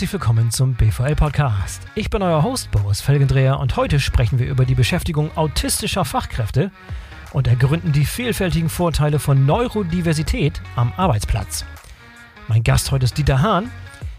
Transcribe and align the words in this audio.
herzlich 0.00 0.14
willkommen 0.14 0.50
zum 0.50 0.72
BVL 0.72 1.14
Podcast. 1.14 1.82
Ich 1.94 2.08
bin 2.08 2.22
euer 2.22 2.42
Host 2.42 2.70
Boris 2.70 3.02
Felgendreher 3.02 3.60
und 3.60 3.76
heute 3.76 4.00
sprechen 4.00 4.38
wir 4.38 4.46
über 4.46 4.64
die 4.64 4.74
Beschäftigung 4.74 5.30
autistischer 5.36 6.06
Fachkräfte 6.06 6.70
und 7.34 7.46
ergründen 7.46 7.92
die 7.92 8.06
vielfältigen 8.06 8.70
Vorteile 8.70 9.18
von 9.18 9.44
Neurodiversität 9.44 10.62
am 10.74 10.90
Arbeitsplatz. 10.96 11.66
Mein 12.48 12.64
Gast 12.64 12.90
heute 12.92 13.04
ist 13.04 13.18
Dieter 13.18 13.42
Hahn, 13.42 13.70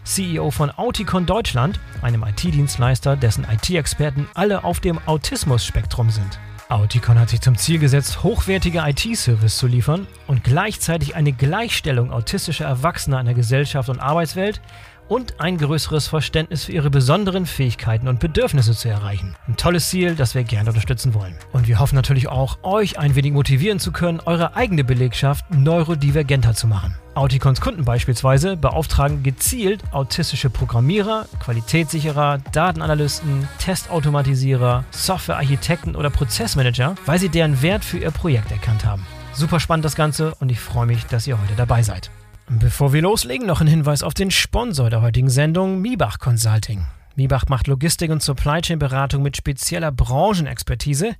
CEO 0.04 0.52
von 0.52 0.70
Auticon 0.70 1.26
Deutschland, 1.26 1.80
einem 2.00 2.22
IT-Dienstleister, 2.22 3.16
dessen 3.16 3.44
IT-Experten 3.50 4.28
alle 4.34 4.62
auf 4.62 4.78
dem 4.78 5.00
Autismus-Spektrum 5.06 6.10
sind. 6.10 6.38
Auticon 6.68 7.18
hat 7.18 7.28
sich 7.28 7.40
zum 7.40 7.56
Ziel 7.56 7.80
gesetzt, 7.80 8.22
hochwertige 8.22 8.84
IT-Service 8.86 9.58
zu 9.58 9.66
liefern 9.66 10.06
und 10.28 10.44
gleichzeitig 10.44 11.16
eine 11.16 11.32
Gleichstellung 11.32 12.12
autistischer 12.12 12.66
Erwachsener 12.66 13.18
in 13.18 13.26
der 13.26 13.34
Gesellschaft 13.34 13.88
und 13.88 13.98
Arbeitswelt 13.98 14.60
und 15.08 15.40
ein 15.40 15.58
größeres 15.58 16.06
Verständnis 16.06 16.64
für 16.64 16.72
ihre 16.72 16.90
besonderen 16.90 17.46
Fähigkeiten 17.46 18.08
und 18.08 18.20
Bedürfnisse 18.20 18.72
zu 18.72 18.88
erreichen. 18.88 19.34
Ein 19.46 19.56
tolles 19.56 19.88
Ziel, 19.88 20.14
das 20.14 20.34
wir 20.34 20.44
gerne 20.44 20.70
unterstützen 20.70 21.14
wollen. 21.14 21.36
Und 21.52 21.68
wir 21.68 21.78
hoffen 21.78 21.96
natürlich 21.96 22.28
auch, 22.28 22.58
euch 22.62 22.98
ein 22.98 23.14
wenig 23.14 23.32
motivieren 23.32 23.78
zu 23.78 23.92
können, 23.92 24.20
eure 24.20 24.56
eigene 24.56 24.84
Belegschaft 24.84 25.44
neurodivergenter 25.50 26.54
zu 26.54 26.66
machen. 26.66 26.94
Auticons 27.14 27.60
Kunden 27.60 27.84
beispielsweise 27.84 28.56
beauftragen 28.56 29.22
gezielt 29.22 29.82
autistische 29.92 30.48
Programmierer, 30.48 31.26
Qualitätssicherer, 31.40 32.38
Datenanalysten, 32.52 33.48
Testautomatisierer, 33.58 34.84
Softwarearchitekten 34.90 35.94
oder 35.94 36.08
Prozessmanager, 36.08 36.94
weil 37.04 37.18
sie 37.18 37.28
deren 37.28 37.60
Wert 37.60 37.84
für 37.84 37.98
ihr 37.98 38.10
Projekt 38.10 38.50
erkannt 38.50 38.86
haben. 38.86 39.06
Super 39.34 39.60
spannend 39.60 39.84
das 39.84 39.96
Ganze 39.96 40.34
und 40.40 40.50
ich 40.50 40.60
freue 40.60 40.86
mich, 40.86 41.04
dass 41.06 41.26
ihr 41.26 41.40
heute 41.40 41.54
dabei 41.56 41.82
seid. 41.82 42.10
Bevor 42.58 42.92
wir 42.92 43.00
loslegen, 43.00 43.46
noch 43.46 43.62
ein 43.62 43.66
Hinweis 43.66 44.02
auf 44.02 44.12
den 44.12 44.30
Sponsor 44.30 44.90
der 44.90 45.00
heutigen 45.00 45.30
Sendung, 45.30 45.80
Miebach 45.80 46.18
Consulting. 46.18 46.84
Miebach 47.16 47.46
macht 47.48 47.66
Logistik 47.66 48.10
und 48.10 48.22
Supply 48.22 48.60
Chain 48.60 48.78
Beratung 48.78 49.22
mit 49.22 49.36
spezieller 49.36 49.90
Branchenexpertise. 49.90 51.14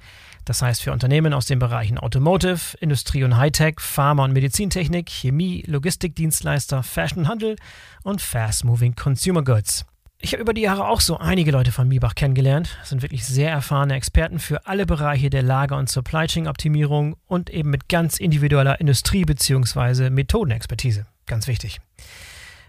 Das 0.45 0.61
heißt 0.61 0.83
für 0.83 0.93
Unternehmen 0.93 1.33
aus 1.33 1.47
den 1.47 1.59
Bereichen 1.59 1.99
Automotive, 1.99 2.77
Industrie 2.81 3.25
und 3.25 3.37
Hightech, 3.39 3.81
Pharma 3.81 4.25
und 4.25 4.33
Medizintechnik, 4.33 5.09
Chemie, 5.09 5.65
Logistikdienstleister, 5.67 6.83
Fashion 6.83 7.29
Handel 7.29 7.57
und 8.03 8.21
Fast 8.21 8.65
Moving 8.65 8.95
Consumer 8.95 9.43
Goods. 9.43 9.87
Ich 10.19 10.33
habe 10.33 10.43
über 10.43 10.55
die 10.55 10.63
Jahre 10.63 10.87
auch 10.87 11.01
so 11.01 11.19
einige 11.19 11.51
Leute 11.51 11.73
von 11.73 11.89
Miebach 11.89 12.15
kennengelernt. 12.15 12.77
Das 12.81 12.91
sind 12.91 13.03
wirklich 13.03 13.25
sehr 13.25 13.51
erfahrene 13.51 13.95
Experten 13.95 14.39
für 14.39 14.67
alle 14.67 14.87
Bereiche 14.87 15.31
der 15.31 15.43
Lager- 15.43 15.79
und 15.79 15.89
Supply 15.89 16.27
Chain 16.27 16.47
Optimierung 16.47 17.17
und 17.27 17.49
eben 17.49 17.71
mit 17.71 17.89
ganz 17.89 18.19
individueller 18.19 18.81
Industrie- 18.81 19.25
bzw. 19.25 20.11
Methodenexpertise. 20.11 21.07
Ganz 21.33 21.47
wichtig. 21.47 21.81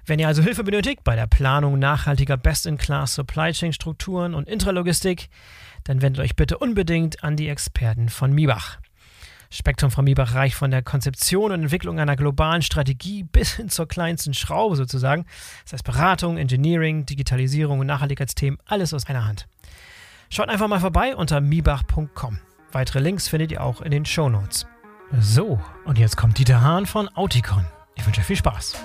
Wenn 0.06 0.20
ihr 0.20 0.28
also 0.30 0.42
Hilfe 0.42 0.64
benötigt 0.64 1.04
bei 1.04 1.18
der 1.18 1.28
Planung 1.28 1.78
nachhaltiger 1.80 2.38
Best-in-Class 2.38 3.14
Supply 3.14 3.52
Chain 3.52 3.74
Strukturen 3.74 4.34
und 4.34 4.48
Intralogistik, 4.48 5.28
dann 5.84 6.02
wendet 6.02 6.24
euch 6.24 6.38
bitte 6.38 6.58
unbedingt 6.58 7.26
an 7.26 7.36
die 7.36 7.50
Experten 7.50 8.08
von 8.08 8.32
Miebach. 8.32 8.78
Spektrum 9.50 9.92
von 9.92 10.06
Miebach 10.06 10.34
reicht 10.34 10.56
von 10.56 10.72
der 10.72 10.82
Konzeption 10.82 11.52
und 11.52 11.64
Entwicklung 11.64 12.00
einer 12.00 12.16
globalen 12.16 12.62
Strategie 12.62 13.24
bis 13.24 13.56
hin 13.56 13.68
zur 13.68 13.86
kleinsten 13.86 14.34
Schraube 14.34 14.78
sozusagen. 14.78 15.26
Das 15.66 15.74
heißt 15.74 15.84
Beratung, 15.84 16.38
Engineering, 16.38 17.06
Digitalisierung 17.06 17.80
und 17.80 17.88
Nachhaltigkeitsthemen, 17.88 18.60
alles 18.64 18.94
aus 18.94 19.08
einer 19.08 19.26
Hand. 19.26 19.46
Schaut 20.30 20.48
einfach 20.48 20.70
mal 20.70 20.80
vorbei 20.80 21.18
unter 21.18 21.42
miebach.com. 21.42 22.40
Weitere 22.72 23.00
Links 23.00 23.28
findet 23.28 23.52
ihr 23.52 23.62
auch 23.62 23.82
in 23.82 23.92
den 23.92 24.06
Show 24.06 24.30
Notes. 24.30 24.66
So, 25.20 25.60
und 25.84 26.00
jetzt 26.00 26.16
kommt 26.16 26.38
Dieter 26.38 26.62
Hahn 26.62 26.86
von 26.86 27.10
Auticon. 27.10 27.68
Ich 27.96 28.06
wünsche 28.06 28.22
euch 28.22 28.28
viel 28.28 28.36
Spaß. 28.36 28.76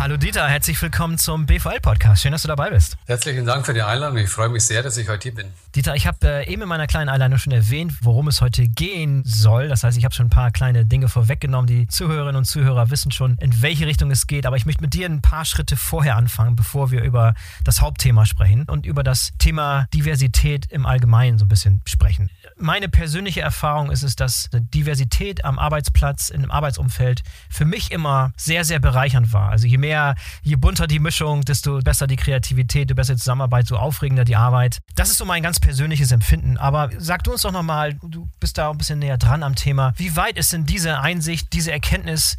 Hallo 0.00 0.16
Dieter, 0.16 0.46
herzlich 0.46 0.80
willkommen 0.80 1.18
zum 1.18 1.44
BVL-Podcast. 1.46 2.22
Schön, 2.22 2.30
dass 2.30 2.42
du 2.42 2.48
dabei 2.48 2.70
bist. 2.70 2.96
Herzlichen 3.06 3.44
Dank 3.44 3.66
für 3.66 3.74
die 3.74 3.82
Einladung. 3.82 4.18
Ich 4.18 4.30
freue 4.30 4.48
mich 4.48 4.64
sehr, 4.64 4.80
dass 4.84 4.96
ich 4.96 5.08
heute 5.08 5.24
hier 5.24 5.34
bin. 5.34 5.48
Dieter, 5.74 5.96
ich 5.96 6.06
habe 6.06 6.18
äh, 6.22 6.48
eben 6.48 6.62
in 6.62 6.68
meiner 6.68 6.86
kleinen 6.86 7.08
Einladung 7.08 7.36
schon 7.36 7.52
erwähnt, 7.52 7.92
worum 8.02 8.28
es 8.28 8.40
heute 8.40 8.68
gehen 8.68 9.24
soll. 9.24 9.66
Das 9.66 9.82
heißt, 9.82 9.98
ich 9.98 10.04
habe 10.04 10.14
schon 10.14 10.26
ein 10.26 10.30
paar 10.30 10.52
kleine 10.52 10.86
Dinge 10.86 11.08
vorweggenommen. 11.08 11.66
Die 11.66 11.88
Zuhörerinnen 11.88 12.36
und 12.36 12.44
Zuhörer 12.44 12.90
wissen 12.90 13.10
schon, 13.10 13.36
in 13.38 13.60
welche 13.60 13.88
Richtung 13.88 14.12
es 14.12 14.28
geht. 14.28 14.46
Aber 14.46 14.56
ich 14.56 14.66
möchte 14.66 14.82
mit 14.82 14.94
dir 14.94 15.06
ein 15.06 15.20
paar 15.20 15.44
Schritte 15.44 15.76
vorher 15.76 16.14
anfangen, 16.14 16.54
bevor 16.54 16.92
wir 16.92 17.02
über 17.02 17.34
das 17.64 17.80
Hauptthema 17.80 18.24
sprechen 18.24 18.66
und 18.68 18.86
über 18.86 19.02
das 19.02 19.32
Thema 19.40 19.88
Diversität 19.92 20.66
im 20.70 20.86
Allgemeinen 20.86 21.38
so 21.38 21.44
ein 21.44 21.48
bisschen 21.48 21.82
sprechen. 21.86 22.30
Meine 22.56 22.88
persönliche 22.88 23.40
Erfahrung 23.40 23.90
ist 23.90 24.04
es, 24.04 24.14
dass 24.14 24.48
Diversität 24.52 25.44
am 25.44 25.58
Arbeitsplatz, 25.58 26.28
in 26.28 26.42
einem 26.42 26.52
Arbeitsumfeld 26.52 27.22
für 27.50 27.64
mich 27.64 27.90
immer 27.90 28.32
sehr, 28.36 28.64
sehr 28.64 28.78
bereichernd 28.78 29.32
war. 29.32 29.50
Also 29.50 29.66
je 29.66 29.78
mehr 29.78 29.88
mehr, 29.98 30.14
je 30.42 30.56
bunter 30.56 30.86
die 30.86 30.98
Mischung, 30.98 31.42
desto 31.42 31.80
besser 31.80 32.06
die 32.06 32.16
Kreativität, 32.16 32.88
desto 32.88 32.96
besser 32.96 33.14
die 33.14 33.18
Zusammenarbeit, 33.18 33.66
so 33.66 33.76
aufregender 33.76 34.24
die 34.24 34.36
Arbeit. 34.36 34.78
Das 34.94 35.10
ist 35.10 35.18
so 35.18 35.24
mein 35.24 35.42
ganz 35.42 35.60
persönliches 35.60 36.12
Empfinden. 36.12 36.56
Aber 36.56 36.90
sag 36.98 37.24
du 37.24 37.32
uns 37.32 37.42
doch 37.42 37.52
nochmal, 37.52 37.94
du 38.02 38.28
bist 38.40 38.58
da 38.58 38.70
ein 38.70 38.78
bisschen 38.78 38.98
näher 38.98 39.18
dran 39.18 39.42
am 39.42 39.54
Thema. 39.54 39.92
Wie 39.96 40.16
weit 40.16 40.38
ist 40.38 40.52
denn 40.52 40.66
diese 40.66 41.00
Einsicht, 41.00 41.52
diese 41.52 41.72
Erkenntnis 41.72 42.36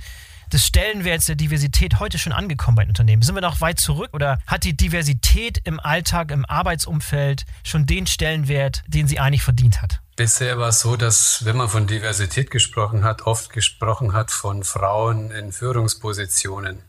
des 0.52 0.66
Stellenwerts 0.66 1.28
der 1.28 1.36
Diversität 1.36 2.00
heute 2.00 2.18
schon 2.18 2.34
angekommen 2.34 2.76
bei 2.76 2.84
den 2.84 2.90
Unternehmen? 2.90 3.22
Sind 3.22 3.36
wir 3.36 3.42
noch 3.42 3.62
weit 3.62 3.80
zurück 3.80 4.10
oder 4.14 4.40
hat 4.48 4.64
die 4.64 4.76
Diversität 4.76 5.62
im 5.64 5.80
Alltag, 5.80 6.32
im 6.32 6.46
Arbeitsumfeld 6.46 7.46
schon 7.64 7.86
den 7.86 8.08
Stellenwert, 8.08 8.84
den 8.88 9.08
sie 9.08 9.20
eigentlich 9.20 9.44
verdient 9.44 9.82
hat? 9.82 10.02
Bisher 10.16 10.60
war 10.60 10.70
es 10.70 10.82
so, 10.82 10.98
dass 10.98 11.46
wenn 11.46 11.56
man 11.56 11.70
von 11.70 11.88
Diversität 11.88 12.52
gesprochen 12.52 13.06
hat, 13.06 13.22
oft 13.22 13.52
gesprochen 13.52 14.12
hat 14.12 14.32
von 14.32 14.66
Frauen 14.66 15.32
in 15.32 15.54
Führungspositionen. 15.54 16.80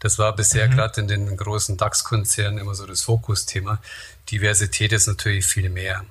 Das 0.00 0.18
war 0.18 0.36
bisher 0.36 0.68
mhm. 0.68 0.72
gerade 0.72 1.00
in 1.00 1.08
den 1.08 1.34
großen 1.34 1.78
DAX-Konzernen 1.78 2.58
immer 2.58 2.74
so 2.74 2.84
das 2.84 3.00
Fokusthema. 3.00 3.80
Diversität 4.30 4.92
ist 4.92 5.06
natürlich 5.06 5.46
viel 5.46 5.70
mehr. 5.70 6.04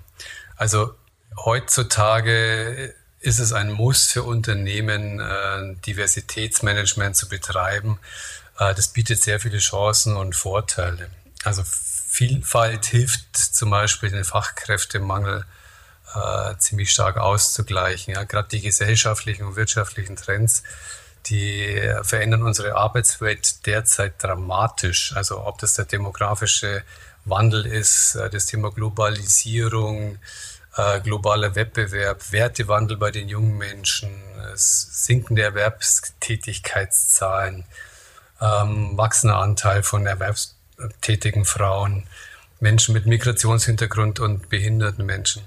Also 0.55 0.95
heutzutage 1.37 2.95
ist 3.23 3.39
es 3.39 3.53
ein 3.53 3.71
Muss 3.71 4.11
für 4.11 4.23
Unternehmen, 4.23 5.19
äh, 5.21 5.75
Diversitätsmanagement 5.87 7.15
zu 7.15 7.29
betreiben. 7.29 7.97
Äh, 8.59 8.75
das 8.75 8.89
bietet 8.89 9.23
sehr 9.23 9.39
viele 9.39 9.59
Chancen 9.59 10.17
und 10.17 10.35
Vorteile. 10.35 11.09
Also 11.45 11.63
Vielfalt 11.65 12.85
hilft 12.85 13.37
zum 13.37 13.69
Beispiel 13.69 14.11
den 14.11 14.25
Fachkräftemangel 14.25 15.45
äh, 16.13 16.57
ziemlich 16.57 16.91
stark 16.91 17.17
auszugleichen. 17.17 18.13
Ja, 18.13 18.23
Gerade 18.25 18.49
die 18.49 18.61
gesellschaftlichen 18.61 19.45
und 19.45 19.55
wirtschaftlichen 19.55 20.17
Trends, 20.17 20.63
die 21.25 21.81
verändern 22.03 22.43
unsere 22.43 22.75
Arbeitswelt 22.75 23.65
derzeit 23.65 24.21
dramatisch. 24.21 25.15
Also 25.15 25.45
ob 25.45 25.59
das 25.59 25.75
der 25.75 25.85
demografische 25.85 26.83
Wandel 27.23 27.65
ist, 27.65 28.15
äh, 28.15 28.29
das 28.29 28.47
Thema 28.47 28.69
Globalisierung, 28.69 30.19
äh, 30.75 30.99
globaler 31.01 31.55
Wettbewerb, 31.55 32.31
Wertewandel 32.31 32.97
bei 32.97 33.11
den 33.11 33.29
jungen 33.29 33.57
Menschen, 33.57 34.09
sinkende 34.55 35.43
Erwerbstätigkeitszahlen, 35.43 37.63
ähm, 38.41 38.97
wachsender 38.97 39.37
Anteil 39.37 39.83
von 39.83 40.05
erwerbstätigen 40.05 41.45
Frauen, 41.45 42.03
Menschen 42.59 42.93
mit 42.93 43.05
Migrationshintergrund 43.05 44.19
und 44.19 44.49
behinderten 44.49 45.05
Menschen. 45.05 45.45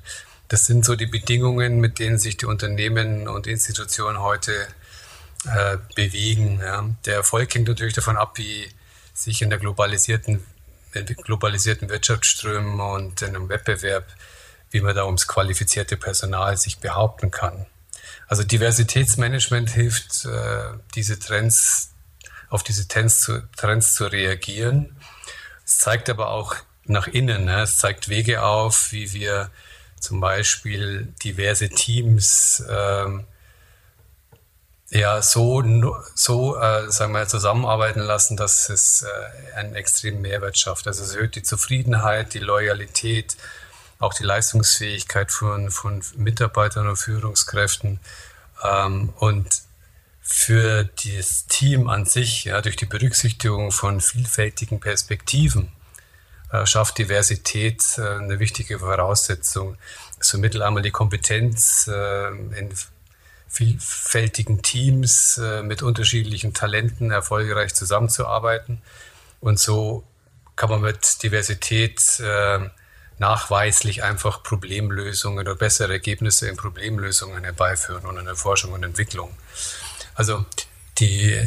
Das 0.49 0.65
sind 0.67 0.85
so 0.85 0.95
die 0.95 1.07
Bedingungen, 1.07 1.81
mit 1.81 1.99
denen 1.99 2.19
sich 2.19 2.37
die 2.37 2.47
Unternehmen 2.47 3.27
und 3.27 3.49
Institutionen 3.49 4.21
heute 4.21 4.69
äh, 5.45 5.77
bewegen. 5.95 6.61
Ja. 6.61 6.89
Der 7.05 7.17
Erfolg 7.17 7.55
hängt 7.55 7.69
natürlich 7.69 7.95
davon 7.95 8.17
ab, 8.17 8.39
wie 8.39 8.69
sich 9.13 9.43
in 9.43 9.51
der 9.51 9.59
globalisierten, 9.59 10.45
globalisierten 11.25 11.89
Wirtschaftsströmen 11.89 12.79
und 12.81 13.23
in 13.23 13.35
einem 13.35 13.49
Wettbewerb, 13.49 14.07
wie 14.71 14.81
man 14.81 14.95
da 14.95 15.05
ums 15.05 15.27
qualifizierte 15.27 15.97
Personal 15.97 16.57
sich 16.57 16.79
behaupten 16.79 17.31
kann. 17.31 17.67
Also 18.29 18.43
Diversitätsmanagement 18.43 19.71
hilft, 19.71 20.25
äh, 20.25 20.79
diese 20.95 21.19
Trends, 21.19 21.93
auf 22.49 22.63
diese 22.63 22.89
Trends 22.89 23.21
zu, 23.21 23.43
Trends 23.57 23.95
zu 23.95 24.07
reagieren. 24.07 24.97
Es 25.65 25.79
zeigt 25.79 26.11
aber 26.11 26.31
auch 26.31 26.57
nach 26.85 27.07
innen. 27.07 27.45
Ne? 27.45 27.63
Es 27.63 27.79
zeigt 27.79 28.09
Wege 28.09 28.43
auf, 28.43 28.93
wie 28.93 29.13
wir 29.13 29.51
zum 30.01 30.21
Beispiel 30.21 31.13
diverse 31.23 31.69
Teams 31.69 32.63
ähm, 32.69 33.25
ja 34.91 35.21
so, 35.23 35.63
so 36.15 36.57
äh, 36.57 36.91
sagen 36.91 37.13
wir, 37.13 37.27
zusammenarbeiten 37.27 38.01
lassen, 38.01 38.37
dass 38.37 38.69
es 38.69 39.03
äh, 39.03 39.57
einen 39.57 39.75
extremen 39.75 40.21
Mehrwert 40.21 40.59
schafft. 40.59 40.87
Also 40.87 41.03
es 41.03 41.15
erhöht 41.15 41.35
die 41.35 41.43
Zufriedenheit, 41.43 42.35
die 42.35 42.39
Loyalität, 42.39 43.37
auch 43.99 44.15
die 44.15 44.25
Leistungsfähigkeit 44.25 45.31
von, 45.31 45.71
von 45.71 46.03
Mitarbeitern 46.17 46.89
und 46.89 46.97
Führungskräften. 46.97 48.01
Ähm, 48.63 49.13
und 49.17 49.63
für 50.21 50.85
das 50.85 51.47
Team 51.47 51.89
an 51.89 52.05
sich, 52.05 52.45
ja, 52.45 52.61
durch 52.61 52.77
die 52.77 52.87
Berücksichtigung 52.87 53.71
von 53.71 54.01
vielfältigen 54.01 54.81
Perspektiven, 54.81 55.73
äh, 56.53 56.67
schafft 56.67 56.99
Diversität 56.99 57.83
äh, 57.99 58.03
eine 58.03 58.39
wichtige 58.39 58.81
Voraussetzung. 58.81 59.77
Es 60.19 60.31
vermittelt 60.31 60.63
einmal 60.63 60.83
die 60.83 60.91
Kompetenz 60.91 61.89
äh, 61.93 62.29
in 62.29 62.73
vielfältigen 63.49 64.61
Teams 64.61 65.41
mit 65.63 65.83
unterschiedlichen 65.83 66.53
Talenten 66.53 67.11
erfolgreich 67.11 67.75
zusammenzuarbeiten. 67.75 68.83
Und 69.41 69.59
so 69.59 70.05
kann 70.57 70.69
man 70.69 70.83
mit 70.83 71.23
Diversität 71.23 72.21
äh, 72.21 72.69
nachweislich 73.19 74.03
einfach 74.03 74.43
Problemlösungen 74.43 75.39
oder 75.39 75.55
bessere 75.55 75.93
Ergebnisse 75.93 76.49
in 76.49 76.57
Problemlösungen 76.57 77.45
herbeiführen 77.45 78.05
und 78.07 78.19
in 78.19 78.27
der 78.27 78.37
Forschung 78.37 78.73
und 78.73 78.83
Entwicklung. 78.83 79.35
Also 80.15 80.45
die, 80.99 81.39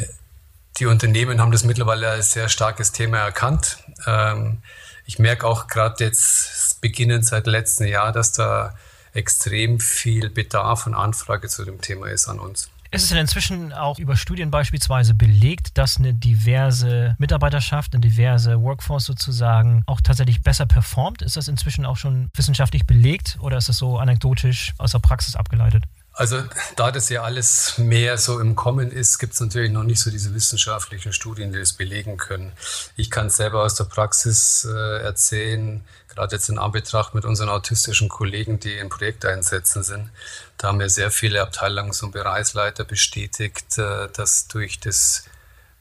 die 0.78 0.86
Unternehmen 0.86 1.40
haben 1.40 1.52
das 1.52 1.64
mittlerweile 1.64 2.10
als 2.10 2.32
sehr 2.32 2.48
starkes 2.48 2.92
Thema 2.92 3.18
erkannt. 3.18 3.78
Ähm, 4.06 4.62
ich 5.06 5.18
merke 5.18 5.46
auch 5.46 5.66
gerade 5.66 6.04
jetzt 6.04 6.80
beginnend 6.80 7.26
seit 7.26 7.46
letztem 7.46 7.86
Jahr, 7.86 8.12
dass 8.12 8.32
da 8.32 8.76
extrem 9.12 9.80
viel 9.80 10.30
Bedarf 10.30 10.86
und 10.86 10.94
Anfrage 10.94 11.48
zu 11.48 11.64
dem 11.64 11.80
Thema 11.80 12.06
ist 12.08 12.28
an 12.28 12.38
uns. 12.38 12.69
Ist 12.92 13.04
es 13.04 13.10
denn 13.10 13.18
inzwischen 13.18 13.72
auch 13.72 14.00
über 14.00 14.16
Studien 14.16 14.50
beispielsweise 14.50 15.14
belegt, 15.14 15.78
dass 15.78 15.98
eine 15.98 16.12
diverse 16.12 17.14
Mitarbeiterschaft, 17.18 17.94
eine 17.94 18.00
diverse 18.00 18.60
Workforce 18.60 19.04
sozusagen 19.04 19.84
auch 19.86 20.00
tatsächlich 20.00 20.42
besser 20.42 20.66
performt? 20.66 21.22
Ist 21.22 21.36
das 21.36 21.46
inzwischen 21.46 21.86
auch 21.86 21.96
schon 21.96 22.30
wissenschaftlich 22.34 22.86
belegt 22.86 23.38
oder 23.40 23.58
ist 23.58 23.68
das 23.68 23.76
so 23.76 23.98
anekdotisch 23.98 24.74
aus 24.78 24.90
der 24.90 24.98
Praxis 24.98 25.36
abgeleitet? 25.36 25.84
Also 26.20 26.44
da 26.76 26.92
das 26.92 27.08
ja 27.08 27.22
alles 27.22 27.78
mehr 27.78 28.18
so 28.18 28.40
im 28.40 28.54
Kommen 28.54 28.92
ist, 28.92 29.18
gibt 29.18 29.32
es 29.32 29.40
natürlich 29.40 29.70
noch 29.70 29.84
nicht 29.84 30.00
so 30.00 30.10
diese 30.10 30.34
wissenschaftlichen 30.34 31.14
Studien, 31.14 31.50
die 31.50 31.58
das 31.58 31.72
belegen 31.72 32.18
können. 32.18 32.52
Ich 32.94 33.10
kann 33.10 33.30
selber 33.30 33.64
aus 33.64 33.74
der 33.74 33.84
Praxis 33.84 34.68
äh, 34.70 35.00
erzählen, 35.00 35.82
gerade 36.10 36.36
jetzt 36.36 36.50
in 36.50 36.58
Anbetracht 36.58 37.14
mit 37.14 37.24
unseren 37.24 37.48
autistischen 37.48 38.10
Kollegen, 38.10 38.60
die 38.60 38.74
in 38.74 38.90
Projekteinsätzen 38.90 39.82
sind. 39.82 40.10
Da 40.58 40.68
haben 40.68 40.78
wir 40.78 40.90
sehr 40.90 41.10
viele 41.10 41.40
Abteilungs- 41.40 42.02
und 42.04 42.10
Bereichsleiter 42.10 42.84
bestätigt, 42.84 43.78
äh, 43.78 44.08
dass 44.12 44.46
durch 44.46 44.78
das 44.78 45.24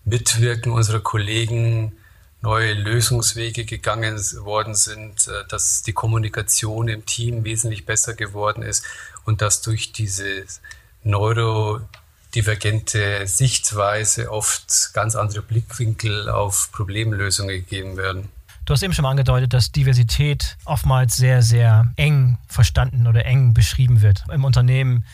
Mitwirken 0.05 0.71
unserer 0.71 1.01
Kollegen 1.01 1.97
neue 2.41 2.71
Lösungswege 2.75 3.65
gegangen 3.65 4.17
worden 4.45 4.73
sind, 4.73 5.27
äh, 5.27 5.45
dass 5.49 5.81
die 5.83 5.91
Kommunikation 5.91 6.87
im 6.87 7.05
Team 7.05 7.43
wesentlich 7.43 7.85
besser 7.85 8.13
geworden 8.13 8.63
ist 8.63 8.85
und 9.29 9.41
dass 9.41 9.61
durch 9.61 9.93
diese 9.93 10.43
neurodivergente 11.03 13.27
Sichtweise 13.27 14.31
oft 14.31 14.89
ganz 14.93 15.15
andere 15.15 15.43
Blickwinkel 15.43 16.29
auf 16.29 16.71
Problemlösungen 16.71 17.55
gegeben 17.55 17.95
werden. 17.95 18.29
Du 18.65 18.73
hast 18.73 18.81
eben 18.81 18.93
schon 18.93 19.03
mal 19.03 19.11
angedeutet, 19.11 19.53
dass 19.53 19.71
Diversität 19.71 20.57
oftmals 20.65 21.15
sehr, 21.15 21.43
sehr 21.43 21.93
eng 21.95 22.39
verstanden 22.47 23.05
oder 23.07 23.25
eng 23.25 23.53
beschrieben 23.53 24.01
wird 24.01 24.23
im 24.33 24.43
Unternehmen 24.43 25.05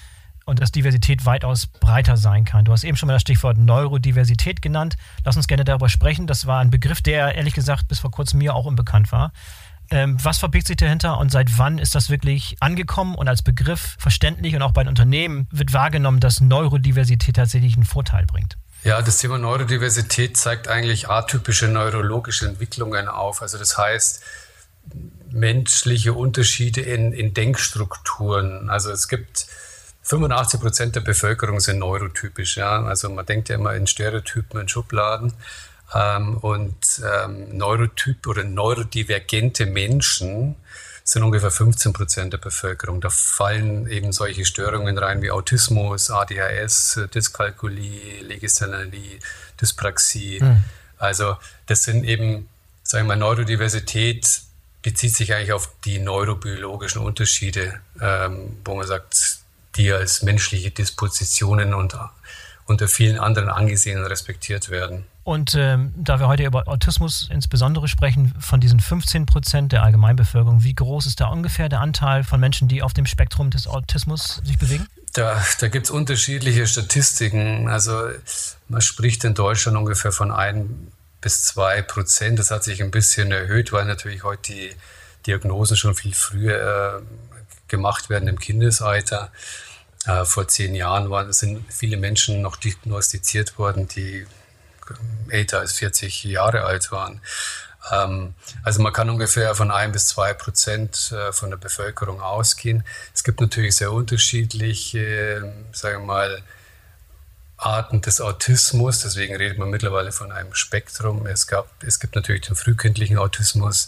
und 0.46 0.62
dass 0.62 0.72
Diversität 0.72 1.26
weitaus 1.26 1.68
breiter 1.68 2.16
sein 2.16 2.46
kann. 2.46 2.64
Du 2.66 2.72
hast 2.72 2.86
eben 2.86 2.96
schon 2.96 3.08
mal 3.08 3.14
das 3.14 3.24
Stichwort 3.24 3.58
Neurodiversität 3.58 4.62
genannt. 4.62 4.96
Lass 5.26 5.36
uns 5.36 5.48
gerne 5.48 5.66
darüber 5.66 5.90
sprechen. 5.90 6.28
Das 6.28 6.48
war 6.48 6.62
ein 6.62 6.70
Begriff, 6.70 7.02
der 7.02 7.36
ehrlich 7.36 7.54
gesagt 7.54 7.90
bis 7.90 8.00
vor 8.00 8.12
kurzem 8.12 8.40
mir 8.40 8.56
auch 8.56 8.66
unbekannt 8.66 9.12
war. 9.12 9.34
Ähm, 9.96 10.18
was 10.22 10.40
verbirgt 10.40 10.68
sich 10.68 10.76
dahinter 10.76 11.18
und 11.20 11.32
seit 11.32 11.58
wann 11.58 11.78
ist 11.78 11.96
das 11.96 12.10
wirklich 12.10 12.58
angekommen 12.60 13.16
und 13.16 13.30
als 13.30 13.42
Begriff 13.42 13.96
verständlich 13.98 14.54
und 14.54 14.62
auch 14.62 14.74
bei 14.74 14.84
den 14.84 14.90
Unternehmen 14.90 15.48
wird 15.52 15.72
wahrgenommen, 15.72 16.20
dass 16.20 16.42
Neurodiversität 16.42 17.38
tatsächlich 17.38 17.76
einen 17.76 17.86
Vorteil 17.86 18.26
bringt? 18.26 18.58
Ja, 18.84 19.02
das 19.02 19.20
Thema 19.20 19.38
Neurodiversität 19.38 20.36
zeigt 20.36 20.68
eigentlich 20.68 21.10
atypische 21.10 21.70
neurologische 21.70 22.46
Entwicklungen 22.46 23.08
auf. 23.08 23.42
Also 23.42 23.58
das 23.58 23.78
heißt, 23.78 24.22
menschliche 25.32 26.12
Unterschiede 26.12 26.82
in, 26.82 27.14
in 27.14 27.34
Denkstrukturen. 27.34 28.70
Also 28.70 28.92
es 28.92 29.08
gibt 29.08 29.48
85 30.04 30.60
Prozent 30.60 30.96
der 30.98 31.02
Bevölkerung 31.02 31.62
sind 31.62 31.80
neurotypisch. 31.80 32.58
Ja? 32.58 32.84
Also 32.84 33.10
man 33.10 33.26
denkt 33.26 33.48
ja 33.48 33.56
immer 33.56 33.74
in 33.76 33.88
Stereotypen, 33.88 34.60
in 34.60 34.68
Schubladen. 34.68 35.32
Ähm, 35.94 36.38
und 36.38 37.02
ähm, 37.04 37.58
Neurotyp 37.58 38.28
oder 38.28 38.44
neurodivergente 38.44 39.66
Menschen 39.66 40.56
sind 41.04 41.22
ungefähr 41.22 41.52
15 41.52 41.94
Prozent 41.94 42.34
der 42.34 42.40
Bevölkerung. 42.40 43.00
Da 43.00 43.12
fallen 43.12 43.88
eben 43.88 44.12
solche 44.12 44.44
Störungen 44.44 44.98
rein 44.98 45.22
wie 45.22 45.30
Autismus, 45.30 46.10
ADHS, 46.10 47.00
Dyskalkulie, 47.14 48.22
Legisthenie, 48.22 49.20
Dyspraxie. 49.62 50.40
Mhm. 50.42 50.64
Also 50.98 51.38
das 51.68 51.84
sind 51.84 52.04
eben, 52.06 52.50
sagen 52.84 53.06
wir 53.06 53.16
mal, 53.16 53.18
Neurodiversität 53.18 54.42
bezieht 54.82 55.16
sich 55.16 55.34
eigentlich 55.34 55.54
auf 55.54 55.70
die 55.84 56.00
neurobiologischen 56.00 57.02
Unterschiede, 57.02 57.82
ähm, 58.02 58.58
wo 58.66 58.76
man 58.76 58.88
sagt, 58.88 59.40
die 59.76 59.92
als 59.92 60.24
menschliche 60.24 60.72
Dispositionen 60.72 61.74
und 61.74 61.96
unter 62.66 62.88
vielen 62.88 63.20
anderen 63.20 63.50
angesehen 63.50 64.00
und 64.00 64.06
respektiert 64.06 64.70
werden. 64.70 65.06
Und 65.24 65.56
ähm, 65.56 65.94
da 65.98 66.20
wir 66.20 66.28
heute 66.28 66.44
über 66.44 66.68
Autismus 66.68 67.30
insbesondere 67.32 67.88
sprechen, 67.88 68.34
von 68.40 68.60
diesen 68.60 68.80
15 68.80 69.26
Prozent 69.26 69.72
der 69.72 69.84
Allgemeinbevölkerung, 69.84 70.64
wie 70.64 70.74
groß 70.74 71.06
ist 71.08 71.20
da 71.20 71.28
ungefähr 71.28 71.70
der 71.70 71.82
Anteil 71.82 72.24
von 72.24 72.40
Menschen, 72.40 72.68
die 72.68 72.84
auf 72.84 72.94
dem 72.94 73.06
Spektrum 73.06 73.50
des 73.50 73.68
Autismus 73.68 74.42
sich 74.44 74.60
bewegen? 74.60 74.88
Da, 75.14 75.44
da 75.60 75.68
gibt 75.68 75.86
es 75.86 75.92
unterschiedliche 75.92 76.68
Statistiken. 76.68 77.70
Also 77.70 78.10
man 78.68 78.82
spricht 78.82 79.24
in 79.24 79.34
Deutschland 79.34 79.78
ungefähr 79.78 80.12
von 80.12 80.32
ein 80.32 80.92
bis 81.22 81.44
zwei 81.44 81.82
Prozent. 81.82 82.38
Das 82.38 82.52
hat 82.52 82.64
sich 82.64 82.84
ein 82.84 82.92
bisschen 82.92 83.32
erhöht, 83.32 83.72
weil 83.72 83.86
natürlich 83.86 84.24
heute 84.24 84.54
die 84.54 84.72
Diagnosen 85.26 85.78
schon 85.78 85.96
viel 85.96 86.14
früher 86.14 87.00
äh, 87.00 87.02
gemacht 87.68 88.10
werden 88.10 88.28
im 88.28 88.38
Kindesalter. 88.38 89.32
Äh, 90.06 90.26
vor 90.26 90.48
zehn 90.48 90.76
Jahren 90.76 91.10
waren, 91.10 91.32
sind 91.34 91.66
viele 91.72 91.98
Menschen 91.98 92.42
noch 92.42 92.58
diagnostiziert 92.58 93.58
worden, 93.58 93.88
die 93.88 94.28
älter 95.30 95.60
als 95.60 95.74
40 95.74 96.24
Jahre 96.26 96.64
alt 96.64 96.92
waren. 96.92 97.22
Ähm, 97.92 98.36
also 98.64 98.82
man 98.82 98.94
kann 98.94 99.10
ungefähr 99.10 99.56
von 99.56 99.72
ein 99.72 99.92
bis 99.92 100.08
zwei 100.08 100.34
Prozent 100.34 101.12
äh, 101.12 101.32
von 101.32 101.50
der 101.50 101.58
Bevölkerung 101.58 102.22
ausgehen. 102.22 102.84
Es 103.14 103.24
gibt 103.24 103.42
natürlich 103.42 103.76
sehr 103.76 103.92
unterschiedliche, 103.92 105.54
sagen 105.72 106.04
wir 106.04 106.06
mal, 106.06 106.44
Arten 107.58 108.02
des 108.02 108.22
Autismus. 108.22 109.00
Deswegen 109.00 109.36
redet 109.36 109.58
man 109.58 109.70
mittlerweile 109.70 110.12
von 110.12 110.32
einem 110.32 110.54
Spektrum. 110.54 111.26
Es, 111.26 111.48
gab, 111.48 111.68
es 111.84 112.00
gibt 112.00 112.16
natürlich 112.16 112.42
den 112.42 112.56
frühkindlichen 112.56 113.18
Autismus, 113.18 113.88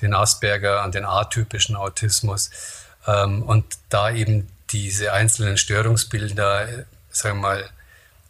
den 0.00 0.14
Asperger 0.14 0.88
den 0.94 1.04
atypischen 1.04 1.76
Autismus. 1.76 2.50
Ähm, 3.06 3.42
und 3.42 3.64
da 3.88 4.10
eben 4.10 4.48
diese 4.70 5.12
einzelnen 5.12 5.56
Störungsbilder, 5.56 6.86
sagen 7.10 7.38
wir 7.38 7.42
mal, 7.42 7.70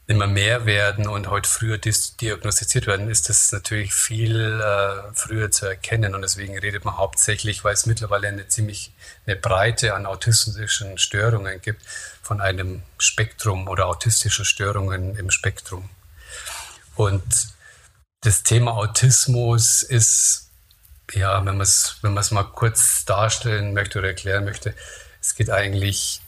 immer 0.08 0.26
mehr 0.26 0.64
werden 0.64 1.06
und 1.06 1.28
heute 1.28 1.48
früher 1.48 1.76
diagnostiziert 1.76 2.86
werden, 2.86 3.10
ist 3.10 3.28
das 3.28 3.52
natürlich 3.52 3.92
viel 3.92 4.58
äh, 4.58 5.14
früher 5.14 5.50
zu 5.50 5.66
erkennen. 5.66 6.14
Und 6.14 6.22
deswegen 6.22 6.58
redet 6.58 6.86
man 6.86 6.96
hauptsächlich, 6.96 7.62
weil 7.62 7.74
es 7.74 7.84
mittlerweile 7.84 8.28
eine 8.28 8.48
ziemlich 8.48 8.94
eine 9.26 9.36
Breite 9.36 9.94
an 9.94 10.06
autistischen 10.06 10.96
Störungen 10.96 11.60
gibt, 11.60 11.82
von 12.22 12.40
einem 12.40 12.82
Spektrum 12.96 13.68
oder 13.68 13.86
autistischen 13.86 14.46
Störungen 14.46 15.14
im 15.14 15.30
Spektrum. 15.30 15.90
Und 16.96 17.48
das 18.22 18.42
Thema 18.42 18.72
Autismus 18.72 19.82
ist, 19.82 20.48
ja, 21.12 21.36
wenn 21.44 21.58
man 21.58 21.60
es 21.60 21.98
wenn 22.00 22.14
mal 22.14 22.44
kurz 22.44 23.04
darstellen 23.04 23.74
möchte 23.74 23.98
oder 23.98 24.08
erklären 24.08 24.46
möchte, 24.46 24.74
es 25.20 25.34
geht 25.34 25.50
eigentlich 25.50 26.22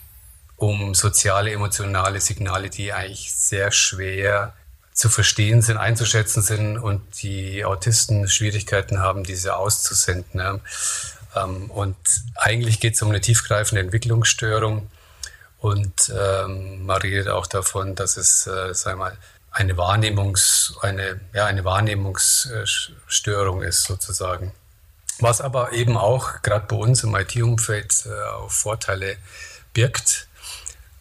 um 0.61 0.95
soziale, 0.95 1.51
emotionale 1.53 2.21
Signale, 2.21 2.69
die 2.69 2.93
eigentlich 2.93 3.33
sehr 3.35 3.73
schwer 3.73 4.53
zu 4.93 5.09
verstehen 5.09 5.63
sind, 5.63 5.79
einzuschätzen 5.79 6.43
sind 6.43 6.77
und 6.77 7.23
die 7.23 7.65
Autisten 7.65 8.29
Schwierigkeiten 8.29 9.01
haben, 9.01 9.25
diese 9.25 9.57
auszusenden. 9.57 10.61
Ähm, 11.35 11.71
und 11.71 11.97
eigentlich 12.35 12.79
geht 12.79 12.95
es 12.95 13.01
um 13.03 13.09
eine 13.09 13.23
tiefgreifende 13.23 13.81
Entwicklungsstörung 13.81 14.91
und 15.61 16.13
ähm, 16.15 16.85
man 16.85 17.01
redet 17.01 17.29
auch 17.29 17.47
davon, 17.47 17.95
dass 17.95 18.19
es, 18.19 18.47
äh, 18.47 18.75
sagen 18.75 18.99
mal, 18.99 19.17
eine 19.51 19.79
Wahrnehmungs, 19.79 20.75
eine, 20.83 21.21
ja, 21.33 21.47
eine 21.47 21.65
Wahrnehmungsstörung 21.65 23.63
ist 23.63 23.85
sozusagen. 23.85 24.53
Was 25.21 25.41
aber 25.41 25.73
eben 25.73 25.97
auch 25.97 26.43
gerade 26.43 26.67
bei 26.67 26.77
uns 26.77 27.03
im 27.03 27.15
IT-Umfeld 27.15 28.05
äh, 28.05 28.11
auch 28.29 28.51
Vorteile 28.51 29.17
birgt, 29.73 30.29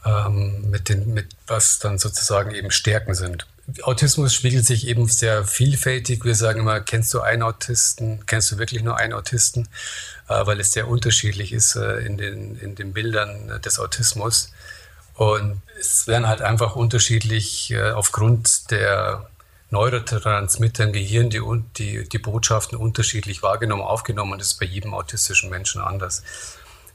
ähm, 0.06 0.70
mit 0.70 0.90
den, 0.90 1.14
mit 1.14 1.28
was 1.48 1.80
dann 1.80 1.98
sozusagen 1.98 2.52
eben 2.52 2.72
Stärken 2.72 3.16
sind. 3.16 3.46
Autismus 3.84 4.34
spiegelt 4.34 4.66
sich 4.66 4.88
eben 4.88 5.08
sehr 5.08 5.46
vielfältig. 5.46 6.26
Wir 6.26 6.36
sagen 6.36 6.62
immer, 6.62 6.80
kennst 6.80 7.14
du 7.14 7.22
einen 7.22 7.44
Autisten? 7.44 8.26
Kennst 8.26 8.52
du 8.52 8.58
wirklich 8.58 8.82
nur 8.82 8.98
einen 8.98 9.14
Autisten? 9.14 9.68
Äh, 10.28 10.46
weil 10.46 10.60
es 10.60 10.72
sehr 10.72 10.88
unterschiedlich 10.88 11.54
ist 11.54 11.76
äh, 11.76 11.98
in, 12.00 12.18
den, 12.18 12.56
in 12.60 12.76
den 12.76 12.94
Bildern 12.94 13.62
des 13.62 13.80
Autismus. 13.80 14.52
Und 15.16 15.62
es 15.80 16.08
werden 16.08 16.28
halt 16.28 16.42
einfach 16.42 16.76
unterschiedlich 16.76 17.72
äh, 17.72 17.92
aufgrund 17.92 18.72
der 18.72 19.30
Neurotransmitter 19.72 20.86
im 20.86 20.94
Gehirn 20.94 21.30
die, 21.30 21.42
die, 21.78 22.08
die 22.08 22.18
Botschaften 22.18 22.78
unterschiedlich 22.78 23.44
wahrgenommen, 23.44 23.84
aufgenommen 23.84 24.34
und 24.34 24.40
das 24.40 24.50
ist 24.50 24.60
bei 24.60 24.66
jedem 24.66 24.94
autistischen 24.94 25.50
Menschen 25.50 25.82
anders. 25.82 26.24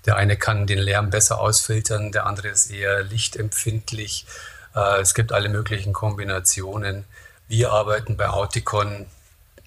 Der 0.07 0.17
eine 0.17 0.37
kann 0.37 0.67
den 0.67 0.79
Lärm 0.79 1.11
besser 1.11 1.41
ausfiltern, 1.41 2.13
der 2.13 2.27
andere 2.27 2.49
ist 2.49 2.71
eher 2.71 3.03
lichtempfindlich. 3.03 4.27
Äh, 4.75 5.01
es 5.01 5.15
gibt 5.15 5.33
alle 5.33 5.49
möglichen 5.49 5.93
Kombinationen. 5.93 7.05
Wir 7.49 7.73
arbeiten 7.73 8.17
bei 8.17 8.29
Auticon 8.29 9.07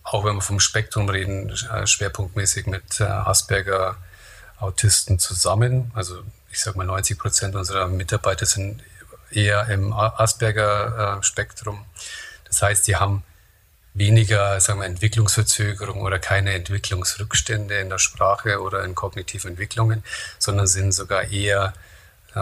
auch 0.08 0.24
wenn 0.24 0.36
wir 0.36 0.42
vom 0.42 0.60
Spektrum 0.60 1.10
reden, 1.10 1.50
äh, 1.50 1.86
schwerpunktmäßig 1.86 2.66
mit 2.68 3.02
äh, 3.02 3.04
Asperger 3.04 3.98
Autisten 4.60 5.20
zusammen. 5.20 5.92
Also 5.94 6.22
ich 6.50 6.62
sage 6.62 6.78
mal 6.78 6.86
90 6.86 7.20
Prozent 7.20 7.56
unserer 7.56 7.88
Mitarbeiter 7.88 8.46
sind 8.46 8.82
eher 9.30 9.68
im 9.68 9.92
Asperger-Spektrum. 9.92 11.86
Das 12.46 12.62
heißt, 12.62 12.88
die 12.88 12.96
haben 12.96 13.24
weniger 13.98 14.60
sagen 14.60 14.80
wir, 14.80 14.86
Entwicklungsverzögerung 14.86 16.02
oder 16.02 16.20
keine 16.20 16.54
Entwicklungsrückstände 16.54 17.76
in 17.80 17.90
der 17.90 18.00
Sprache 18.00 18.62
oder 18.62 18.84
in 18.84 18.96
kognitiven 18.96 19.52
Entwicklungen, 19.52 20.04
sondern 20.40 20.68
sind 20.68 20.94
sogar 20.94 21.24
eher 21.24 21.74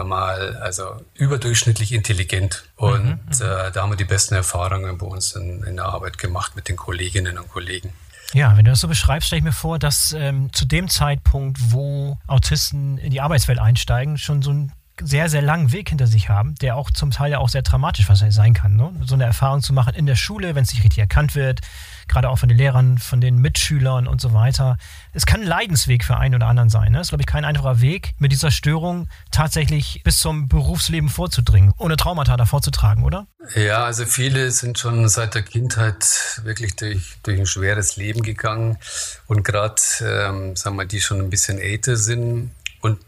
mal 0.04 0.56
also 0.56 1.00
überdurchschnittlich 1.14 1.92
intelligent. 1.92 2.64
Und 2.76 3.04
mhm, 3.04 3.10
mhm, 3.10 3.32
äh, 3.32 3.70
da 3.72 3.82
haben 3.82 3.90
wir 3.90 3.96
die 3.96 4.04
besten 4.04 4.34
Erfahrungen 4.34 4.98
bei 4.98 5.06
uns 5.06 5.34
in, 5.34 5.62
in, 5.62 5.76
der 5.76 5.86
Arbeit 5.86 6.18
gemacht 6.18 6.56
mit 6.56 6.68
den 6.68 6.76
Kolleginnen 6.76 7.38
und 7.38 7.48
Kollegen. 7.48 7.92
Ja, 8.32 8.56
wenn 8.56 8.64
du 8.64 8.72
das 8.72 8.80
so 8.80 8.88
beschreibst, 8.88 9.28
stelle 9.28 9.38
ich 9.38 9.44
mir 9.44 9.52
vor, 9.52 9.78
dass 9.78 10.12
ähm, 10.12 10.52
zu 10.52 10.64
dem 10.66 10.88
Zeitpunkt, 10.88 11.58
wo 11.70 12.18
Autisten 12.26 12.98
in 12.98 13.10
die 13.10 13.20
Arbeitswelt 13.20 13.58
einsteigen, 13.58 14.18
schon 14.18 14.42
so 14.42 14.52
ein 14.52 14.72
sehr, 15.02 15.28
sehr 15.28 15.42
langen 15.42 15.72
Weg 15.72 15.88
hinter 15.88 16.06
sich 16.06 16.28
haben, 16.28 16.54
der 16.56 16.76
auch 16.76 16.90
zum 16.90 17.10
Teil 17.10 17.32
ja 17.32 17.38
auch 17.38 17.48
sehr 17.48 17.62
dramatisch 17.62 18.06
sein 18.06 18.54
kann. 18.54 18.76
Ne? 18.76 18.92
So 19.04 19.14
eine 19.14 19.24
Erfahrung 19.24 19.60
zu 19.60 19.72
machen 19.72 19.94
in 19.94 20.06
der 20.06 20.16
Schule, 20.16 20.54
wenn 20.54 20.64
es 20.64 20.72
nicht 20.72 20.84
richtig 20.84 20.98
erkannt 20.98 21.34
wird, 21.34 21.60
gerade 22.08 22.28
auch 22.28 22.38
von 22.38 22.48
den 22.48 22.56
Lehrern, 22.56 22.98
von 22.98 23.20
den 23.20 23.38
Mitschülern 23.38 24.06
und 24.06 24.20
so 24.20 24.32
weiter. 24.32 24.78
Es 25.12 25.26
kann 25.26 25.40
ein 25.40 25.46
Leidensweg 25.46 26.04
für 26.04 26.16
einen 26.16 26.34
oder 26.34 26.46
anderen 26.46 26.70
sein. 26.70 26.92
Ne? 26.92 26.98
Es 26.98 27.08
ist, 27.08 27.10
glaube 27.10 27.22
ich, 27.22 27.26
kein 27.26 27.44
einfacher 27.44 27.80
Weg, 27.80 28.14
mit 28.18 28.32
dieser 28.32 28.50
Störung 28.50 29.08
tatsächlich 29.30 30.02
bis 30.04 30.18
zum 30.18 30.48
Berufsleben 30.48 31.08
vorzudringen, 31.08 31.72
ohne 31.78 31.96
Traumata 31.96 32.36
davor 32.36 32.62
zu 32.62 32.70
tragen, 32.70 33.04
oder? 33.04 33.26
Ja, 33.54 33.84
also 33.84 34.06
viele 34.06 34.50
sind 34.50 34.78
schon 34.78 35.08
seit 35.08 35.34
der 35.34 35.42
Kindheit 35.42 36.40
wirklich 36.42 36.74
durch, 36.76 37.16
durch 37.22 37.38
ein 37.38 37.46
schweres 37.46 37.96
Leben 37.96 38.22
gegangen 38.22 38.78
und 39.26 39.44
gerade, 39.44 39.80
ähm, 40.00 40.56
sagen 40.56 40.76
wir, 40.76 40.86
die 40.86 41.00
schon 41.00 41.20
ein 41.20 41.30
bisschen 41.30 41.58
älter 41.58 41.96
sind, 41.96 42.50
und 42.86 43.00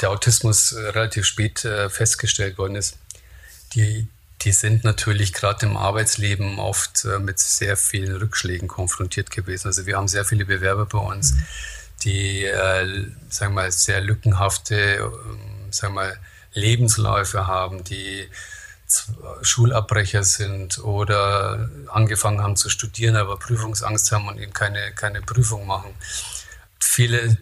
der 0.00 0.10
Autismus 0.10 0.72
äh, 0.72 0.80
relativ 0.90 1.26
spät 1.26 1.64
äh, 1.64 1.90
festgestellt 1.90 2.58
worden 2.58 2.76
ist, 2.76 2.96
die, 3.74 4.06
die 4.42 4.52
sind 4.52 4.84
natürlich 4.84 5.32
gerade 5.32 5.66
im 5.66 5.76
Arbeitsleben 5.76 6.60
oft 6.60 7.04
äh, 7.04 7.18
mit 7.18 7.40
sehr 7.40 7.76
vielen 7.76 8.16
Rückschlägen 8.16 8.68
konfrontiert 8.68 9.30
gewesen. 9.30 9.66
Also 9.66 9.84
wir 9.86 9.96
haben 9.96 10.06
sehr 10.06 10.24
viele 10.24 10.44
Bewerber 10.44 10.86
bei 10.86 10.98
uns, 10.98 11.34
die, 12.04 12.44
äh, 12.44 13.06
sagen 13.28 13.54
wir 13.54 13.62
mal, 13.62 13.72
sehr 13.72 14.00
lückenhafte, 14.00 14.76
äh, 14.76 15.00
sagen 15.72 15.94
wir 15.94 16.02
mal, 16.02 16.18
Lebensläufe 16.52 17.48
haben, 17.48 17.82
die 17.82 18.28
Schulabbrecher 19.42 20.22
sind 20.22 20.78
oder 20.78 21.68
angefangen 21.88 22.40
haben 22.40 22.54
zu 22.54 22.70
studieren, 22.70 23.16
aber 23.16 23.36
Prüfungsangst 23.36 24.12
haben 24.12 24.28
und 24.28 24.38
eben 24.38 24.52
keine, 24.52 24.92
keine 24.92 25.20
Prüfung 25.22 25.66
machen. 25.66 25.92
Viele 26.78 27.36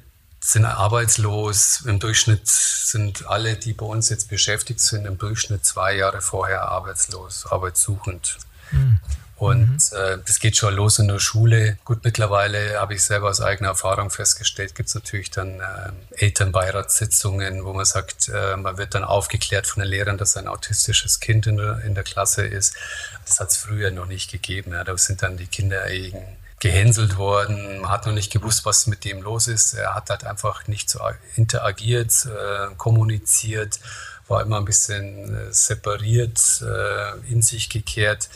sind 0.44 0.66
arbeitslos. 0.66 1.82
Im 1.86 1.98
Durchschnitt 1.98 2.46
sind 2.46 3.26
alle, 3.26 3.56
die 3.56 3.72
bei 3.72 3.86
uns 3.86 4.10
jetzt 4.10 4.28
beschäftigt 4.28 4.78
sind, 4.78 5.06
im 5.06 5.16
Durchschnitt 5.16 5.64
zwei 5.64 5.96
Jahre 5.96 6.20
vorher 6.20 6.68
arbeitslos, 6.68 7.46
arbeitssuchend. 7.46 8.36
Mhm. 8.70 9.00
Und 9.36 9.68
mhm. 9.68 9.98
äh, 9.98 10.18
das 10.24 10.38
geht 10.40 10.56
schon 10.56 10.74
los 10.74 10.98
in 10.98 11.08
der 11.08 11.18
Schule. 11.18 11.78
Gut, 11.86 12.04
mittlerweile 12.04 12.78
habe 12.78 12.94
ich 12.94 13.02
selber 13.02 13.30
aus 13.30 13.40
eigener 13.40 13.70
Erfahrung 13.70 14.10
festgestellt, 14.10 14.74
gibt 14.74 14.90
es 14.90 14.94
natürlich 14.94 15.30
dann 15.30 15.60
äh, 15.60 15.92
Elternbeiratssitzungen, 16.22 17.64
wo 17.64 17.72
man 17.72 17.86
sagt, 17.86 18.28
äh, 18.28 18.56
man 18.56 18.76
wird 18.76 18.94
dann 18.94 19.02
aufgeklärt 19.02 19.66
von 19.66 19.82
den 19.82 19.88
Lehrern, 19.88 20.18
dass 20.18 20.36
ein 20.36 20.46
autistisches 20.46 21.20
Kind 21.20 21.46
in 21.46 21.56
der, 21.56 21.80
in 21.84 21.94
der 21.94 22.04
Klasse 22.04 22.46
ist. 22.46 22.76
Das 23.24 23.40
hat 23.40 23.48
es 23.48 23.56
früher 23.56 23.90
noch 23.90 24.06
nicht 24.06 24.30
gegeben. 24.30 24.72
Ja. 24.72 24.84
Da 24.84 24.96
sind 24.98 25.22
dann 25.22 25.38
die 25.38 25.46
Kinder 25.46 25.90
eben 25.90 26.22
gehänselt 26.64 27.18
worden. 27.18 27.86
Hat 27.90 28.06
noch 28.06 28.14
nicht 28.14 28.32
gewusst, 28.32 28.64
was 28.64 28.86
mit 28.86 29.04
dem 29.04 29.20
los 29.20 29.48
ist. 29.48 29.74
Er 29.74 29.94
hat 29.94 30.08
halt 30.08 30.24
einfach 30.24 30.66
nicht 30.66 30.88
so 30.88 30.98
interagiert, 31.36 32.24
äh, 32.24 32.74
kommuniziert, 32.78 33.78
war 34.28 34.40
immer 34.40 34.56
ein 34.56 34.64
bisschen 34.64 35.36
äh, 35.36 35.52
separiert, 35.52 36.40
äh, 36.62 37.30
in 37.30 37.42
sich 37.42 37.68
gekehrt. 37.68 38.30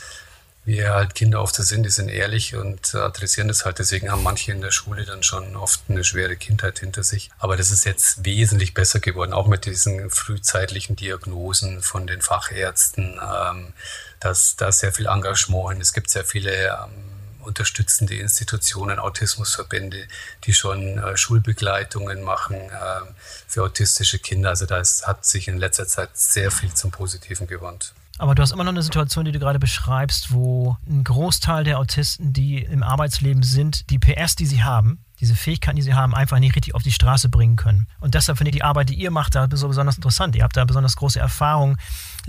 Wie 0.63 0.85
halt 0.85 1.15
Kinder 1.15 1.41
oft 1.41 1.55
so 1.55 1.63
sind, 1.63 1.81
die 1.81 1.89
sind 1.89 2.09
ehrlich 2.09 2.55
und 2.55 2.93
adressieren 2.93 3.47
das 3.47 3.65
halt. 3.65 3.79
Deswegen 3.79 4.11
haben 4.11 4.21
manche 4.21 4.51
in 4.51 4.61
der 4.61 4.69
Schule 4.69 5.05
dann 5.05 5.23
schon 5.23 5.55
oft 5.55 5.81
eine 5.89 6.03
schwere 6.03 6.35
Kindheit 6.35 6.77
hinter 6.77 7.01
sich. 7.01 7.31
Aber 7.39 7.57
das 7.57 7.71
ist 7.71 7.85
jetzt 7.85 8.23
wesentlich 8.23 8.75
besser 8.75 8.99
geworden, 8.99 9.33
auch 9.33 9.47
mit 9.47 9.65
diesen 9.65 10.11
frühzeitlichen 10.11 10.95
Diagnosen 10.95 11.81
von 11.81 12.05
den 12.05 12.21
Fachärzten. 12.21 13.19
Ähm, 13.19 13.73
dass 14.19 14.55
da 14.57 14.71
sehr 14.71 14.91
viel 14.91 15.07
Engagement. 15.07 15.81
Es 15.81 15.93
gibt 15.93 16.09
sehr 16.09 16.25
viele 16.25 16.51
ähm, 16.51 17.18
unterstützende 17.49 18.15
Institutionen, 18.15 18.99
Autismusverbände, 18.99 20.07
die 20.45 20.53
schon 20.53 20.97
äh, 20.97 21.17
Schulbegleitungen 21.17 22.23
machen 22.23 22.55
äh, 22.55 23.01
für 23.47 23.63
autistische 23.63 24.19
Kinder. 24.19 24.49
Also 24.49 24.65
da 24.65 24.77
hat 24.77 25.25
sich 25.25 25.47
in 25.47 25.57
letzter 25.57 25.87
Zeit 25.87 26.11
sehr 26.13 26.51
viel 26.51 26.73
zum 26.73 26.91
Positiven 26.91 27.47
gewandt. 27.47 27.93
Aber 28.19 28.35
du 28.35 28.41
hast 28.41 28.51
immer 28.51 28.65
noch 28.65 28.73
eine 28.73 28.83
Situation, 28.83 29.23
die 29.23 29.31
du 29.31 29.39
gerade 29.39 29.59
beschreibst, 29.59 30.33
wo 30.33 30.75
ein 30.87 31.05
Großteil 31.05 31.63
der 31.63 31.79
Autisten, 31.79 32.33
die 32.33 32.59
im 32.59 32.83
Arbeitsleben 32.83 33.43
sind, 33.43 33.89
die 33.89 33.97
PS, 33.97 34.35
die 34.35 34.45
sie 34.45 34.61
haben, 34.61 34.99
diese 35.21 35.35
Fähigkeiten, 35.35 35.77
die 35.77 35.81
sie 35.81 35.93
haben, 35.93 36.13
einfach 36.13 36.37
nicht 36.39 36.55
richtig 36.55 36.75
auf 36.75 36.83
die 36.83 36.91
Straße 36.91 37.29
bringen 37.29 37.55
können. 37.55 37.87
Und 38.01 38.15
deshalb 38.15 38.37
finde 38.37 38.49
ich 38.49 38.57
die 38.57 38.63
Arbeit, 38.63 38.89
die 38.89 38.95
ihr 38.95 39.09
macht, 39.09 39.35
da 39.35 39.47
so 39.51 39.69
besonders 39.69 39.95
interessant. 39.95 40.35
Ihr 40.35 40.43
habt 40.43 40.57
da 40.57 40.65
besonders 40.65 40.97
große 40.97 41.19
Erfahrung. 41.19 41.77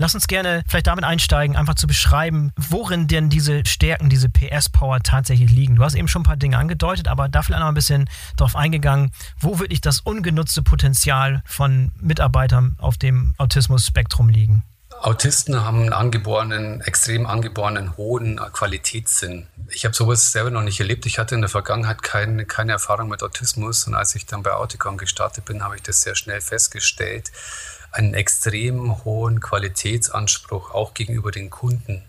Lass 0.01 0.15
uns 0.15 0.25
gerne 0.25 0.63
vielleicht 0.67 0.87
damit 0.87 1.03
einsteigen, 1.03 1.55
einfach 1.55 1.75
zu 1.75 1.85
beschreiben, 1.85 2.53
worin 2.57 3.07
denn 3.07 3.29
diese 3.29 3.63
Stärken, 3.67 4.09
diese 4.09 4.29
PS-Power 4.29 5.01
tatsächlich 5.01 5.51
liegen. 5.51 5.75
Du 5.75 5.83
hast 5.83 5.93
eben 5.93 6.07
schon 6.07 6.23
ein 6.23 6.25
paar 6.25 6.37
Dinge 6.37 6.57
angedeutet, 6.57 7.07
aber 7.07 7.29
da 7.29 7.43
vielleicht 7.43 7.59
noch 7.59 7.67
ein 7.67 7.75
bisschen 7.75 8.09
darauf 8.35 8.55
eingegangen, 8.55 9.11
wo 9.37 9.59
wirklich 9.59 9.79
das 9.79 9.99
ungenutzte 9.99 10.63
Potenzial 10.63 11.43
von 11.45 11.91
Mitarbeitern 12.01 12.77
auf 12.79 12.97
dem 12.97 13.35
Autismus-Spektrum 13.37 14.29
liegen. 14.29 14.63
Autisten 15.01 15.63
haben 15.63 15.81
einen 15.81 15.93
angeborenen, 15.93 16.81
extrem 16.81 17.27
angeborenen 17.27 17.95
hohen 17.95 18.37
Qualitätssinn. 18.53 19.45
Ich 19.69 19.85
habe 19.85 19.93
sowas 19.93 20.31
selber 20.31 20.49
noch 20.49 20.63
nicht 20.63 20.79
erlebt. 20.79 21.05
Ich 21.05 21.19
hatte 21.19 21.35
in 21.35 21.41
der 21.41 21.49
Vergangenheit 21.49 22.01
keine, 22.01 22.45
keine 22.45 22.71
Erfahrung 22.71 23.07
mit 23.07 23.21
Autismus 23.21 23.85
und 23.85 23.93
als 23.93 24.15
ich 24.15 24.25
dann 24.25 24.41
bei 24.41 24.53
Auticom 24.53 24.97
gestartet 24.97 25.45
bin, 25.45 25.63
habe 25.63 25.75
ich 25.75 25.83
das 25.83 26.01
sehr 26.01 26.15
schnell 26.15 26.41
festgestellt. 26.41 27.31
Einen 27.91 28.13
extrem 28.13 29.03
hohen 29.03 29.39
Qualitätsanspruch 29.39 30.71
auch 30.71 30.93
gegenüber 30.93 31.31
den 31.31 31.49
Kunden. 31.49 32.03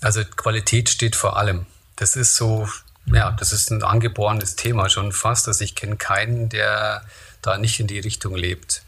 Also 0.00 0.24
Qualität 0.24 0.88
steht 0.88 1.14
vor 1.14 1.36
allem. 1.36 1.66
Das 1.96 2.16
ist 2.16 2.34
so, 2.34 2.68
ja, 3.06 3.30
das 3.30 3.52
ist 3.52 3.70
ein 3.70 3.82
angeborenes 3.82 4.56
Thema 4.56 4.88
schon 4.88 5.12
fast. 5.12 5.46
Also 5.46 5.62
ich 5.62 5.74
kenne 5.74 5.96
keinen, 5.96 6.48
der 6.48 7.04
da 7.40 7.58
nicht 7.58 7.78
in 7.80 7.86
die 7.86 8.00
Richtung 8.00 8.34
lebt. 8.34 8.82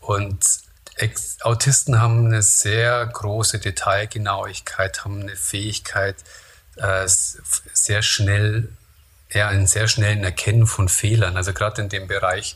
Und 0.00 0.44
Autisten 1.40 2.00
haben 2.00 2.26
eine 2.26 2.42
sehr 2.42 3.04
große 3.06 3.58
Detailgenauigkeit, 3.58 5.04
haben 5.04 5.22
eine 5.22 5.36
Fähigkeit, 5.36 6.16
äh, 6.76 7.06
sehr 7.06 8.02
schnell, 8.02 8.68
ja, 9.30 9.48
einen 9.48 9.66
sehr 9.66 9.88
schnellen 9.88 10.22
Erkennen 10.22 10.66
von 10.66 10.88
Fehlern. 10.88 11.36
Also 11.36 11.52
gerade 11.52 11.82
in 11.82 11.88
dem 11.88 12.06
Bereich 12.06 12.54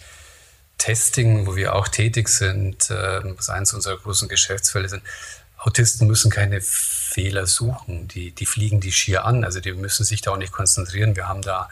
Testing, 0.79 1.47
wo 1.47 1.57
wir 1.57 1.75
auch 1.75 1.89
tätig 1.89 2.29
sind, 2.29 2.91
äh, 2.91 3.21
was 3.37 3.51
eines 3.51 3.75
unserer 3.75 3.99
großen 3.99 4.29
Geschäftsfälle 4.29 4.89
sind. 4.89 5.03
Autisten 5.59 6.07
müssen 6.07 6.31
keine 6.31 6.61
Fehler 6.61 7.47
suchen, 7.47 8.07
die, 8.07 8.31
die 8.31 8.47
fliegen 8.47 8.81
die 8.81 8.93
schier 8.93 9.25
an, 9.25 9.45
also 9.45 9.61
die 9.61 9.73
müssen 9.73 10.05
sich 10.05 10.21
da 10.21 10.31
auch 10.31 10.37
nicht 10.37 10.53
konzentrieren. 10.53 11.17
Wir 11.17 11.29
haben 11.29 11.43
da 11.43 11.69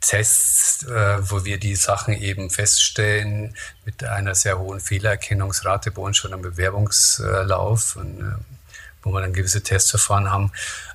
Tests, 0.00 0.84
äh, 0.84 1.18
wo 1.30 1.44
wir 1.44 1.58
die 1.58 1.74
Sachen 1.74 2.14
eben 2.14 2.50
feststellen 2.50 3.54
mit 3.84 4.02
einer 4.04 4.34
sehr 4.34 4.58
hohen 4.58 4.80
Fehlererkennungsrate 4.80 5.90
bei 5.90 6.02
uns 6.02 6.16
schon 6.16 6.32
im 6.32 6.40
Bewerbungslauf, 6.40 7.96
und, 7.96 8.20
äh, 8.20 8.32
wo 9.02 9.10
wir 9.10 9.20
dann 9.20 9.32
gewisse 9.32 9.62
Testverfahren 9.62 10.30
haben. 10.30 10.52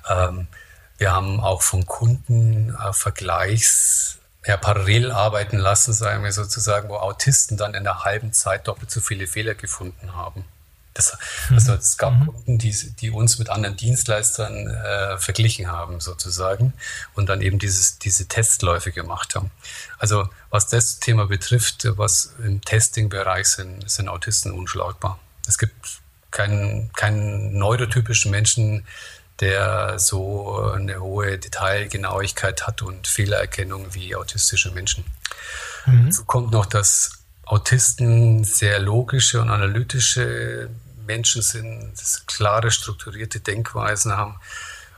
Ähm, 0.08 0.48
wir 0.98 1.12
haben 1.12 1.40
auch 1.40 1.62
vom 1.62 1.86
Kunden 1.86 2.74
äh, 2.74 2.92
Vergleichs 2.92 4.18
ja, 4.46 4.56
parallel 4.56 5.10
arbeiten 5.10 5.58
lassen, 5.58 5.92
sagen 5.92 6.22
wir 6.22 6.32
sozusagen, 6.32 6.88
wo 6.88 6.96
Autisten 6.96 7.56
dann 7.56 7.74
in 7.74 7.86
einer 7.86 8.04
halben 8.04 8.32
Zeit 8.32 8.68
doppelt 8.68 8.90
so 8.90 9.00
viele 9.00 9.26
Fehler 9.26 9.54
gefunden 9.54 10.14
haben. 10.14 10.44
Das, 10.94 11.18
also 11.50 11.74
es 11.74 11.98
gab 11.98 12.14
mhm. 12.14 12.26
Kunden, 12.26 12.58
die, 12.58 12.72
die 12.72 13.10
uns 13.10 13.38
mit 13.38 13.50
anderen 13.50 13.76
Dienstleistern 13.76 14.66
äh, 14.68 15.18
verglichen 15.18 15.70
haben, 15.70 16.00
sozusagen, 16.00 16.72
und 17.14 17.28
dann 17.28 17.42
eben 17.42 17.58
dieses, 17.58 17.98
diese 17.98 18.28
Testläufe 18.28 18.92
gemacht 18.92 19.34
haben. 19.34 19.50
Also 19.98 20.28
was 20.48 20.68
das 20.68 20.98
Thema 20.98 21.26
betrifft, 21.26 21.86
was 21.98 22.34
im 22.42 22.62
Testing-Bereich 22.62 23.46
sind, 23.46 23.90
sind 23.90 24.08
Autisten 24.08 24.52
unschlagbar. 24.52 25.18
Es 25.46 25.58
gibt 25.58 26.00
keinen, 26.30 26.90
keinen 26.92 27.58
neurotypischen 27.58 28.30
Menschen, 28.30 28.86
der 29.40 29.98
so 29.98 30.58
eine 30.74 31.00
hohe 31.00 31.38
Detailgenauigkeit 31.38 32.66
hat 32.66 32.82
und 32.82 33.06
Fehlererkennung 33.06 33.94
wie 33.94 34.16
autistische 34.16 34.70
Menschen. 34.70 35.04
Mhm. 35.86 36.06
Dazu 36.06 36.24
kommt 36.24 36.52
noch, 36.52 36.66
dass 36.66 37.18
Autisten 37.44 38.44
sehr 38.44 38.78
logische 38.78 39.40
und 39.40 39.50
analytische 39.50 40.68
Menschen 41.06 41.42
sind, 41.42 41.94
klare, 42.26 42.70
strukturierte 42.70 43.40
Denkweisen 43.40 44.16
haben 44.16 44.40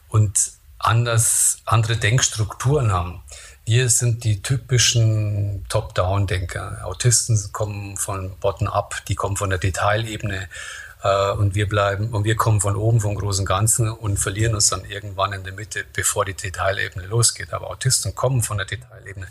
und 0.09 0.53
anders, 0.79 1.59
andere 1.67 1.97
Denkstrukturen 1.97 2.93
haben. 2.93 3.23
Wir 3.67 3.91
sind 3.91 4.25
die 4.25 4.41
typischen 4.41 5.67
Top-Down-Denker. 5.69 6.87
Autisten 6.87 7.53
kommen 7.53 7.99
von 7.99 8.39
Bottom-up, 8.39 9.05
die 9.09 9.15
kommen 9.15 9.37
von 9.37 9.51
der 9.51 9.59
Detailebene 9.59 10.49
äh, 11.03 11.31
und 11.33 11.55
wir 11.55 11.69
bleiben 11.69 12.11
und 12.11 12.25
wir 12.25 12.37
kommen 12.37 12.61
von 12.61 12.77
oben 12.77 13.01
vom 13.01 13.15
großen 13.15 13.47
Ganzen 13.47 13.91
und 13.91 14.19
verlieren 14.19 14.55
uns 14.55 14.69
dann 14.69 14.85
irgendwann 14.85 15.33
in 15.33 15.45
der 15.45 15.53
Mitte, 15.53 15.85
bevor 15.93 16.25
die 16.25 16.35
Detailebene 16.35 17.07
losgeht. 17.07 17.53
Aber 17.53 17.71
Autisten 17.71 18.15
kommen 18.15 18.43
von 18.43 18.59
der 18.59 18.67
Detailebene. 18.67 19.27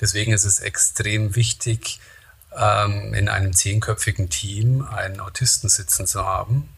Deswegen 0.00 0.32
ist 0.32 0.44
es 0.44 0.60
extrem 0.60 1.36
wichtig, 1.36 2.00
ähm, 2.56 3.14
in 3.14 3.28
einem 3.28 3.52
zehnköpfigen 3.52 4.30
Team 4.30 4.86
einen 4.86 5.20
Autisten 5.20 5.68
sitzen 5.68 6.06
zu 6.06 6.24
haben, 6.24 6.68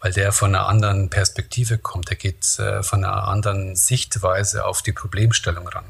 weil 0.00 0.12
der 0.12 0.32
von 0.32 0.54
einer 0.54 0.68
anderen 0.68 1.10
Perspektive 1.10 1.78
kommt. 1.78 2.08
Der 2.08 2.16
geht 2.16 2.58
äh, 2.58 2.82
von 2.82 3.04
einer 3.04 3.24
anderen 3.24 3.76
Sichtweise 3.76 4.64
auf 4.64 4.82
die 4.82 4.92
Problemstellung 4.92 5.68
ran. 5.68 5.84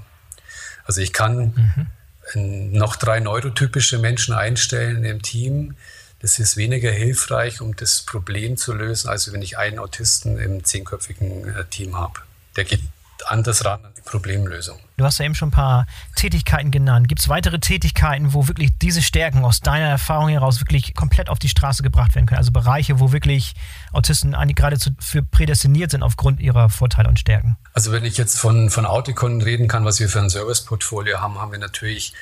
Also 0.85 1.00
ich 1.02 1.12
kann 1.12 1.87
mhm. 2.35 2.73
noch 2.73 2.97
drei 2.97 3.20
neurotypische 3.20 3.99
Menschen 3.99 4.35
einstellen 4.35 5.04
im 5.04 5.20
Team. 5.23 5.76
Das 6.20 6.38
ist 6.38 6.56
weniger 6.56 6.90
hilfreich, 6.90 7.60
um 7.60 7.76
das 7.76 8.02
Problem 8.02 8.56
zu 8.56 8.72
lösen, 8.72 9.08
als 9.08 9.32
wenn 9.32 9.42
ich 9.42 9.56
einen 9.56 9.78
Autisten 9.78 10.38
im 10.38 10.64
zehnköpfigen 10.64 11.48
äh, 11.48 11.64
Team 11.66 11.96
habe. 11.96 12.20
Der 12.56 12.64
geht 12.64 12.82
anders 13.26 13.64
ran 13.64 13.84
an 13.84 13.92
die 13.96 14.02
Problemlösung. 14.02 14.78
Du 14.96 15.04
hast 15.04 15.18
ja 15.18 15.25
eben 15.25 15.34
schon 15.34 15.48
ein 15.48 15.52
paar 15.52 15.87
Tätigkeiten 16.16 16.70
genannt. 16.70 17.08
Gibt 17.08 17.20
es 17.20 17.28
weitere 17.28 17.58
Tätigkeiten, 17.58 18.32
wo 18.32 18.48
wirklich 18.48 18.78
diese 18.78 19.02
Stärken 19.02 19.44
aus 19.44 19.60
deiner 19.60 19.87
Erfahrung 19.87 20.28
heraus 20.28 20.60
wirklich 20.60 20.94
komplett 20.94 21.28
auf 21.28 21.38
die 21.38 21.48
Straße 21.48 21.82
gebracht 21.82 22.14
werden 22.14 22.26
können? 22.26 22.38
Also 22.38 22.52
Bereiche, 22.52 23.00
wo 23.00 23.12
wirklich 23.12 23.54
Autisten 23.92 24.34
eigentlich 24.34 24.56
geradezu 24.56 24.90
für 24.98 25.22
prädestiniert 25.22 25.90
sind 25.90 26.02
aufgrund 26.02 26.40
ihrer 26.40 26.68
Vorteile 26.68 27.08
und 27.08 27.18
Stärken? 27.18 27.56
Also 27.75 27.92
wenn 27.92 28.04
ich 28.04 28.16
jetzt 28.16 28.38
von, 28.38 28.70
von 28.70 28.87
Auticon 28.87 29.40
reden 29.42 29.68
kann, 29.68 29.84
was 29.84 30.00
wir 30.00 30.08
für 30.08 30.20
ein 30.20 30.30
Serviceportfolio 30.30 31.20
haben, 31.20 31.38
haben 31.38 31.52
wir 31.52 31.58
natürlich 31.58 32.14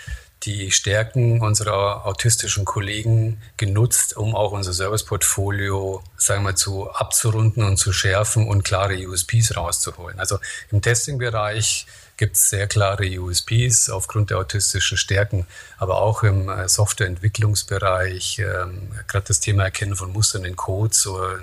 die 0.43 0.71
Stärken 0.71 1.40
unserer 1.40 2.07
autistischen 2.07 2.64
Kollegen 2.64 3.40
genutzt, 3.57 4.16
um 4.16 4.37
auch 4.37 4.52
unser 4.52 4.73
Serviceportfolio, 4.73 6.02
sagen 6.16 6.45
wir, 6.45 6.55
zu 6.55 6.90
abzurunden 6.90 7.64
und 7.64 7.78
zu 7.78 7.93
schärfen 7.93 8.47
und 8.47 8.62
klare 8.62 8.97
USPs 9.09 9.57
rauszuholen. 9.57 10.21
Also 10.21 10.38
im 10.71 10.83
Testing-Bereich 10.83 11.87
gibt 12.16 12.37
es 12.37 12.49
sehr 12.49 12.66
klare 12.66 13.07
USPs 13.19 13.90
aufgrund 13.90 14.31
der 14.31 14.38
autistischen 14.38 14.97
Stärken, 14.97 15.47
aber 15.78 15.97
auch 16.00 16.23
im 16.23 16.49
äh, 16.49 16.69
Softwareentwicklungsbereich, 16.69 18.38
ähm, 18.38 18.90
gerade 19.09 19.26
das 19.26 19.40
Thema 19.40 19.64
Erkennen 19.64 19.97
von 19.97 20.12
Mustern 20.12 20.45
in 20.45 20.57
Codes 20.57 21.07
oder 21.07 21.40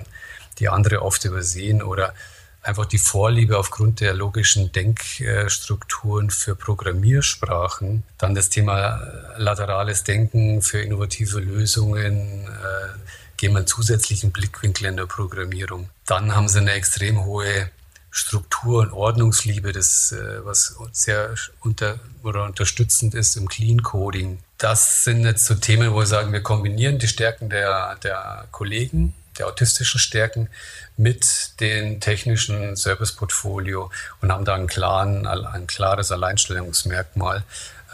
die 0.58 0.68
andere 0.68 1.02
oft 1.02 1.24
übersehen 1.24 1.82
oder 1.82 2.14
einfach 2.64 2.86
die 2.86 2.98
Vorliebe 2.98 3.58
aufgrund 3.58 4.00
der 4.00 4.14
logischen 4.14 4.72
Denkstrukturen 4.72 6.30
für 6.30 6.56
Programmiersprachen. 6.56 8.02
Dann 8.18 8.34
das 8.34 8.48
Thema 8.48 8.96
äh, 8.96 9.42
laterales 9.42 10.02
Denken 10.04 10.62
für 10.62 10.80
innovative 10.80 11.40
Lösungen. 11.40 12.46
Äh, 12.46 12.98
gehen 13.36 13.52
wir 13.52 13.58
einen 13.58 13.66
zusätzlichen 13.66 14.32
Blickwinkel 14.32 14.86
in 14.86 14.96
der 14.96 15.06
Programmierung. 15.06 15.90
Dann 16.06 16.34
haben 16.34 16.48
sie 16.48 16.58
eine 16.58 16.72
extrem 16.72 17.24
hohe 17.24 17.70
Struktur 18.10 18.82
und 18.82 18.92
Ordnungsliebe, 18.92 19.72
das, 19.72 20.12
äh, 20.12 20.44
was 20.44 20.76
sehr 20.92 21.34
unter, 21.60 21.98
oder 22.22 22.44
unterstützend 22.44 23.14
ist 23.14 23.36
im 23.36 23.48
Clean 23.48 23.82
Coding. 23.82 24.38
Das 24.56 25.04
sind 25.04 25.24
jetzt 25.24 25.44
so 25.44 25.54
Themen, 25.54 25.92
wo 25.92 25.98
wir 25.98 26.06
sagen, 26.06 26.32
wir 26.32 26.42
kombinieren 26.42 26.98
die 26.98 27.08
Stärken 27.08 27.50
der, 27.50 27.96
der 27.96 28.46
Kollegen 28.52 29.14
der 29.38 29.46
autistischen 29.46 29.98
Stärken 29.98 30.48
mit 30.96 31.60
dem 31.60 32.00
technischen 32.00 32.76
Serviceportfolio 32.76 33.90
und 34.20 34.32
haben 34.32 34.44
da 34.44 34.54
einen 34.54 34.66
klaren, 34.66 35.26
ein 35.26 35.66
klares 35.66 36.12
Alleinstellungsmerkmal 36.12 37.42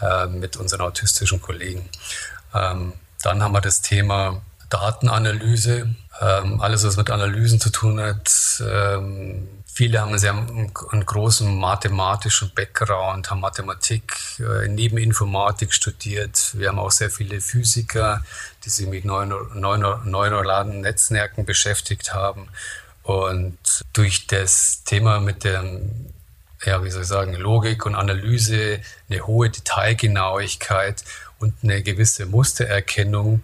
äh, 0.01 0.27
mit 0.27 0.57
unseren 0.57 0.81
autistischen 0.81 1.41
Kollegen. 1.41 1.89
Ähm, 2.53 2.93
dann 3.23 3.43
haben 3.43 3.53
wir 3.53 3.61
das 3.61 3.81
Thema 3.81 4.41
Datenanalyse, 4.69 5.93
ähm, 6.21 6.61
alles 6.61 6.83
was 6.83 6.97
mit 6.97 7.09
Analysen 7.09 7.59
zu 7.59 7.69
tun 7.69 7.99
hat. 7.99 8.63
Ähm, 8.65 9.47
Viele 9.81 9.99
haben 9.99 10.15
sehr 10.19 10.33
einen 10.33 11.05
großen 11.07 11.57
mathematischen 11.57 12.51
Background, 12.53 13.31
haben 13.31 13.39
Mathematik 13.39 14.13
äh, 14.37 14.67
neben 14.67 14.99
Informatik 14.99 15.73
studiert. 15.73 16.51
Wir 16.53 16.67
haben 16.67 16.77
auch 16.77 16.91
sehr 16.91 17.09
viele 17.09 17.41
Physiker, 17.41 18.23
die 18.63 18.69
sich 18.69 18.85
mit 18.85 19.05
neuronalen 19.05 20.81
Netzwerken 20.81 21.45
beschäftigt 21.45 22.13
haben. 22.13 22.49
Und 23.01 23.57
durch 23.91 24.27
das 24.27 24.83
Thema 24.83 25.19
mit 25.19 25.45
der, 25.45 25.63
ja, 26.63 26.83
wie 26.83 26.91
soll 26.91 27.01
ich 27.01 27.07
sagen, 27.07 27.33
Logik 27.33 27.87
und 27.87 27.95
Analyse, 27.95 28.81
eine 29.09 29.25
hohe 29.25 29.49
Detailgenauigkeit 29.49 31.03
und 31.39 31.55
eine 31.63 31.81
gewisse 31.81 32.27
Mustererkennung 32.27 33.41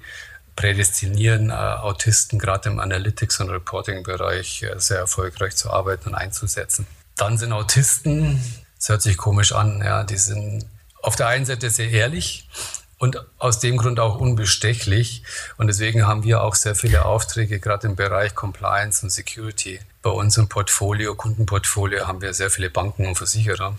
prädestinieren, 0.57 1.51
äh, 1.51 1.53
Autisten 1.53 2.39
gerade 2.39 2.67
im 2.67 2.81
Analytics- 2.81 3.39
und 3.39 3.49
Reporting-Bereich 3.49 4.63
äh, 4.63 4.77
sehr 4.79 4.97
erfolgreich 4.97 5.55
zu 5.55 5.69
arbeiten 5.71 6.09
und 6.09 6.15
einzusetzen. 6.15 6.85
Dann 7.15 7.37
sind 7.37 7.53
Autisten, 7.53 8.43
das 8.75 8.89
hört 8.89 9.01
sich 9.01 9.15
komisch 9.15 9.53
an, 9.53 9.81
ja, 9.81 10.03
die 10.03 10.17
sind 10.17 10.65
auf 11.01 11.15
der 11.15 11.27
einen 11.27 11.45
Seite 11.45 11.69
sehr 11.69 11.89
ehrlich 11.91 12.49
und 12.97 13.23
aus 13.37 13.59
dem 13.59 13.77
Grund 13.77 13.99
auch 13.99 14.19
unbestechlich. 14.19 15.23
Und 15.57 15.67
deswegen 15.67 16.07
haben 16.07 16.23
wir 16.23 16.41
auch 16.41 16.55
sehr 16.55 16.75
viele 16.75 17.05
Aufträge, 17.05 17.59
gerade 17.59 17.87
im 17.87 17.95
Bereich 17.95 18.35
Compliance 18.35 19.03
und 19.05 19.11
Security. 19.11 19.79
Bei 20.01 20.09
uns 20.09 20.37
im 20.37 20.49
Portfolio, 20.49 21.15
Kundenportfolio, 21.15 22.07
haben 22.07 22.21
wir 22.21 22.33
sehr 22.33 22.49
viele 22.49 22.69
Banken 22.69 23.05
und 23.05 23.15
Versicherer. 23.15 23.75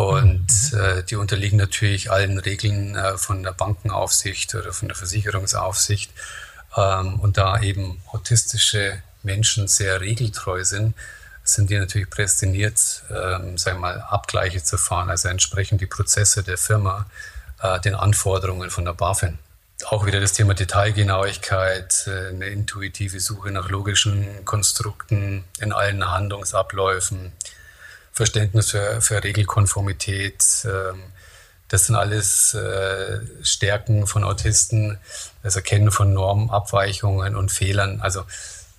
Und 0.00 0.72
mhm. 0.72 0.80
äh, 0.80 1.02
die 1.02 1.16
unterliegen 1.16 1.58
natürlich 1.58 2.10
allen 2.10 2.38
Regeln 2.38 2.96
äh, 2.96 3.18
von 3.18 3.42
der 3.42 3.52
Bankenaufsicht 3.52 4.54
oder 4.54 4.72
von 4.72 4.88
der 4.88 4.96
Versicherungsaufsicht. 4.96 6.10
Ähm, 6.74 7.20
und 7.20 7.36
da 7.36 7.60
eben 7.60 8.00
autistische 8.10 9.02
Menschen 9.22 9.68
sehr 9.68 10.00
regeltreu 10.00 10.64
sind, 10.64 10.94
sind 11.44 11.68
die 11.68 11.78
natürlich 11.78 12.08
prädestiniert, 12.08 13.02
ähm, 13.10 13.58
sagen 13.58 13.76
wir 13.76 13.80
mal, 13.80 14.00
Abgleiche 14.00 14.62
zu 14.62 14.78
fahren, 14.78 15.10
also 15.10 15.28
entsprechend 15.28 15.82
die 15.82 15.86
Prozesse 15.86 16.42
der 16.42 16.56
Firma 16.56 17.06
äh, 17.60 17.78
den 17.80 17.94
Anforderungen 17.94 18.70
von 18.70 18.86
der 18.86 18.94
BaFin. 18.94 19.38
Auch 19.86 20.06
wieder 20.06 20.20
das 20.20 20.32
Thema 20.32 20.54
Detailgenauigkeit, 20.54 22.06
äh, 22.06 22.28
eine 22.28 22.46
intuitive 22.46 23.20
Suche 23.20 23.50
nach 23.50 23.68
logischen 23.68 24.46
Konstrukten 24.46 25.44
in 25.58 25.72
allen 25.72 26.10
Handlungsabläufen, 26.10 27.32
Verständnis 28.20 28.72
für, 28.72 29.00
für 29.00 29.24
Regelkonformität. 29.24 30.44
Ähm, 30.66 31.04
das 31.68 31.86
sind 31.86 31.96
alles 31.96 32.52
äh, 32.52 33.20
Stärken 33.42 34.06
von 34.06 34.24
Autisten, 34.24 34.98
das 35.42 35.56
Erkennen 35.56 35.90
von 35.90 36.12
Normabweichungen 36.12 37.34
und 37.34 37.50
Fehlern. 37.50 38.02
Also 38.02 38.24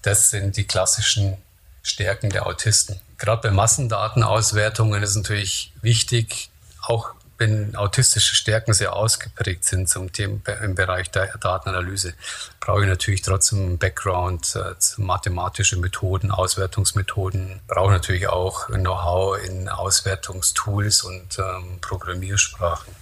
das 0.04 0.30
sind 0.30 0.58
die 0.58 0.66
klassischen 0.66 1.38
Stärken 1.82 2.30
der 2.30 2.46
Autisten. 2.46 3.02
Gerade 3.18 3.42
bei 3.42 3.50
Massendatenauswertungen 3.50 5.02
ist 5.02 5.12
es 5.12 5.16
natürlich 5.16 5.74
wichtig, 5.82 6.52
auch 6.84 7.10
wenn 7.42 7.76
autistische 7.76 8.36
Stärken 8.36 8.72
sehr 8.72 8.96
ausgeprägt 8.96 9.66
sind 9.66 9.90
zum 9.90 10.14
Thema 10.14 10.40
im 10.64 10.76
Bereich 10.76 11.10
der 11.10 11.36
Datenanalyse, 11.40 12.14
brauche 12.60 12.82
ich 12.82 12.88
natürlich 12.88 13.24
trotzdem 13.24 13.60
einen 13.60 13.78
Background, 13.80 14.56
äh, 14.56 14.76
mathematische 14.98 15.78
Methoden, 15.78 16.30
Auswertungsmethoden, 16.30 17.60
brauche 17.68 17.92
natürlich 17.92 18.28
auch 18.28 18.68
Know-how 18.68 19.44
in 19.44 19.70
Auswertungstools 19.70 21.02
und 21.02 21.40
ähm, 21.40 21.80
Programmiersprachen. 21.82 22.94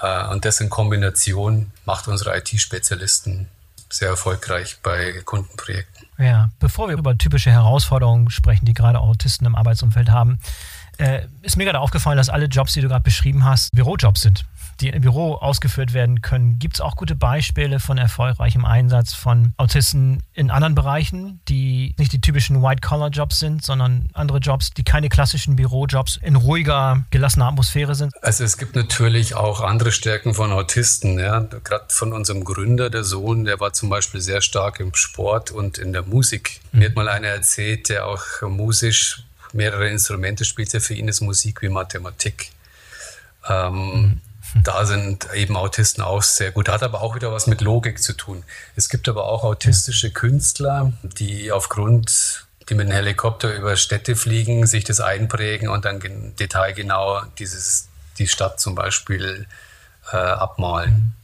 Äh, 0.00 0.28
und 0.28 0.46
das 0.46 0.60
in 0.60 0.70
Kombination 0.70 1.70
macht 1.84 2.08
unsere 2.08 2.38
IT-Spezialisten 2.38 3.48
sehr 3.90 4.08
erfolgreich 4.08 4.78
bei 4.82 5.20
Kundenprojekten. 5.26 6.06
Ja, 6.18 6.48
bevor 6.58 6.88
wir 6.88 6.96
über 6.96 7.16
typische 7.16 7.50
Herausforderungen 7.50 8.30
sprechen, 8.30 8.64
die 8.64 8.74
gerade 8.74 8.98
Autisten 8.98 9.46
im 9.46 9.54
Arbeitsumfeld 9.54 10.10
haben, 10.10 10.38
äh, 10.98 11.22
ist 11.42 11.56
mir 11.56 11.64
gerade 11.64 11.80
aufgefallen, 11.80 12.16
dass 12.16 12.28
alle 12.28 12.46
Jobs, 12.46 12.72
die 12.74 12.80
du 12.80 12.88
gerade 12.88 13.02
beschrieben 13.02 13.44
hast, 13.44 13.70
Bürojobs 13.72 14.20
sind, 14.20 14.44
die 14.80 14.88
im 14.88 15.00
Büro 15.00 15.34
ausgeführt 15.34 15.92
werden 15.92 16.22
können. 16.22 16.58
Gibt 16.58 16.74
es 16.74 16.80
auch 16.80 16.96
gute 16.96 17.14
Beispiele 17.14 17.80
von 17.80 17.98
erfolgreichem 17.98 18.64
Einsatz 18.64 19.12
von 19.12 19.52
Autisten 19.56 20.22
in 20.34 20.50
anderen 20.50 20.74
Bereichen, 20.74 21.40
die 21.48 21.94
nicht 21.98 22.12
die 22.12 22.20
typischen 22.20 22.62
White-Collar-Jobs 22.62 23.38
sind, 23.38 23.64
sondern 23.64 24.08
andere 24.12 24.38
Jobs, 24.38 24.70
die 24.70 24.84
keine 24.84 25.08
klassischen 25.08 25.56
Bürojobs 25.56 26.18
in 26.22 26.36
ruhiger, 26.36 27.04
gelassener 27.10 27.46
Atmosphäre 27.46 27.94
sind? 27.94 28.12
Also 28.22 28.44
es 28.44 28.56
gibt 28.56 28.76
natürlich 28.76 29.34
auch 29.34 29.60
andere 29.60 29.92
Stärken 29.92 30.34
von 30.34 30.52
Autisten. 30.52 31.18
Ja. 31.18 31.40
Gerade 31.40 31.86
von 31.88 32.12
unserem 32.12 32.44
Gründer, 32.44 32.90
der 32.90 33.04
Sohn, 33.04 33.44
der 33.44 33.60
war 33.60 33.72
zum 33.72 33.88
Beispiel 33.88 34.20
sehr 34.20 34.40
stark 34.40 34.80
im 34.80 34.94
Sport 34.94 35.50
und 35.50 35.78
in 35.78 35.92
der 35.92 36.02
Musik. 36.02 36.60
Mhm. 36.72 36.78
Mir 36.78 36.88
hat 36.88 36.96
mal 36.96 37.08
einer 37.08 37.28
erzählt, 37.28 37.88
der 37.88 38.06
auch 38.06 38.42
musisch 38.42 39.24
mehrere 39.52 39.88
Instrumente 39.88 40.44
spielt 40.44 40.72
ja 40.72 40.80
für 40.80 40.94
ihn 40.94 41.08
ist 41.08 41.20
Musik 41.20 41.62
wie 41.62 41.68
Mathematik. 41.68 42.50
Ähm, 43.48 44.20
mhm. 44.54 44.62
Da 44.64 44.86
sind 44.86 45.28
eben 45.34 45.56
Autisten 45.56 46.02
auch 46.02 46.22
sehr 46.22 46.52
gut. 46.52 46.68
Hat 46.68 46.82
aber 46.82 47.02
auch 47.02 47.14
wieder 47.14 47.32
was 47.32 47.46
mit 47.46 47.60
Logik 47.60 48.02
zu 48.02 48.14
tun. 48.14 48.44
Es 48.76 48.88
gibt 48.88 49.08
aber 49.08 49.24
auch 49.24 49.44
autistische 49.44 50.10
Künstler, 50.10 50.92
die 51.02 51.52
aufgrund 51.52 52.46
die 52.68 52.74
mit 52.74 52.86
einem 52.86 52.96
Helikopter 52.96 53.54
über 53.54 53.76
Städte 53.76 54.14
fliegen, 54.14 54.66
sich 54.66 54.84
das 54.84 55.00
einprägen 55.00 55.68
und 55.68 55.84
dann 55.84 56.00
detailgenau 56.38 57.22
dieses, 57.38 57.88
die 58.18 58.28
Stadt 58.28 58.60
zum 58.60 58.74
Beispiel 58.74 59.46
äh, 60.12 60.16
abmalen. 60.16 61.14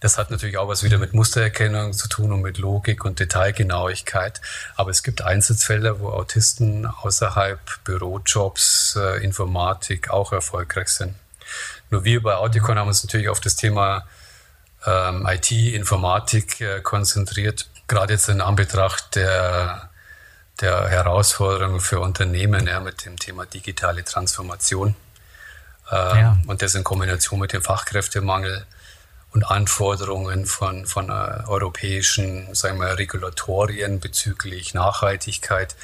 Das 0.00 0.16
hat 0.16 0.30
natürlich 0.30 0.56
auch 0.56 0.68
was 0.68 0.82
wieder 0.82 0.96
mit 0.96 1.12
Mustererkennung 1.12 1.92
zu 1.92 2.08
tun 2.08 2.32
und 2.32 2.40
mit 2.40 2.56
Logik 2.56 3.04
und 3.04 3.20
Detailgenauigkeit. 3.20 4.40
Aber 4.76 4.90
es 4.90 5.02
gibt 5.02 5.20
Einsatzfelder, 5.20 6.00
wo 6.00 6.08
Autisten 6.08 6.86
außerhalb 6.86 7.60
Bürojobs, 7.84 8.96
äh, 8.96 9.22
Informatik 9.22 10.10
auch 10.10 10.32
erfolgreich 10.32 10.88
sind. 10.88 11.14
Nur 11.90 12.04
wir 12.04 12.22
bei 12.22 12.34
Auticon 12.34 12.78
haben 12.78 12.88
uns 12.88 13.04
natürlich 13.04 13.28
auf 13.28 13.40
das 13.40 13.56
Thema 13.56 14.06
ähm, 14.86 15.26
IT, 15.28 15.50
Informatik 15.50 16.60
äh, 16.62 16.80
konzentriert, 16.80 17.68
gerade 17.86 18.14
jetzt 18.14 18.28
in 18.30 18.40
Anbetracht 18.40 19.16
der, 19.16 19.90
der 20.60 20.88
Herausforderungen 20.88 21.80
für 21.80 22.00
Unternehmen 22.00 22.66
ja, 22.66 22.80
mit 22.80 23.04
dem 23.04 23.18
Thema 23.18 23.44
digitale 23.44 24.04
Transformation. 24.04 24.94
Ähm, 25.90 26.16
ja. 26.16 26.38
Und 26.46 26.62
das 26.62 26.74
in 26.74 26.84
Kombination 26.84 27.40
mit 27.40 27.52
dem 27.52 27.62
Fachkräftemangel 27.62 28.64
und 29.32 29.44
Anforderungen 29.44 30.46
von, 30.46 30.86
von 30.86 31.08
äh, 31.08 31.44
europäischen 31.46 32.54
sagen 32.54 32.78
wir, 32.78 32.98
Regulatorien 32.98 34.00
bezüglich 34.00 34.74
Nachhaltigkeit 34.74 35.76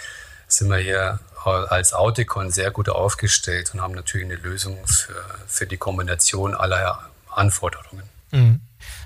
sind 0.49 0.69
wir 0.71 0.79
hier 0.79 1.21
als 1.45 1.93
Auticon 1.93 2.51
sehr 2.51 2.73
gut 2.73 2.89
aufgestellt 2.89 3.73
und 3.73 3.81
haben 3.81 3.95
natürlich 3.95 4.27
eine 4.27 4.35
Lösung 4.35 4.85
für, 4.87 5.25
für 5.47 5.67
die 5.67 5.77
Kombination 5.77 6.55
aller 6.55 7.09
Anforderungen. 7.31 8.03
Mhm. 8.33 8.61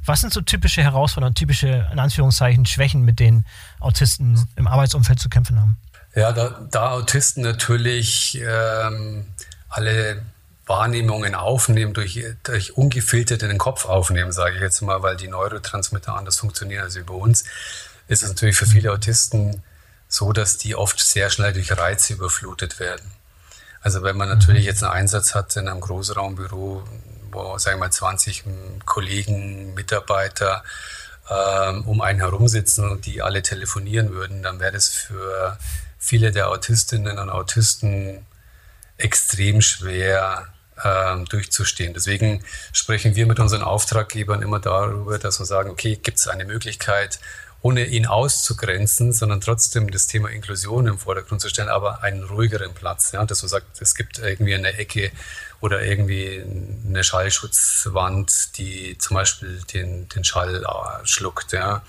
Was 0.06 0.22
sind 0.22 0.32
so 0.32 0.40
typische 0.40 0.82
Herausforderungen, 0.82 1.34
typische, 1.34 1.88
in 1.92 1.98
Anführungszeichen, 1.98 2.64
Schwächen, 2.64 3.02
mit 3.02 3.20
denen 3.20 3.46
Autisten 3.78 4.48
im 4.56 4.66
Arbeitsumfeld 4.66 5.20
zu 5.20 5.28
kämpfen 5.28 5.60
haben? 5.60 5.78
Ja, 6.14 6.32
da, 6.32 6.66
da 6.70 6.90
Autisten 6.90 7.42
natürlich 7.42 8.40
ähm, 8.42 9.26
alle 9.68 10.22
Wahrnehmungen 10.70 11.34
aufnehmen, 11.34 11.94
durch, 11.94 12.24
durch 12.44 12.76
ungefiltert 12.76 13.42
in 13.42 13.48
den 13.48 13.58
Kopf 13.58 13.86
aufnehmen, 13.86 14.30
sage 14.30 14.54
ich 14.54 14.62
jetzt 14.62 14.80
mal, 14.82 15.02
weil 15.02 15.16
die 15.16 15.26
Neurotransmitter 15.26 16.14
anders 16.14 16.38
funktionieren 16.38 16.84
als 16.84 16.94
über 16.94 17.14
uns, 17.14 17.42
ist 18.06 18.22
es 18.22 18.28
natürlich 18.28 18.56
für 18.56 18.66
viele 18.66 18.92
Autisten 18.92 19.64
so, 20.06 20.32
dass 20.32 20.58
die 20.58 20.76
oft 20.76 21.00
sehr 21.00 21.28
schnell 21.28 21.52
durch 21.52 21.76
Reize 21.76 22.12
überflutet 22.12 22.78
werden. 22.78 23.10
Also 23.80 24.04
wenn 24.04 24.16
man 24.16 24.28
natürlich 24.28 24.64
jetzt 24.64 24.84
einen 24.84 24.92
Einsatz 24.92 25.34
hat 25.34 25.56
in 25.56 25.66
einem 25.66 25.80
Großraumbüro, 25.80 26.84
wo, 27.32 27.58
sagen 27.58 27.78
wir 27.78 27.86
mal, 27.86 27.92
20 27.92 28.44
Kollegen, 28.84 29.74
Mitarbeiter 29.74 30.62
ähm, 31.28 31.84
um 31.84 32.00
einen 32.00 32.20
herum 32.20 32.46
sitzen 32.46 32.88
und 32.88 33.06
die 33.06 33.22
alle 33.22 33.42
telefonieren 33.42 34.12
würden, 34.12 34.44
dann 34.44 34.60
wäre 34.60 34.72
das 34.72 34.88
für 34.88 35.58
viele 35.98 36.30
der 36.30 36.48
Autistinnen 36.48 37.18
und 37.18 37.28
Autisten 37.28 38.24
extrem 38.98 39.62
schwer, 39.62 40.46
ähm, 40.84 41.24
durchzustehen. 41.26 41.94
Deswegen 41.94 42.44
sprechen 42.72 43.16
wir 43.16 43.26
mit 43.26 43.38
unseren 43.38 43.62
Auftraggebern 43.62 44.42
immer 44.42 44.60
darüber, 44.60 45.18
dass 45.18 45.38
wir 45.38 45.46
sagen, 45.46 45.70
okay, 45.70 45.96
gibt 45.96 46.18
es 46.18 46.28
eine 46.28 46.44
Möglichkeit, 46.44 47.18
ohne 47.62 47.84
ihn 47.84 48.06
auszugrenzen, 48.06 49.12
sondern 49.12 49.40
trotzdem 49.40 49.90
das 49.90 50.06
Thema 50.06 50.30
Inklusion 50.30 50.86
im 50.86 50.98
Vordergrund 50.98 51.42
zu 51.42 51.48
stellen, 51.48 51.68
aber 51.68 52.02
einen 52.02 52.24
ruhigeren 52.24 52.72
Platz. 52.72 53.12
Ja, 53.12 53.24
dass 53.24 53.42
man 53.42 53.50
sagt, 53.50 53.82
es 53.82 53.94
gibt 53.94 54.18
irgendwie 54.18 54.54
eine 54.54 54.72
Ecke 54.72 55.12
oder 55.60 55.82
irgendwie 55.82 56.42
eine 56.86 57.04
Schallschutzwand, 57.04 58.56
die 58.56 58.96
zum 58.98 59.16
Beispiel 59.16 59.60
den, 59.74 60.08
den 60.08 60.24
Schall 60.24 60.64
äh, 60.64 61.06
schluckt. 61.06 61.52
Ja. 61.52 61.82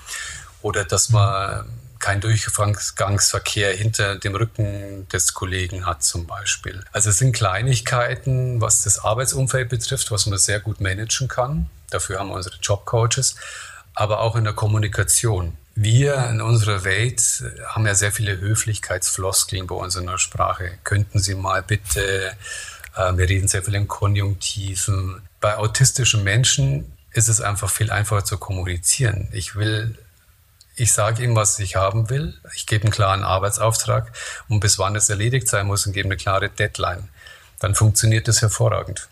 Oder 0.61 0.83
dass 0.83 1.09
man 1.09 1.65
kein 2.01 2.19
Durchgangsverkehr 2.19 3.73
hinter 3.73 4.15
dem 4.15 4.35
Rücken 4.35 5.07
des 5.09 5.33
Kollegen 5.33 5.85
hat 5.85 6.03
zum 6.03 6.27
Beispiel. 6.27 6.83
Also 6.91 7.11
es 7.11 7.19
sind 7.19 7.33
Kleinigkeiten, 7.33 8.59
was 8.59 8.83
das 8.83 8.99
Arbeitsumfeld 8.99 9.69
betrifft, 9.69 10.11
was 10.11 10.25
man 10.25 10.37
sehr 10.37 10.59
gut 10.59 10.81
managen 10.81 11.27
kann. 11.27 11.69
Dafür 11.89 12.19
haben 12.19 12.29
wir 12.29 12.35
unsere 12.35 12.57
Jobcoaches, 12.61 13.35
aber 13.93 14.19
auch 14.19 14.35
in 14.35 14.43
der 14.43 14.53
Kommunikation. 14.53 15.57
Wir 15.75 16.27
in 16.29 16.41
unserer 16.41 16.83
Welt 16.83 17.43
haben 17.67 17.85
ja 17.85 17.95
sehr 17.95 18.11
viele 18.11 18.39
Höflichkeitsfloskeln 18.39 19.67
bei 19.67 19.75
uns 19.75 19.95
in 19.95 20.07
der 20.07 20.17
Sprache. 20.17 20.71
Könnten 20.83 21.19
Sie 21.19 21.35
mal 21.35 21.63
bitte, 21.63 22.35
äh, 22.95 23.13
wir 23.15 23.29
reden 23.29 23.47
sehr 23.47 23.63
viel 23.63 23.75
in 23.75 23.87
Konjunktiven. 23.87 25.21
Bei 25.39 25.57
autistischen 25.57 26.23
Menschen 26.23 26.91
ist 27.13 27.29
es 27.29 27.41
einfach 27.41 27.69
viel 27.69 27.91
einfacher 27.91 28.25
zu 28.25 28.37
kommunizieren. 28.37 29.29
Ich 29.31 29.55
will 29.55 29.97
ich 30.75 30.93
sage 30.93 31.23
ihm, 31.23 31.35
was 31.35 31.59
ich 31.59 31.75
haben 31.75 32.09
will. 32.09 32.39
Ich 32.55 32.65
gebe 32.65 32.85
einen 32.85 32.93
klaren 32.93 33.23
Arbeitsauftrag 33.23 34.11
und 34.47 34.59
bis 34.59 34.79
wann 34.79 34.95
es 34.95 35.09
erledigt 35.09 35.47
sein 35.47 35.67
muss 35.67 35.85
und 35.85 35.93
gebe 35.93 36.07
eine 36.07 36.17
klare 36.17 36.49
Deadline. 36.49 37.09
Dann 37.59 37.75
funktioniert 37.75 38.27
das 38.27 38.41
hervorragend. 38.41 39.07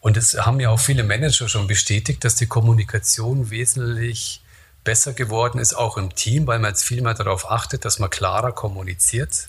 Und 0.00 0.16
es 0.16 0.34
haben 0.34 0.60
ja 0.60 0.70
auch 0.70 0.80
viele 0.80 1.02
Manager 1.02 1.48
schon 1.48 1.66
bestätigt, 1.66 2.24
dass 2.24 2.36
die 2.36 2.46
Kommunikation 2.46 3.50
wesentlich 3.50 4.42
besser 4.84 5.12
geworden 5.12 5.58
ist, 5.58 5.74
auch 5.74 5.96
im 5.96 6.14
Team, 6.14 6.46
weil 6.46 6.60
man 6.60 6.70
jetzt 6.70 6.84
viel 6.84 7.02
mehr 7.02 7.14
darauf 7.14 7.50
achtet, 7.50 7.84
dass 7.84 7.98
man 7.98 8.08
klarer 8.08 8.52
kommuniziert, 8.52 9.48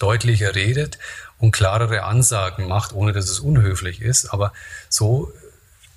deutlicher 0.00 0.54
redet 0.54 0.98
und 1.38 1.52
klarere 1.52 2.02
Ansagen 2.02 2.66
macht, 2.66 2.92
ohne 2.92 3.12
dass 3.12 3.30
es 3.30 3.38
unhöflich 3.38 4.02
ist. 4.02 4.26
Aber 4.32 4.52
so 4.88 5.32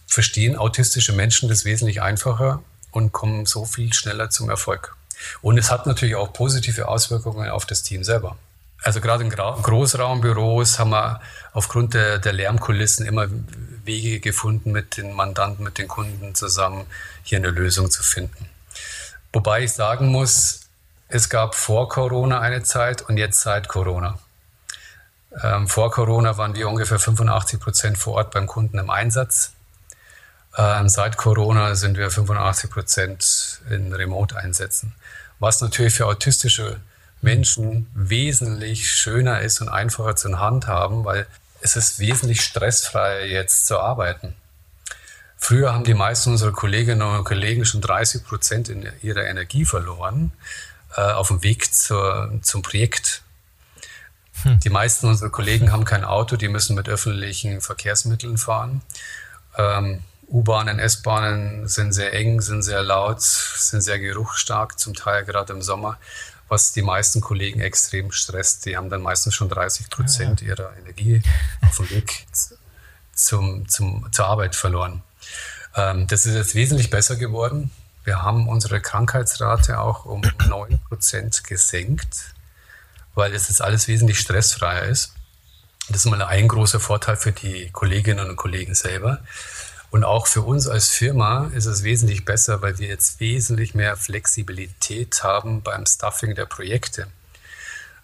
verstehen 0.06 0.56
autistische 0.56 1.14
Menschen 1.14 1.50
das 1.50 1.66
wesentlich 1.66 2.02
einfacher 2.02 2.64
und 2.92 3.12
kommen 3.12 3.46
so 3.46 3.66
viel 3.66 3.94
schneller 3.94 4.30
zum 4.30 4.50
Erfolg. 4.50 4.96
Und 5.42 5.58
es 5.58 5.72
hat 5.72 5.86
natürlich 5.86 6.16
auch 6.16 6.34
positive 6.34 6.88
Auswirkungen 6.88 7.50
auf 7.50 7.66
das 7.66 7.84
Team 7.84 8.04
selber. 8.04 8.38
Also 8.84 9.00
gerade 9.00 9.24
in 9.24 9.30
Großraumbüros 9.30 10.80
haben 10.80 10.90
wir 10.90 11.22
aufgrund 11.54 11.94
der, 11.94 12.18
der, 12.18 12.34
Lärmkulissen 12.34 13.06
immer 13.06 13.28
Wege 13.84 14.20
gefunden, 14.20 14.72
mit 14.72 14.98
den 14.98 15.14
Mandanten, 15.14 15.64
mit 15.64 15.78
den 15.78 15.88
Kunden 15.88 16.34
zusammen 16.34 16.88
hier 17.24 17.38
eine 17.38 17.52
Lösung 17.52 17.92
zu 17.92 18.02
finden. 18.02 18.50
Wobei 19.34 19.64
ich 19.64 19.74
sagen 19.74 20.08
muss, 20.08 20.62
es 21.08 21.30
gab 21.30 21.56
vor 21.56 21.90
Corona 21.90 22.40
eine 22.40 22.64
Zeit 22.64 23.04
und 23.04 23.18
jetzt 23.18 23.42
seit 23.42 23.68
Corona. 23.68 24.18
Ähm, 25.44 25.68
vor 25.68 25.92
Corona 25.92 26.38
waren 26.38 26.56
wir 26.56 26.68
ungefähr 26.68 27.00
85 27.00 27.60
Prozent 27.60 27.98
vor 27.98 28.16
Ort 28.16 28.32
beim 28.32 28.48
Kunden 28.48 28.80
im 28.80 28.90
Einsatz. 28.90 29.54
Ähm, 30.58 30.90
seit 30.90 31.18
Corona 31.18 31.76
sind 31.76 31.98
wir 31.98 32.12
85 32.12 32.70
Prozent 32.70 33.62
in 33.70 33.94
Remote-Einsätzen, 33.94 34.94
was 35.40 35.62
natürlich 35.62 35.94
für 35.94 36.08
autistische 36.08 36.80
Menschen 37.22 37.88
wesentlich 37.94 38.90
schöner 38.92 39.42
ist 39.42 39.62
und 39.62 39.70
einfacher 39.70 40.16
zu 40.16 40.40
handhaben, 40.40 41.06
weil 41.06 41.28
es 41.62 41.76
ist 41.76 42.00
wesentlich 42.00 42.42
stressfreier 42.42 43.26
jetzt 43.26 43.68
zu 43.68 43.80
arbeiten. 43.80 44.36
Früher 45.38 45.74
haben 45.74 45.84
die 45.84 45.94
meisten 45.94 46.32
unserer 46.32 46.52
Kolleginnen 46.52 47.02
und 47.02 47.24
Kollegen 47.24 47.66
schon 47.66 47.82
30 47.82 48.24
Prozent 48.24 48.70
in 48.70 48.88
ihrer 49.02 49.26
Energie 49.26 49.66
verloren 49.66 50.34
äh, 50.96 51.02
auf 51.02 51.30
dem 51.30 51.44
Weg 51.44 51.74
zur, 51.74 52.32
zum 52.42 52.62
Projekt. 52.62 53.24
Hm. 54.44 54.60
Die 54.60 54.70
meisten 54.70 55.08
unserer 55.08 55.30
Kollegen 55.30 55.72
haben 55.72 55.86
kein 55.86 56.04
Auto, 56.04 56.36
die 56.36 56.48
müssen 56.48 56.76
mit 56.76 56.90
öffentlichen 56.90 57.62
Verkehrsmitteln 57.62 58.38
fahren. 58.38 58.82
Ähm, 59.58 60.04
U-Bahnen, 60.32 60.80
S-Bahnen 60.80 61.68
sind 61.68 61.92
sehr 61.92 62.14
eng, 62.14 62.40
sind 62.42 62.64
sehr 62.64 62.84
laut, 62.84 63.22
sind 63.22 63.82
sehr 63.82 64.00
geruchsstark, 64.00 64.80
zum 64.80 64.94
Teil 64.94 65.26
gerade 65.26 65.52
im 65.52 65.62
Sommer, 65.62 65.98
was 66.48 66.72
die 66.72 66.82
meisten 66.82 67.20
Kollegen 67.20 67.60
extrem 67.60 68.12
stresst. 68.12 68.66
Die 68.66 68.78
haben 68.78 68.90
dann 68.90 69.02
meistens 69.02 69.36
schon 69.36 69.50
30 69.50 69.90
Prozent 69.90 70.42
ja, 70.42 70.48
ja. 70.48 70.54
ihrer 70.54 70.78
Energie 70.78 71.22
auf 71.62 71.78
dem 71.78 71.90
Weg 71.90 72.26
zum, 73.14 73.68
zum, 73.68 74.08
zur 74.12 74.26
Arbeit 74.26 74.56
verloren. 74.56 75.04
Ähm, 75.76 76.08
das 76.08 76.26
ist 76.26 76.36
jetzt 76.36 76.56
wesentlich 76.56 76.90
besser 76.90 77.18
geworden. 77.18 77.72
Wir 78.04 78.22
haben 78.22 78.48
unsere 78.48 78.82
Krankheitsrate 78.82 79.80
auch 79.80 80.06
um 80.06 80.22
9 80.48 80.80
Prozent 80.88 81.44
gesenkt, 81.44 82.34
weil 83.16 83.34
es 83.34 83.50
jetzt 83.50 83.62
alles 83.62 83.88
wesentlich 83.90 84.20
stressfreier 84.20 84.84
ist. 84.84 85.14
Das 85.90 86.06
ist 86.06 86.12
mal 86.12 86.22
ein 86.22 86.48
großer 86.48 86.80
Vorteil 86.80 87.18
für 87.18 87.34
die 87.34 87.70
Kolleginnen 87.72 88.30
und 88.30 88.38
Kollegen 88.38 88.76
selber. 88.76 89.20
Und 89.92 90.06
auch 90.06 90.26
für 90.26 90.42
uns 90.42 90.68
als 90.68 90.88
Firma 90.88 91.52
ist 91.54 91.66
es 91.66 91.84
wesentlich 91.84 92.24
besser, 92.24 92.62
weil 92.62 92.80
wir 92.80 92.88
jetzt 92.88 93.20
wesentlich 93.20 93.76
mehr 93.76 93.98
Flexibilität 93.98 95.22
haben 95.22 95.62
beim 95.62 95.86
Stuffing 95.86 96.34
der 96.34 96.46
Projekte. 96.46 97.08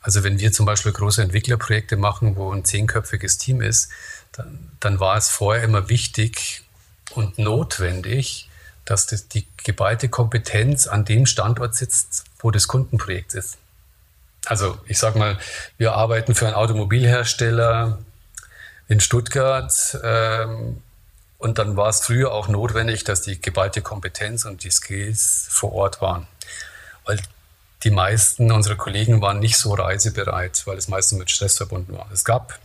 Also 0.02 0.23
wenn 0.23 0.38
wir 0.38 0.52
zum 0.52 0.65
Beispiel 0.65 0.91
große 0.91 1.21
Entwicklerprojekte 1.21 1.95
machen, 1.95 2.36
wo 2.36 2.52
ein 2.52 2.65
zehnköpfiges 2.65 3.38
Team 3.38 3.62
ist, 3.62 3.89
dann, 4.34 4.69
dann 4.82 5.00
war 5.00 5.15
es 5.15 5.30
vorher 5.30 5.63
immer 5.63 5.88
wichtig 5.88 6.63
und 7.12 7.39
notwendig, 7.39 8.50
dass 8.84 9.06
das, 9.06 9.30
die 9.30 9.47
geballte 9.63 10.10
Kompetenz 10.10 10.88
an 10.88 11.06
dem 11.06 11.26
Standort 11.26 11.73
sitzt, 11.73 12.26
wo 12.39 12.52
das 12.52 12.67
Kundenprojekt 12.67 13.34
ist. 13.34 13.58
Also 14.45 14.78
ich 14.88 14.97
sage 14.97 15.17
mal, 15.19 15.38
wir 15.78 15.93
arbeiten 15.93 16.36
für 16.36 16.47
einen 16.47 16.56
Automobilhersteller 16.56 18.00
in 18.89 19.00
Stuttgart. 19.00 19.97
Ähm, 20.04 20.82
und 21.38 21.60
dann 21.60 21.78
war 21.78 21.89
es 21.89 22.02
früher 22.02 22.32
auch 22.32 22.47
notwendig, 22.47 23.04
dass 23.04 23.21
die 23.21 23.39
geballte 23.39 23.82
Kompetenz 23.82 24.45
und 24.45 24.63
die 24.63 24.71
Skills 24.71 25.47
vor 25.50 25.73
Ort 25.73 26.02
waren. 26.02 26.28
Weil 27.06 27.19
die 27.84 27.91
meisten 27.91 28.52
unserer 28.52 28.76
Kollegen 28.76 29.21
waren 29.21 29.39
nicht 29.39 29.58
so 29.58 29.73
reisebereit, 29.73 30.63
weil 30.65 30.78
es 30.78 30.88
meistens 30.88 31.19
mit 31.19 31.30
Stress 31.30 31.58
verbunden 31.58 31.95
war. 31.95 32.10
Es 32.12 32.26
gab 32.26 32.60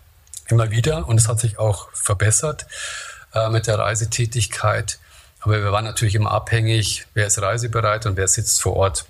immer 0.48 0.70
wieder 0.70 1.06
und 1.06 1.18
es 1.18 1.28
hat 1.28 1.38
sich 1.38 1.58
auch 1.58 1.92
verbessert 1.92 2.66
äh, 3.34 3.50
mit 3.50 3.66
der 3.66 3.78
Reisetätigkeit. 3.78 4.98
Aber 5.40 5.62
wir 5.62 5.72
waren 5.72 5.84
natürlich 5.84 6.14
immer 6.14 6.30
abhängig, 6.30 7.06
wer 7.14 7.26
ist 7.26 7.42
reisebereit 7.42 8.06
und 8.06 8.16
wer 8.16 8.28
sitzt 8.28 8.62
vor 8.62 8.76
Ort. 8.76 9.04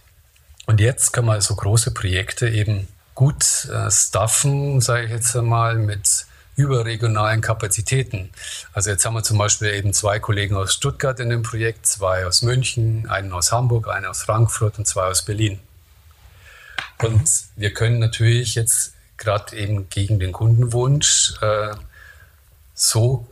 Und 0.67 0.81
jetzt 0.81 1.13
kann 1.13 1.25
man 1.25 1.41
so 1.41 1.55
große 1.55 1.93
Projekte 1.93 2.49
eben 2.49 2.89
gut 3.15 3.67
äh, 3.67 3.91
staffen, 3.91 4.81
sage 4.81 5.05
ich 5.05 5.11
jetzt 5.11 5.37
einmal, 5.37 5.77
mit 5.77 6.22
überregionalen 6.63 7.41
Kapazitäten. 7.41 8.31
Also 8.73 8.91
jetzt 8.91 9.05
haben 9.05 9.15
wir 9.15 9.23
zum 9.23 9.39
Beispiel 9.39 9.69
eben 9.69 9.93
zwei 9.93 10.19
Kollegen 10.19 10.57
aus 10.57 10.75
Stuttgart 10.75 11.21
in 11.21 11.31
dem 11.31 11.43
Projekt, 11.43 11.87
zwei 11.87 12.27
aus 12.27 12.43
München, 12.43 13.09
einen 13.09 13.33
aus 13.33 13.53
Hamburg, 13.53 13.89
einen 13.89 14.07
aus 14.07 14.23
Frankfurt 14.23 14.79
und 14.79 14.87
zwei 14.87 15.07
aus 15.07 15.25
Berlin. 15.25 15.61
Und 16.99 17.29
wir 17.57 17.75
können 17.75 17.99
natürlich 17.99 18.55
jetzt 18.55 18.95
gerade 19.17 19.57
eben 19.57 19.89
gegen 19.89 20.19
den 20.19 20.33
Kundenwunsch 20.33 21.35
äh, 21.41 21.75
so 22.75 23.27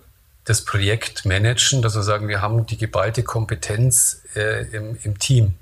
das 0.45 0.65
Projekt 0.65 1.25
managen, 1.25 1.83
dass 1.83 1.95
wir 1.95 2.03
sagen, 2.03 2.29
wir 2.29 2.41
haben 2.43 2.67
die 2.67 2.77
geballte 2.77 3.23
Kompetenz 3.23 4.23
äh, 4.35 4.67
im, 4.75 4.99
im 5.03 5.19
Team. 5.19 5.55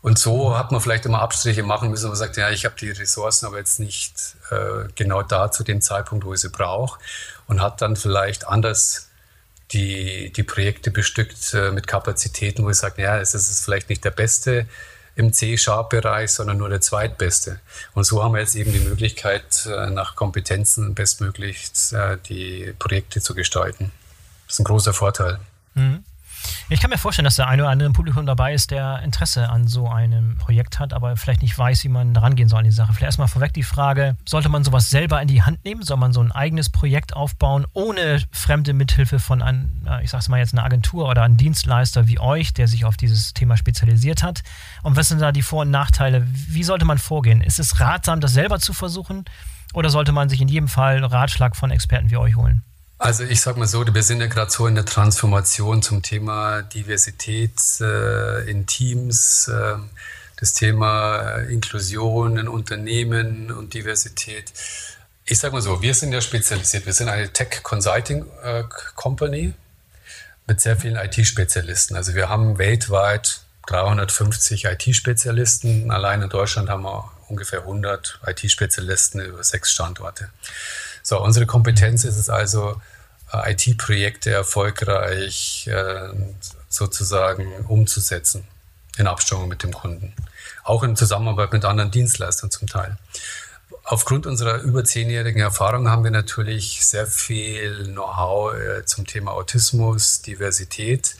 Und 0.00 0.18
so 0.18 0.56
hat 0.56 0.70
man 0.70 0.80
vielleicht 0.80 1.06
immer 1.06 1.20
Abstriche 1.20 1.62
machen 1.62 1.90
müssen, 1.90 2.04
wo 2.04 2.08
man 2.08 2.16
sagt, 2.16 2.36
ja, 2.36 2.50
ich 2.50 2.64
habe 2.64 2.76
die 2.80 2.90
Ressourcen 2.90 3.46
aber 3.46 3.58
jetzt 3.58 3.80
nicht 3.80 4.36
äh, 4.50 4.88
genau 4.94 5.22
da 5.22 5.50
zu 5.50 5.64
dem 5.64 5.80
Zeitpunkt, 5.80 6.24
wo 6.24 6.34
ich 6.34 6.40
sie 6.40 6.50
brauche. 6.50 7.00
Und 7.46 7.60
hat 7.60 7.82
dann 7.82 7.96
vielleicht 7.96 8.46
anders 8.46 9.08
die, 9.72 10.32
die 10.32 10.42
Projekte 10.42 10.90
bestückt 10.90 11.52
äh, 11.54 11.72
mit 11.72 11.86
Kapazitäten, 11.86 12.64
wo 12.64 12.70
ich 12.70 12.76
sage, 12.76 13.02
ja, 13.02 13.18
es 13.18 13.34
ist 13.34 13.64
vielleicht 13.64 13.88
nicht 13.88 14.04
der 14.04 14.10
beste 14.12 14.66
im 15.16 15.32
C-Sharp-Bereich, 15.32 16.30
sondern 16.30 16.58
nur 16.58 16.68
der 16.68 16.80
zweitbeste. 16.80 17.58
Und 17.92 18.04
so 18.04 18.22
haben 18.22 18.34
wir 18.34 18.40
jetzt 18.40 18.54
eben 18.54 18.72
die 18.72 18.78
Möglichkeit, 18.78 19.66
äh, 19.66 19.90
nach 19.90 20.14
Kompetenzen 20.14 20.94
bestmöglich 20.94 21.72
äh, 21.92 22.18
die 22.28 22.72
Projekte 22.78 23.20
zu 23.20 23.34
gestalten. 23.34 23.90
Das 24.46 24.54
ist 24.54 24.60
ein 24.60 24.64
großer 24.64 24.94
Vorteil. 24.94 25.40
Mhm. 25.74 26.04
Ich 26.70 26.80
kann 26.80 26.90
mir 26.90 26.98
vorstellen, 26.98 27.24
dass 27.24 27.36
der 27.36 27.48
eine 27.48 27.62
oder 27.62 27.70
andere 27.70 27.86
im 27.86 27.92
Publikum 27.92 28.26
dabei 28.26 28.52
ist, 28.52 28.70
der 28.70 29.00
Interesse 29.02 29.48
an 29.48 29.66
so 29.66 29.88
einem 29.88 30.36
Projekt 30.36 30.78
hat, 30.78 30.92
aber 30.92 31.16
vielleicht 31.16 31.42
nicht 31.42 31.56
weiß, 31.56 31.84
wie 31.84 31.88
man 31.88 32.14
rangehen 32.14 32.48
soll 32.48 32.58
an 32.58 32.64
die 32.64 32.70
Sache. 32.70 32.92
Vielleicht 32.92 33.08
erstmal 33.08 33.28
vorweg 33.28 33.54
die 33.54 33.62
Frage, 33.62 34.16
sollte 34.26 34.48
man 34.48 34.64
sowas 34.64 34.90
selber 34.90 35.20
in 35.22 35.28
die 35.28 35.42
Hand 35.42 35.64
nehmen? 35.64 35.82
Soll 35.82 35.96
man 35.96 36.12
so 36.12 36.20
ein 36.20 36.30
eigenes 36.30 36.68
Projekt 36.68 37.16
aufbauen, 37.16 37.66
ohne 37.72 38.22
fremde 38.32 38.74
Mithilfe 38.74 39.18
von, 39.18 39.42
ein, 39.42 39.88
ich 40.02 40.10
sag's 40.10 40.28
mal 40.28 40.38
jetzt, 40.38 40.52
einer 40.52 40.64
Agentur 40.64 41.08
oder 41.08 41.22
einem 41.22 41.36
Dienstleister 41.36 42.06
wie 42.06 42.20
euch, 42.20 42.52
der 42.52 42.68
sich 42.68 42.84
auf 42.84 42.96
dieses 42.96 43.32
Thema 43.32 43.56
spezialisiert 43.56 44.22
hat? 44.22 44.42
Und 44.82 44.96
was 44.96 45.08
sind 45.08 45.20
da 45.20 45.32
die 45.32 45.42
Vor- 45.42 45.62
und 45.62 45.70
Nachteile? 45.70 46.26
Wie 46.26 46.64
sollte 46.64 46.84
man 46.84 46.98
vorgehen? 46.98 47.40
Ist 47.40 47.58
es 47.58 47.80
ratsam, 47.80 48.20
das 48.20 48.32
selber 48.32 48.58
zu 48.58 48.72
versuchen? 48.72 49.24
Oder 49.74 49.90
sollte 49.90 50.12
man 50.12 50.28
sich 50.28 50.40
in 50.40 50.48
jedem 50.48 50.68
Fall 50.68 51.04
Ratschlag 51.04 51.56
von 51.56 51.70
Experten 51.70 52.10
wie 52.10 52.16
euch 52.16 52.36
holen? 52.36 52.62
Also 52.98 53.22
ich 53.22 53.40
sage 53.40 53.60
mal 53.60 53.68
so, 53.68 53.86
wir 53.86 54.02
sind 54.02 54.20
ja 54.20 54.26
gerade 54.26 54.50
so 54.50 54.66
in 54.66 54.74
der 54.74 54.84
Transformation 54.84 55.82
zum 55.82 56.02
Thema 56.02 56.62
Diversität 56.62 57.52
äh, 57.80 58.50
in 58.50 58.66
Teams, 58.66 59.46
äh, 59.46 59.76
das 60.36 60.52
Thema 60.54 61.36
Inklusion 61.48 62.38
in 62.38 62.48
Unternehmen 62.48 63.52
und 63.52 63.72
Diversität. 63.72 64.52
Ich 65.24 65.38
sage 65.38 65.54
mal 65.54 65.62
so, 65.62 65.80
wir 65.80 65.94
sind 65.94 66.12
ja 66.12 66.20
spezialisiert. 66.20 66.86
Wir 66.86 66.92
sind 66.92 67.08
eine 67.08 67.32
Tech 67.32 67.62
Consulting 67.62 68.24
äh, 68.42 68.64
Company 68.96 69.54
mit 70.48 70.60
sehr 70.60 70.76
vielen 70.76 70.96
IT-Spezialisten. 70.96 71.94
Also 71.94 72.14
wir 72.14 72.28
haben 72.28 72.58
weltweit 72.58 73.42
350 73.68 74.64
IT-Spezialisten. 74.64 75.92
Allein 75.92 76.22
in 76.22 76.30
Deutschland 76.30 76.68
haben 76.68 76.82
wir 76.82 77.12
ungefähr 77.28 77.60
100 77.60 78.20
IT-Spezialisten 78.26 79.20
über 79.20 79.44
sechs 79.44 79.70
Standorte. 79.70 80.30
So, 81.08 81.20
unsere 81.22 81.46
Kompetenz 81.46 82.04
ist 82.04 82.18
es 82.18 82.28
also, 82.28 82.78
äh, 83.32 83.52
IT-Projekte 83.52 84.30
erfolgreich 84.30 85.66
äh, 85.66 86.10
sozusagen 86.68 87.50
umzusetzen 87.66 88.46
in 88.98 89.06
Abstimmung 89.06 89.48
mit 89.48 89.62
dem 89.62 89.72
Kunden. 89.72 90.12
Auch 90.64 90.82
in 90.82 90.96
Zusammenarbeit 90.96 91.54
mit 91.54 91.64
anderen 91.64 91.90
Dienstleistern 91.90 92.50
zum 92.50 92.68
Teil. 92.68 92.98
Aufgrund 93.84 94.26
unserer 94.26 94.60
über 94.60 94.84
zehnjährigen 94.84 95.40
Erfahrung 95.40 95.88
haben 95.88 96.04
wir 96.04 96.10
natürlich 96.10 96.84
sehr 96.84 97.06
viel 97.06 97.84
Know-how 97.84 98.52
äh, 98.52 98.84
zum 98.84 99.06
Thema 99.06 99.32
Autismus, 99.32 100.20
Diversität. 100.20 101.16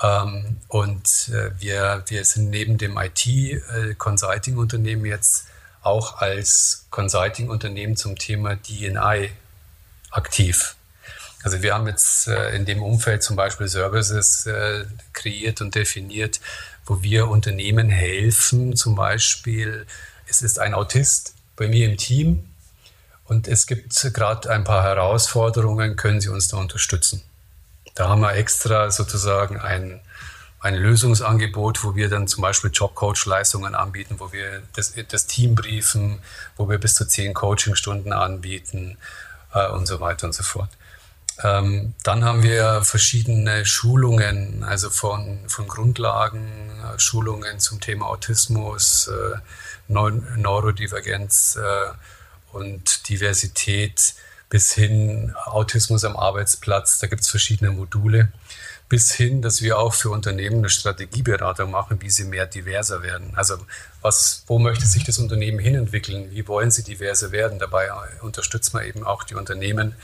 Ähm, 0.00 0.56
und 0.68 1.30
wir, 1.58 2.04
wir 2.06 2.24
sind 2.24 2.48
neben 2.48 2.78
dem 2.78 2.96
IT-Consulting-Unternehmen 2.96 5.04
jetzt 5.04 5.44
auch 5.82 6.18
als 6.18 6.86
Consulting-Unternehmen 6.90 7.96
zum 7.96 8.16
Thema 8.16 8.56
DNI 8.56 9.30
aktiv. 10.10 10.76
Also 11.42 11.62
wir 11.62 11.74
haben 11.74 11.86
jetzt 11.86 12.28
äh, 12.28 12.54
in 12.54 12.66
dem 12.66 12.82
Umfeld 12.82 13.22
zum 13.22 13.36
Beispiel 13.36 13.68
Services 13.68 14.46
äh, 14.46 14.84
kreiert 15.12 15.60
und 15.60 15.74
definiert, 15.74 16.40
wo 16.84 17.02
wir 17.02 17.28
Unternehmen 17.28 17.88
helfen. 17.88 18.76
Zum 18.76 18.94
Beispiel, 18.94 19.86
es 20.26 20.42
ist 20.42 20.58
ein 20.58 20.74
Autist 20.74 21.34
bei 21.56 21.68
mir 21.68 21.88
im 21.88 21.96
Team 21.96 22.50
und 23.24 23.48
es 23.48 23.66
gibt 23.66 23.94
gerade 24.12 24.50
ein 24.50 24.64
paar 24.64 24.82
Herausforderungen, 24.82 25.96
können 25.96 26.20
Sie 26.20 26.28
uns 26.28 26.48
da 26.48 26.58
unterstützen? 26.58 27.22
Da 27.94 28.08
haben 28.08 28.20
wir 28.20 28.34
extra 28.34 28.90
sozusagen 28.90 29.58
ein 29.58 30.00
ein 30.60 30.74
Lösungsangebot, 30.74 31.82
wo 31.84 31.96
wir 31.96 32.08
dann 32.08 32.28
zum 32.28 32.42
Beispiel 32.42 32.70
Jobcoach-Leistungen 32.70 33.74
anbieten, 33.74 34.16
wo 34.18 34.32
wir 34.32 34.62
das, 34.74 34.94
das, 35.08 35.26
Team 35.26 35.54
briefen, 35.54 36.20
wo 36.56 36.68
wir 36.68 36.78
bis 36.78 36.94
zu 36.94 37.06
zehn 37.06 37.32
Coachingstunden 37.32 38.12
anbieten 38.12 38.98
äh, 39.54 39.68
und 39.68 39.86
so 39.86 40.00
weiter 40.00 40.26
und 40.26 40.34
so 40.34 40.42
fort. 40.42 40.68
Ähm, 41.42 41.94
dann 42.02 42.24
haben 42.24 42.42
wir 42.42 42.82
verschiedene 42.82 43.64
Schulungen, 43.64 44.62
also 44.62 44.90
von, 44.90 45.38
von 45.48 45.66
Grundlagen, 45.66 46.70
äh, 46.82 46.98
Schulungen 46.98 47.58
zum 47.60 47.80
Thema 47.80 48.06
Autismus, 48.06 49.08
äh, 49.08 49.38
Neu 49.88 50.12
Neurodivergenz 50.36 51.56
äh, 51.56 52.56
und 52.56 53.08
Diversität 53.08 54.14
bis 54.50 54.72
hin 54.74 55.34
Autismus 55.46 56.04
am 56.04 56.16
Arbeitsplatz. 56.16 56.98
Da 56.98 57.06
gibt 57.06 57.22
es 57.22 57.28
verschiedene 57.30 57.70
Module 57.70 58.30
bis 58.90 59.12
hin, 59.12 59.40
dass 59.40 59.62
wir 59.62 59.78
auch 59.78 59.94
für 59.94 60.10
Unternehmen 60.10 60.58
eine 60.58 60.68
Strategieberatung 60.68 61.70
machen, 61.70 62.02
wie 62.02 62.10
sie 62.10 62.24
mehr 62.24 62.46
diverser 62.46 63.04
werden. 63.04 63.32
Also 63.36 63.54
was, 64.02 64.42
wo 64.48 64.58
möchte 64.58 64.84
sich 64.84 65.04
das 65.04 65.18
Unternehmen 65.18 65.60
hinentwickeln? 65.60 66.32
Wie 66.32 66.48
wollen 66.48 66.72
sie 66.72 66.82
diverser 66.82 67.30
werden? 67.30 67.60
Dabei 67.60 67.88
unterstützt 68.20 68.74
man 68.74 68.84
eben 68.84 69.04
auch 69.04 69.22
die 69.22 69.36
Unternehmen, 69.36 69.94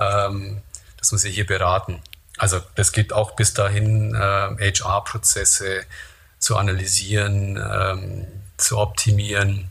ähm, 0.00 0.60
dass 0.98 1.12
man 1.12 1.20
sie 1.20 1.30
hier 1.30 1.46
beraten. 1.46 2.02
Also 2.36 2.60
das 2.74 2.90
geht 2.90 3.12
auch 3.12 3.36
bis 3.36 3.54
dahin, 3.54 4.16
äh, 4.16 4.18
HR-Prozesse 4.18 5.82
zu 6.40 6.56
analysieren, 6.56 7.56
ähm, 7.56 8.26
zu 8.56 8.78
optimieren 8.78 9.70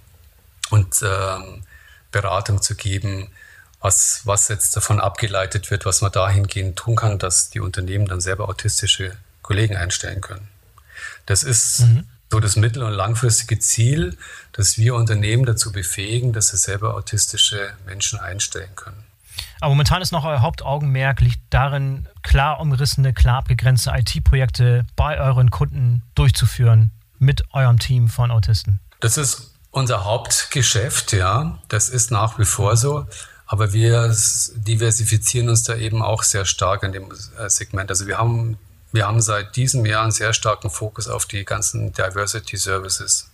und 0.70 1.04
ähm, 1.04 1.64
Beratung 2.12 2.62
zu 2.62 2.76
geben 2.76 3.30
was, 3.84 4.22
was 4.24 4.48
jetzt 4.48 4.76
davon 4.78 5.02
abgeleitet 5.02 5.70
wird, 5.70 5.86
was 5.86 6.02
man 6.02 6.12
dahingehend 6.12 6.78
tun 6.78 6.96
kann, 6.96 7.20
dass 7.20 7.50
die 7.50 7.60
Unternehmen 7.60 8.08
dann 8.08 8.22
selber 8.22 8.48
autistische 8.48 9.16
Kollegen 9.42 9.76
einstellen 9.76 10.22
können. 10.22 10.48
Das 11.26 11.44
ist 11.44 11.82
mhm. 11.82 12.08
so 12.32 12.40
das 12.40 12.56
mittel- 12.56 12.84
und 12.84 12.94
langfristige 12.94 13.60
Ziel, 13.60 14.18
dass 14.54 14.78
wir 14.78 14.96
Unternehmen 14.96 15.46
dazu 15.46 15.74
befähigen, 15.74 16.32
dass 16.32 16.48
sie 16.48 16.58
selber 16.58 16.96
autistische 16.96 17.74
Menschen 17.86 18.20
einstellen 18.20 18.74
können. 18.76 19.04
Aber 19.60 19.72
momentan 19.72 20.02
ist 20.02 20.12
noch 20.12 20.24
euer 20.24 20.42
Hauptaugenmerk 20.42 21.20
liegt 21.20 21.42
darin, 21.50 22.08
klar 22.22 22.62
umrissene, 22.62 23.14
klar 23.14 23.40
abgegrenzte 23.40 23.92
IT-Projekte 23.94 24.86
bei 24.96 25.20
euren 25.20 25.52
Kunden 25.52 26.04
durchzuführen 26.16 26.92
mit 27.20 27.44
eurem 27.54 27.80
Team 27.80 28.08
von 28.08 28.32
Autisten. 28.32 28.80
Das 29.02 29.18
ist 29.18 29.56
unser 29.72 30.06
Hauptgeschäft, 30.06 31.12
ja. 31.12 31.60
Das 31.68 31.90
ist 31.90 32.12
nach 32.12 32.40
wie 32.40 32.46
vor 32.46 32.78
so. 32.78 33.08
Aber 33.46 33.74
wir 33.74 34.16
diversifizieren 34.56 35.50
uns 35.50 35.64
da 35.64 35.76
eben 35.76 36.02
auch 36.02 36.24
sehr 36.24 36.46
stark 36.46 36.84
in 36.84 36.92
dem 36.92 37.12
äh, 37.38 37.50
Segment. 37.50 37.90
Also 37.90 38.08
wir 38.08 38.18
haben, 38.18 38.58
wir 38.92 39.08
haben 39.08 39.22
seit 39.22 39.56
diesem 39.56 39.86
Jahr 39.86 40.04
einen 40.04 40.12
sehr 40.12 40.34
starken 40.34 40.70
Fokus 40.70 41.08
auf 41.08 41.26
die 41.26 41.44
ganzen 41.46 41.94
Diversity 41.94 42.58
Services, 42.58 43.30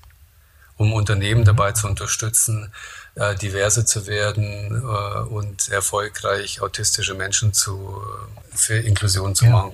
um 0.78 0.93
Unternehmen 0.93 1.45
dabei 1.45 1.72
zu 1.74 1.88
unterstützen, 1.88 2.72
äh, 3.15 3.36
diverse 3.36 3.86
zu 3.86 4.08
werden 4.08 4.82
äh, 4.82 5.19
und 5.30 5.69
erfolgreich 5.69 6.62
autistische 6.62 7.13
Menschen 7.13 7.54
zu, 7.54 8.02
für 8.54 8.78
Inklusion 8.78 9.36
zu 9.36 9.45
ja. 9.45 9.52
machen. 9.52 9.74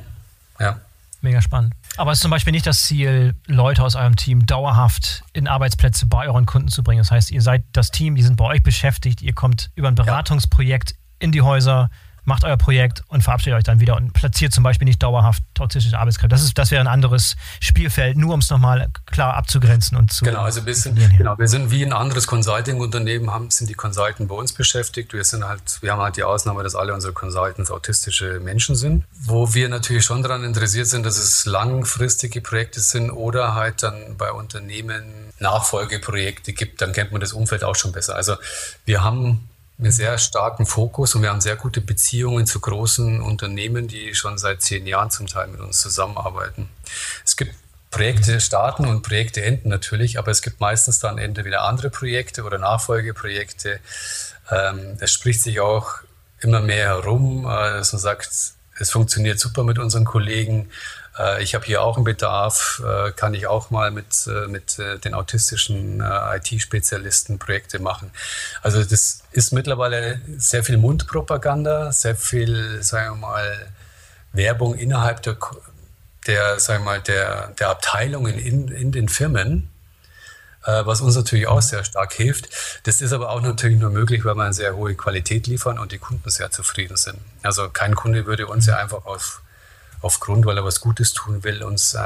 Ja. 0.60 0.82
Mega 1.21 1.41
spannend. 1.41 1.73
Aber 1.97 2.12
es 2.12 2.19
ist 2.19 2.21
zum 2.21 2.32
Beispiel 2.32 2.51
nicht 2.51 2.67
das 2.67 2.84
Ziel, 2.84 3.36
Leute 3.47 3.84
aus 3.84 3.95
eurem 3.95 4.15
Team 4.15 4.45
dauerhaft 4.45 5.23
in 5.34 5.47
Arbeitsplätze 5.47 6.06
bei 6.06 6.28
euren 6.28 6.45
Kunden 6.45 6.67
zu 6.67 6.84
bringen. 6.84 6.99
Das 6.99 7.12
heißt, 7.12 7.32
ihr 7.32 7.41
seid 7.41 7.63
das 7.71 7.91
Team, 7.91 8.15
die 8.15 8.23
sind 8.23 8.38
bei 8.38 8.45
euch 8.45 8.63
beschäftigt, 8.63 9.21
ihr 9.21 9.34
kommt 9.34 9.71
über 9.75 9.88
ein 9.88 9.95
Beratungsprojekt 9.95 10.95
in 11.19 11.32
die 11.32 11.41
Häuser, 11.41 11.89
macht 12.25 12.43
euer 12.43 12.57
Projekt 12.57 13.03
und 13.07 13.23
verabschiedet 13.23 13.57
euch 13.57 13.63
dann 13.63 13.79
wieder 13.79 13.95
und 13.95 14.13
platziert 14.13 14.53
zum 14.53 14.63
Beispiel 14.63 14.85
nicht 14.85 15.01
dauerhaft 15.01 15.43
toxische 15.53 15.97
Arbeitskräfte. 15.97 16.29
Das, 16.29 16.43
ist, 16.43 16.57
das 16.57 16.71
wäre 16.71 16.81
ein 16.81 16.88
anderes 16.88 17.35
Spielfeld, 17.59 18.17
nur 18.17 18.33
um 18.33 18.39
es 18.39 18.49
nochmal 18.49 18.89
klar 19.05 19.35
abzugrenzen 19.35 19.97
und 19.97 20.11
zu. 20.11 20.25
Genau, 20.25 20.41
also 20.41 20.65
wir 20.65 20.75
sind, 20.75 20.99
genau, 21.17 21.38
wir 21.38 21.47
sind 21.47 21.71
wie 21.71 21.85
ein 21.85 21.93
anderes 21.93 22.27
Consulting-Unternehmen, 22.27 23.31
haben, 23.31 23.51
sind 23.51 23.69
die 23.69 23.73
Consultants 23.73 24.27
bei 24.27 24.35
uns 24.35 24.53
beschäftigt. 24.53 25.13
Wir 25.13 25.23
sind 25.23 25.47
halt, 25.47 25.61
wir 25.81 25.91
haben 25.91 26.01
halt 26.01 26.17
die 26.17 26.23
Ausnahme, 26.23 26.63
dass 26.63 26.75
alle 26.75 26.93
unsere 26.93 27.13
Consultants 27.13 27.71
autistische 27.71 28.39
Menschen 28.39 28.75
sind, 28.75 29.05
wo 29.13 29.53
wir 29.53 29.69
natürlich 29.69 30.03
schon 30.03 30.21
daran 30.23 30.43
interessiert 30.43 30.88
sind, 30.88 31.05
dass 31.05 31.17
es 31.17 31.45
langfristige 31.45 32.41
Projekte 32.41 32.79
sind 32.79 33.11
oder 33.11 33.55
halt 33.55 33.83
dann 33.83 34.17
bei 34.17 34.31
Unternehmen 34.31 35.25
Nachfolgeprojekte 35.39 36.53
gibt, 36.53 36.81
dann 36.81 36.93
kennt 36.93 37.11
man 37.11 37.21
das 37.21 37.33
Umfeld 37.33 37.63
auch 37.63 37.75
schon 37.75 37.91
besser. 37.91 38.15
Also 38.15 38.35
wir 38.85 39.03
haben 39.03 39.47
einen 39.77 39.91
sehr 39.91 40.17
starken 40.17 40.65
Fokus 40.65 41.15
und 41.15 41.21
wir 41.21 41.29
haben 41.29 41.41
sehr 41.41 41.57
gute 41.57 41.81
Beziehungen 41.81 42.45
zu 42.45 42.59
großen 42.59 43.21
Unternehmen, 43.21 43.88
die 43.88 44.15
schon 44.15 44.38
seit 44.38 44.61
zehn 44.61 44.88
Jahren 44.88 45.11
zum 45.11 45.27
Teil 45.27 45.47
mit 45.47 45.59
uns 45.59 45.81
zusammenarbeiten. 45.81 46.69
Es 47.25 47.35
gibt 47.35 47.55
Projekte 47.91 48.41
starten 48.41 48.85
und 48.85 49.03
Projekte 49.03 49.41
enden 49.41 49.69
natürlich, 49.69 50.19
aber 50.19 50.31
es 50.31 50.41
gibt 50.41 50.59
meistens 50.59 50.99
dann 50.99 51.17
entweder 51.17 51.61
andere 51.61 51.89
Projekte 51.89 52.43
oder 52.43 52.57
Nachfolgeprojekte. 52.57 53.79
Ähm, 54.51 54.97
es 54.99 55.11
spricht 55.11 55.41
sich 55.41 55.59
auch 55.59 55.99
immer 56.41 56.59
mehr 56.59 56.88
herum, 56.88 57.45
äh, 57.45 57.77
dass 57.77 57.93
man 57.93 58.01
sagt, 58.01 58.29
es 58.77 58.91
funktioniert 58.91 59.39
super 59.39 59.63
mit 59.63 59.79
unseren 59.79 60.03
Kollegen. 60.03 60.69
Äh, 61.17 61.43
ich 61.43 61.56
habe 61.56 61.65
hier 61.65 61.82
auch 61.82 61.95
einen 61.95 62.04
Bedarf, 62.04 62.82
äh, 62.86 63.12
kann 63.12 63.34
ich 63.34 63.47
auch 63.47 63.69
mal 63.69 63.91
mit, 63.91 64.28
äh, 64.28 64.47
mit 64.47 64.78
den 64.78 65.13
autistischen 65.13 66.01
IT-Spezialisten 66.01 67.39
Projekte 67.39 67.80
machen. 67.80 68.12
Also 68.62 68.84
das 68.84 69.23
ist 69.32 69.54
mittlerweile 69.54 70.21
sehr 70.38 70.63
viel 70.63 70.78
Mundpropaganda, 70.78 71.91
sehr 71.91 72.15
viel, 72.15 72.82
sagen 72.84 73.15
wir 73.15 73.28
mal, 73.28 73.67
Werbung 74.34 74.75
innerhalb 74.75 75.21
der, 75.23 75.38
der, 76.28 76.60
sagen 76.60 76.84
wir 76.84 76.91
mal, 76.91 77.01
der, 77.01 77.47
der 77.60 77.69
Abteilungen 77.69 78.38
in, 78.38 78.67
in 78.67 78.91
den 78.91 79.10
Firmen 79.10 79.69
was 80.67 80.99
uns 80.99 81.15
natürlich 81.15 81.45
auch 81.45 81.62
sehr 81.62 81.84
stark 81.84 82.13
hilft. 82.13 82.49
Das 82.88 82.99
ist 82.99 83.13
aber 83.13 83.30
auch 83.30 83.39
natürlich 83.39 83.78
nur 83.78 83.91
möglich, 83.91 84.25
weil 84.25 84.34
wir 84.34 84.45
eine 84.45 84.54
sehr 84.56 84.75
hohe 84.75 84.95
Qualität 84.95 85.45
liefern 85.45 85.78
und 85.78 85.91
die 85.91 85.99
Kunden 85.99 86.28
sehr 86.32 86.49
zufrieden 86.49 86.97
sind. 86.97 87.19
Also 87.43 87.69
kein 87.69 87.93
Kunde 87.93 88.25
würde 88.25 88.47
uns 88.47 88.65
ja 88.65 88.78
einfach 88.78 89.06
auf 89.06 89.43
aufgrund, 90.01 90.45
weil 90.45 90.58
er 90.58 90.63
was 90.63 90.81
Gutes 90.81 91.13
tun 91.13 91.43
will, 91.43 91.63
uns 91.63 91.93
äh, 91.93 91.97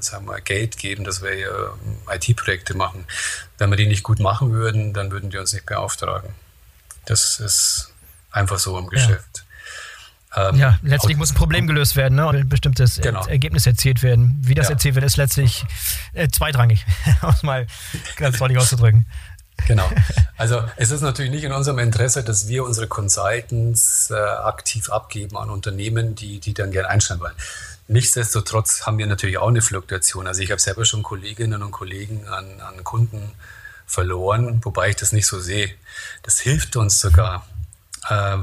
sagen 0.00 0.26
wir, 0.26 0.40
Geld 0.40 0.78
geben, 0.78 1.04
dass 1.04 1.22
wir 1.22 1.30
äh, 1.30 2.16
IT-Projekte 2.16 2.74
machen. 2.76 3.04
Wenn 3.58 3.70
wir 3.70 3.76
die 3.76 3.86
nicht 3.86 4.02
gut 4.02 4.20
machen 4.20 4.52
würden, 4.52 4.92
dann 4.92 5.10
würden 5.10 5.30
die 5.30 5.38
uns 5.38 5.52
nicht 5.52 5.66
beauftragen. 5.66 6.30
Das 7.06 7.40
ist 7.40 7.92
einfach 8.30 8.58
so 8.58 8.78
im 8.78 8.88
Geschäft. 8.88 9.44
Ja. 10.36 10.48
Ähm, 10.48 10.56
ja, 10.56 10.78
letztlich 10.82 11.16
muss 11.16 11.30
ein 11.30 11.34
Problem 11.34 11.66
gelöst 11.66 11.96
werden 11.96 12.16
ne? 12.16 12.26
und 12.26 12.36
ein 12.36 12.48
bestimmtes 12.48 13.00
genau. 13.00 13.24
Ergebnis 13.26 13.66
erzielt 13.66 14.02
werden. 14.02 14.36
Wie 14.42 14.54
das 14.54 14.66
ja. 14.66 14.72
erzielt 14.74 14.94
wird, 14.94 15.04
ist 15.04 15.16
letztlich 15.16 15.64
äh, 16.12 16.28
zweitrangig, 16.28 16.84
um 17.22 17.30
es 17.30 17.42
mal 17.42 17.66
ganz 18.16 18.38
deutlich 18.38 18.58
auszudrücken. 18.58 19.06
Genau. 19.66 19.88
Also 20.36 20.62
es 20.76 20.90
ist 20.90 21.00
natürlich 21.00 21.30
nicht 21.30 21.44
in 21.44 21.52
unserem 21.52 21.78
Interesse, 21.78 22.22
dass 22.22 22.46
wir 22.46 22.64
unsere 22.64 22.86
Consultants 22.88 24.10
äh, 24.10 24.14
aktiv 24.14 24.90
abgeben 24.90 25.36
an 25.36 25.50
Unternehmen, 25.50 26.14
die, 26.14 26.40
die 26.40 26.54
dann 26.54 26.70
gerne 26.70 26.88
einstellen 26.90 27.20
wollen. 27.20 27.34
Nichtsdestotrotz 27.88 28.82
haben 28.84 28.98
wir 28.98 29.06
natürlich 29.06 29.38
auch 29.38 29.48
eine 29.48 29.62
Fluktuation. 29.62 30.26
Also 30.26 30.42
ich 30.42 30.50
habe 30.50 30.60
selber 30.60 30.84
schon 30.84 31.02
Kolleginnen 31.02 31.62
und 31.62 31.70
Kollegen 31.70 32.26
an, 32.28 32.60
an 32.60 32.84
Kunden 32.84 33.32
verloren, 33.86 34.60
wobei 34.64 34.90
ich 34.90 34.96
das 34.96 35.12
nicht 35.12 35.26
so 35.26 35.40
sehe. 35.40 35.70
Das 36.22 36.40
hilft 36.40 36.76
uns 36.76 37.00
sogar, 37.00 37.46
äh, 38.08 38.38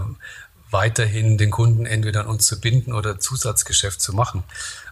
weiterhin 0.73 1.38
den 1.38 1.52
Kunden 1.52 1.86
entweder 1.86 2.21
an 2.21 2.28
uns 2.28 2.47
zu 2.47 2.60
binden 2.60 2.93
oder 2.93 3.19
Zusatzgeschäft 3.19 4.02
zu 4.02 4.13
machen. 4.13 4.43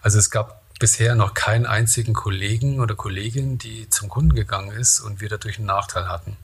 Also 0.02 0.20
es 0.20 0.30
gab 0.30 0.61
bisher 0.82 1.13
noch 1.13 1.36
keinen 1.36 1.67
einzigen 1.67 2.13
Kollegen 2.13 2.80
oder 2.80 2.96
Kollegin, 2.96 3.60
die 3.60 3.88
zum 3.91 4.10
Kunden 4.10 4.34
gegangen 4.34 4.72
ist 4.72 5.00
und 5.00 5.22
wir 5.22 5.30
dadurch 5.30 5.60
einen 5.60 5.67
Nachteil 5.67 6.10
hatten. 6.10 6.36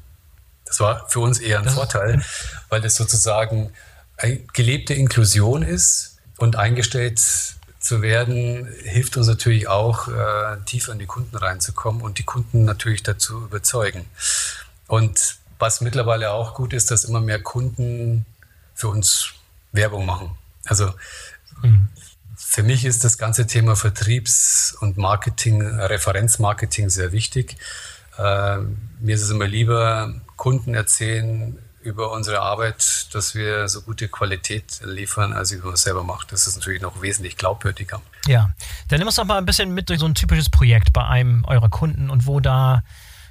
Das 0.63 0.80
war 0.80 1.10
für 1.10 1.21
uns 1.21 1.39
eher 1.39 1.58
ein 1.58 1.65
das 1.65 1.73
Vorteil, 1.73 2.23
weil 2.69 2.80
das 2.80 2.95
sozusagen 2.95 3.71
eine 4.15 4.38
gelebte 4.54 4.93
Inklusion 4.93 5.63
ist 5.63 6.19
und 6.38 6.56
eingestellt 6.56 7.19
zu 7.80 8.02
werden, 8.04 8.67
hilft 8.84 9.17
uns 9.17 9.28
natürlich 9.28 9.67
auch, 9.69 10.08
äh, 10.08 10.58
tiefer 10.65 10.91
in 10.91 11.00
die 11.00 11.08
Kunden 11.08 11.36
reinzukommen 11.36 12.04
und 12.04 12.19
die 12.19 12.23
Kunden 12.23 12.63
natürlich 12.63 13.02
dazu 13.02 13.43
überzeugen. 13.45 14.06
Und 14.86 15.38
was 15.58 15.82
mittlerweile 15.82 16.32
auch 16.32 16.54
gut 16.54 16.73
ist, 16.73 16.91
dass 16.91 17.06
immer 17.06 17.21
mehr 17.21 17.41
Kunden 17.41 18.26
für 18.76 18.89
uns 18.89 19.30
Werbung 19.71 20.06
machen. 20.06 20.30
Also 20.65 20.93
mhm. 21.63 21.88
Für 22.38 22.62
mich 22.62 22.86
ist 22.86 23.04
das 23.04 23.17
ganze 23.17 23.47
Thema 23.47 23.76
Vertriebs- 23.76 24.78
und 24.80 24.97
Marketing, 24.97 25.62
Referenzmarketing 25.62 26.89
sehr 26.89 27.12
wichtig. 27.12 27.58
Äh, 28.17 28.58
mir 29.00 29.15
ist 29.15 29.23
es 29.23 29.32
immer 29.32 29.47
lieber, 29.47 30.13
Kunden 30.36 30.76
erzählen 30.76 31.58
über 31.82 32.12
unsere 32.12 32.41
Arbeit, 32.41 33.08
dass 33.13 33.34
wir 33.34 33.67
so 33.67 33.82
gute 33.82 34.08
Qualität 34.08 34.82
liefern, 34.84 35.34
als 35.34 35.52
ich 35.52 35.63
es 35.63 35.82
selber 35.82 36.04
mache. 36.04 36.28
Das 36.30 36.45
ist 36.45 36.56
natürlich 36.58 36.82
noch 36.82 37.02
wesentlich 37.02 37.38
glaubwürdiger. 37.38 38.02
Ja, 38.28 38.52
dann 38.89 39.00
nimm 39.00 39.08
uns 39.08 39.15
doch 39.15 39.26
mal 39.26 39.38
ein 39.38 39.45
bisschen 39.45 39.73
mit 39.73 39.89
durch 39.89 40.00
so 40.00 40.06
ein 40.06 40.13
typisches 40.13 40.50
Projekt 40.50 40.93
bei 40.93 41.06
einem 41.06 41.43
eurer 41.45 41.69
Kunden 41.69 42.10
und 42.10 42.28
wo 42.28 42.39
da 42.39 42.84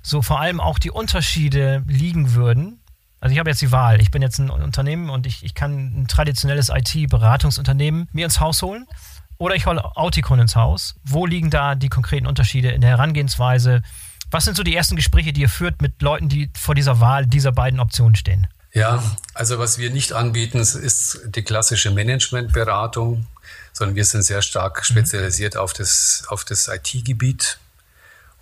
so 0.03 0.23
vor 0.23 0.41
allem 0.41 0.61
auch 0.61 0.79
die 0.79 0.91
Unterschiede 0.91 1.85
liegen 1.87 2.35
würden. 2.35 2.81
Also 3.21 3.33
ich 3.33 3.39
habe 3.39 3.51
jetzt 3.51 3.63
die 3.63 3.73
Wahl. 3.73 4.01
Ich 4.01 4.11
bin 4.11 4.23
jetzt 4.23 4.39
ein 4.39 4.51
Unternehmen 4.51 5.11
und 5.11 5.27
ich, 5.27 5.45
ich 5.45 5.55
kann 5.55 6.03
ein 6.03 6.09
traditionelles 6.09 6.71
IT-Beratungsunternehmen 6.71 8.09
mir 8.13 8.25
ins 8.25 8.41
Haus 8.41 8.63
holen 8.63 8.87
oder 9.39 9.55
ich 9.55 9.67
hole 9.67 9.83
Auticon 9.97 10.39
ins 10.39 10.57
Haus. 10.57 10.95
Wo 11.05 11.27
liegen 11.27 11.51
da 11.51 11.75
die 11.75 11.89
konkreten 11.89 12.27
Unterschiede 12.27 12.71
in 12.71 12.81
der 12.81 12.91
Herangehensweise? 12.91 13.83
Was 14.31 14.45
sind 14.45 14.57
so 14.57 14.63
die 14.63 14.75
ersten 14.75 14.97
Gespräche, 14.97 15.33
die 15.33 15.43
ihr 15.43 15.49
führt 15.49 15.81
mit 15.83 16.03
Leuten, 16.03 16.29
die 16.29 16.51
vor 16.57 16.75
dieser 16.75 17.01
Wahl 17.01 17.27
dieser 17.27 17.53
beiden 17.53 17.81
Optionen 17.81 18.17
stehen? 18.17 18.47
Ja, 18.73 19.03
also 19.33 19.59
was 19.59 19.79
wir 19.79 19.91
nicht 19.91 20.13
anbieten, 20.13 20.59
ist 20.59 21.21
die 21.27 21.43
klassische 21.43 21.91
Managementberatung, 21.93 23.27
sondern 23.73 23.97
wir 23.97 24.05
sind 24.05 24.23
sehr 24.23 24.43
stark 24.43 24.79
mhm. 24.79 24.85
spezialisiert 24.85 25.57
auf 25.57 25.73
das, 25.73 26.25
auf 26.29 26.45
das 26.45 26.69
IT-Gebiet. 26.69 27.59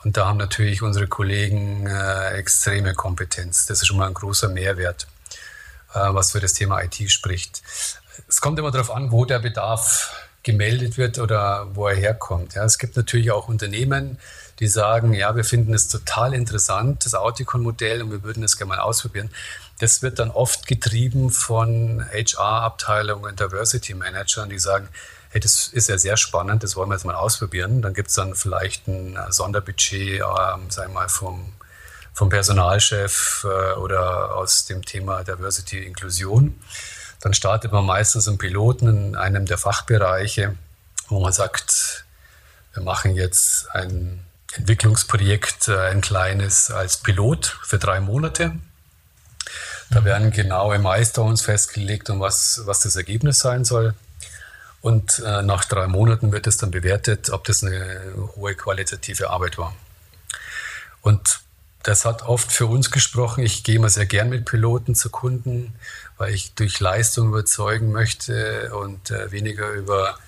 Und 0.05 0.17
da 0.17 0.27
haben 0.27 0.37
natürlich 0.37 0.83
unsere 0.83 1.09
Kollegen 1.09 1.87
äh, 1.87 2.35
extreme 2.35 2.93
Kompetenz. 2.95 3.67
Das 3.67 3.81
ist 3.81 3.87
schon 3.87 3.97
mal 3.97 4.07
ein 4.07 4.15
großer 4.15 4.49
Mehrwert, 4.51 5.07
äh, 5.95 5.99
was 6.13 6.33
für 6.33 6.41
das 6.41 6.53
Thema 6.53 6.83
IT 6.83 7.11
spricht. 7.11 7.63
Es 8.29 8.41
kommt 8.41 8.59
immer 8.59 8.71
darauf 8.71 8.91
an, 8.91 9.11
wo 9.11 9.25
der 9.25 9.39
Bedarf 9.39 10.13
gemeldet 10.43 10.99
wird 10.99 11.19
oder 11.19 11.75
wo 11.75 11.89
er 11.89 11.97
herkommt. 11.97 12.55
Ja, 12.55 12.65
es 12.65 12.79
gibt 12.79 12.97
natürlich 12.97 13.31
auch 13.31 13.49
Unternehmen, 13.49 14.19
die 14.61 14.67
sagen, 14.67 15.15
ja, 15.15 15.35
wir 15.35 15.45
finden 15.45 15.73
es 15.73 15.89
total 15.89 16.35
interessant, 16.35 17.07
das 17.07 17.15
Auticon-Modell, 17.15 18.03
und 18.03 18.11
wir 18.11 18.23
würden 18.23 18.45
es 18.45 18.59
gerne 18.59 18.69
mal 18.69 18.79
ausprobieren. 18.79 19.31
Das 19.81 20.03
wird 20.03 20.19
dann 20.19 20.31
oft 20.31 20.67
getrieben 20.67 21.31
von 21.31 22.05
HR-Abteilungen, 22.13 23.35
Diversity-Managern, 23.37 24.51
die 24.51 24.59
sagen, 24.59 24.89
hey, 25.35 25.41
das 25.41 25.67
ist 25.67 25.89
ja 25.89 25.99
sehr 25.99 26.17
spannend, 26.17 26.63
das 26.63 26.77
wollen 26.77 26.89
wir 26.89 26.95
jetzt 26.95 27.05
mal 27.05 27.17
ausprobieren. 27.17 27.83
Dann 27.83 27.93
gibt 27.93 28.09
es 28.09 28.15
dann 28.15 28.37
vielleicht 28.37 28.87
ein 28.87 29.19
Sonderbudget, 29.31 30.21
ähm, 30.21 30.71
sagen 30.71 30.93
wir 30.93 31.01
mal, 31.01 31.09
vom, 31.09 31.53
vom 32.13 32.29
Personalchef 32.29 33.45
äh, 33.45 33.73
oder 33.73 34.37
aus 34.37 34.67
dem 34.67 34.85
Thema 34.85 35.25
Diversity-Inklusion. 35.25 36.57
Dann 37.21 37.35
startet 37.35 37.73
man 37.73 37.85
meistens 37.85 38.29
einen 38.29 38.39
Piloten 38.39 38.87
in 38.87 39.17
einem 39.17 39.45
der 39.45 39.59
Fachbereiche, 39.59 40.55
wo 41.09 41.19
man 41.19 41.33
sagt, 41.33 42.05
wir 42.73 42.85
machen 42.85 43.17
jetzt 43.17 43.75
ein 43.75 44.25
Entwicklungsprojekt, 44.53 45.67
äh, 45.67 45.89
ein 45.89 46.01
kleines 46.01 46.71
als 46.71 46.99
Pilot 46.99 47.59
für 47.65 47.81
drei 47.81 47.99
Monate. 47.99 48.53
Da 49.91 50.01
mhm. 50.01 50.05
werden 50.05 50.31
genaue 50.31 50.79
Milestones 50.79 51.43
festgelegt 51.43 52.09
und 52.09 52.21
was, 52.21 52.61
was 52.67 52.79
das 52.79 52.95
Ergebnis 52.95 53.41
sein 53.41 53.65
soll. 53.65 53.95
Und 54.85 55.23
äh, 55.25 55.41
nach 55.41 55.65
drei 55.65 55.87
Monaten 55.87 56.31
wird 56.31 56.47
es 56.47 56.59
dann 56.59 56.71
bewertet, 56.71 57.31
ob 57.31 57.45
das 57.45 57.65
eine 57.65 58.03
hohe 58.37 58.55
qualitative 58.55 59.31
Arbeit 59.31 59.57
war. 59.57 59.75
Und 61.01 61.41
das 61.83 62.05
hat 62.05 62.21
oft 62.25 62.53
für 62.53 62.67
uns 62.67 62.91
gesprochen. 62.91 63.43
Ich 63.43 63.65
gehe 63.65 63.77
immer 63.77 63.89
sehr 63.89 64.05
gern 64.05 64.29
mit 64.29 64.45
Piloten 64.45 64.95
zu 64.95 65.09
Kunden, 65.09 65.75
weil 66.19 66.35
ich 66.35 66.53
durch 66.53 66.81
Leistung 66.81 67.29
überzeugen 67.29 67.93
möchte 67.93 68.77
und 68.77 69.11
äh, 69.11 69.33
weniger 69.33 69.71
über, 69.71 70.19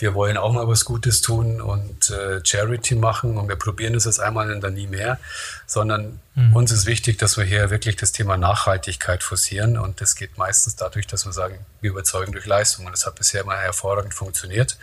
wir 0.00 0.14
wollen 0.14 0.36
auch 0.36 0.52
mal 0.52 0.66
was 0.66 0.84
Gutes 0.84 1.20
tun 1.20 1.60
und 1.60 2.10
äh, 2.10 2.40
Charity 2.44 2.94
machen 2.94 3.36
und 3.36 3.48
wir 3.48 3.56
probieren 3.56 3.94
es 3.94 4.06
jetzt 4.06 4.20
einmal 4.20 4.50
und 4.50 4.60
dann 4.60 4.74
nie 4.74 4.86
mehr, 4.86 5.18
sondern 5.66 6.20
mhm. 6.34 6.56
uns 6.56 6.72
ist 6.72 6.86
wichtig, 6.86 7.18
dass 7.18 7.36
wir 7.36 7.44
hier 7.44 7.70
wirklich 7.70 7.96
das 7.96 8.12
Thema 8.12 8.36
Nachhaltigkeit 8.36 9.22
forcieren 9.22 9.78
und 9.78 10.00
das 10.00 10.16
geht 10.16 10.38
meistens 10.38 10.76
dadurch, 10.76 11.06
dass 11.06 11.26
wir 11.26 11.32
sagen, 11.32 11.58
wir 11.80 11.90
überzeugen 11.90 12.32
durch 12.32 12.46
Leistung 12.46 12.86
und 12.86 12.92
das 12.92 13.06
hat 13.06 13.16
bisher 13.16 13.44
mal 13.44 13.58
hervorragend 13.58 14.14
funktioniert, 14.14 14.78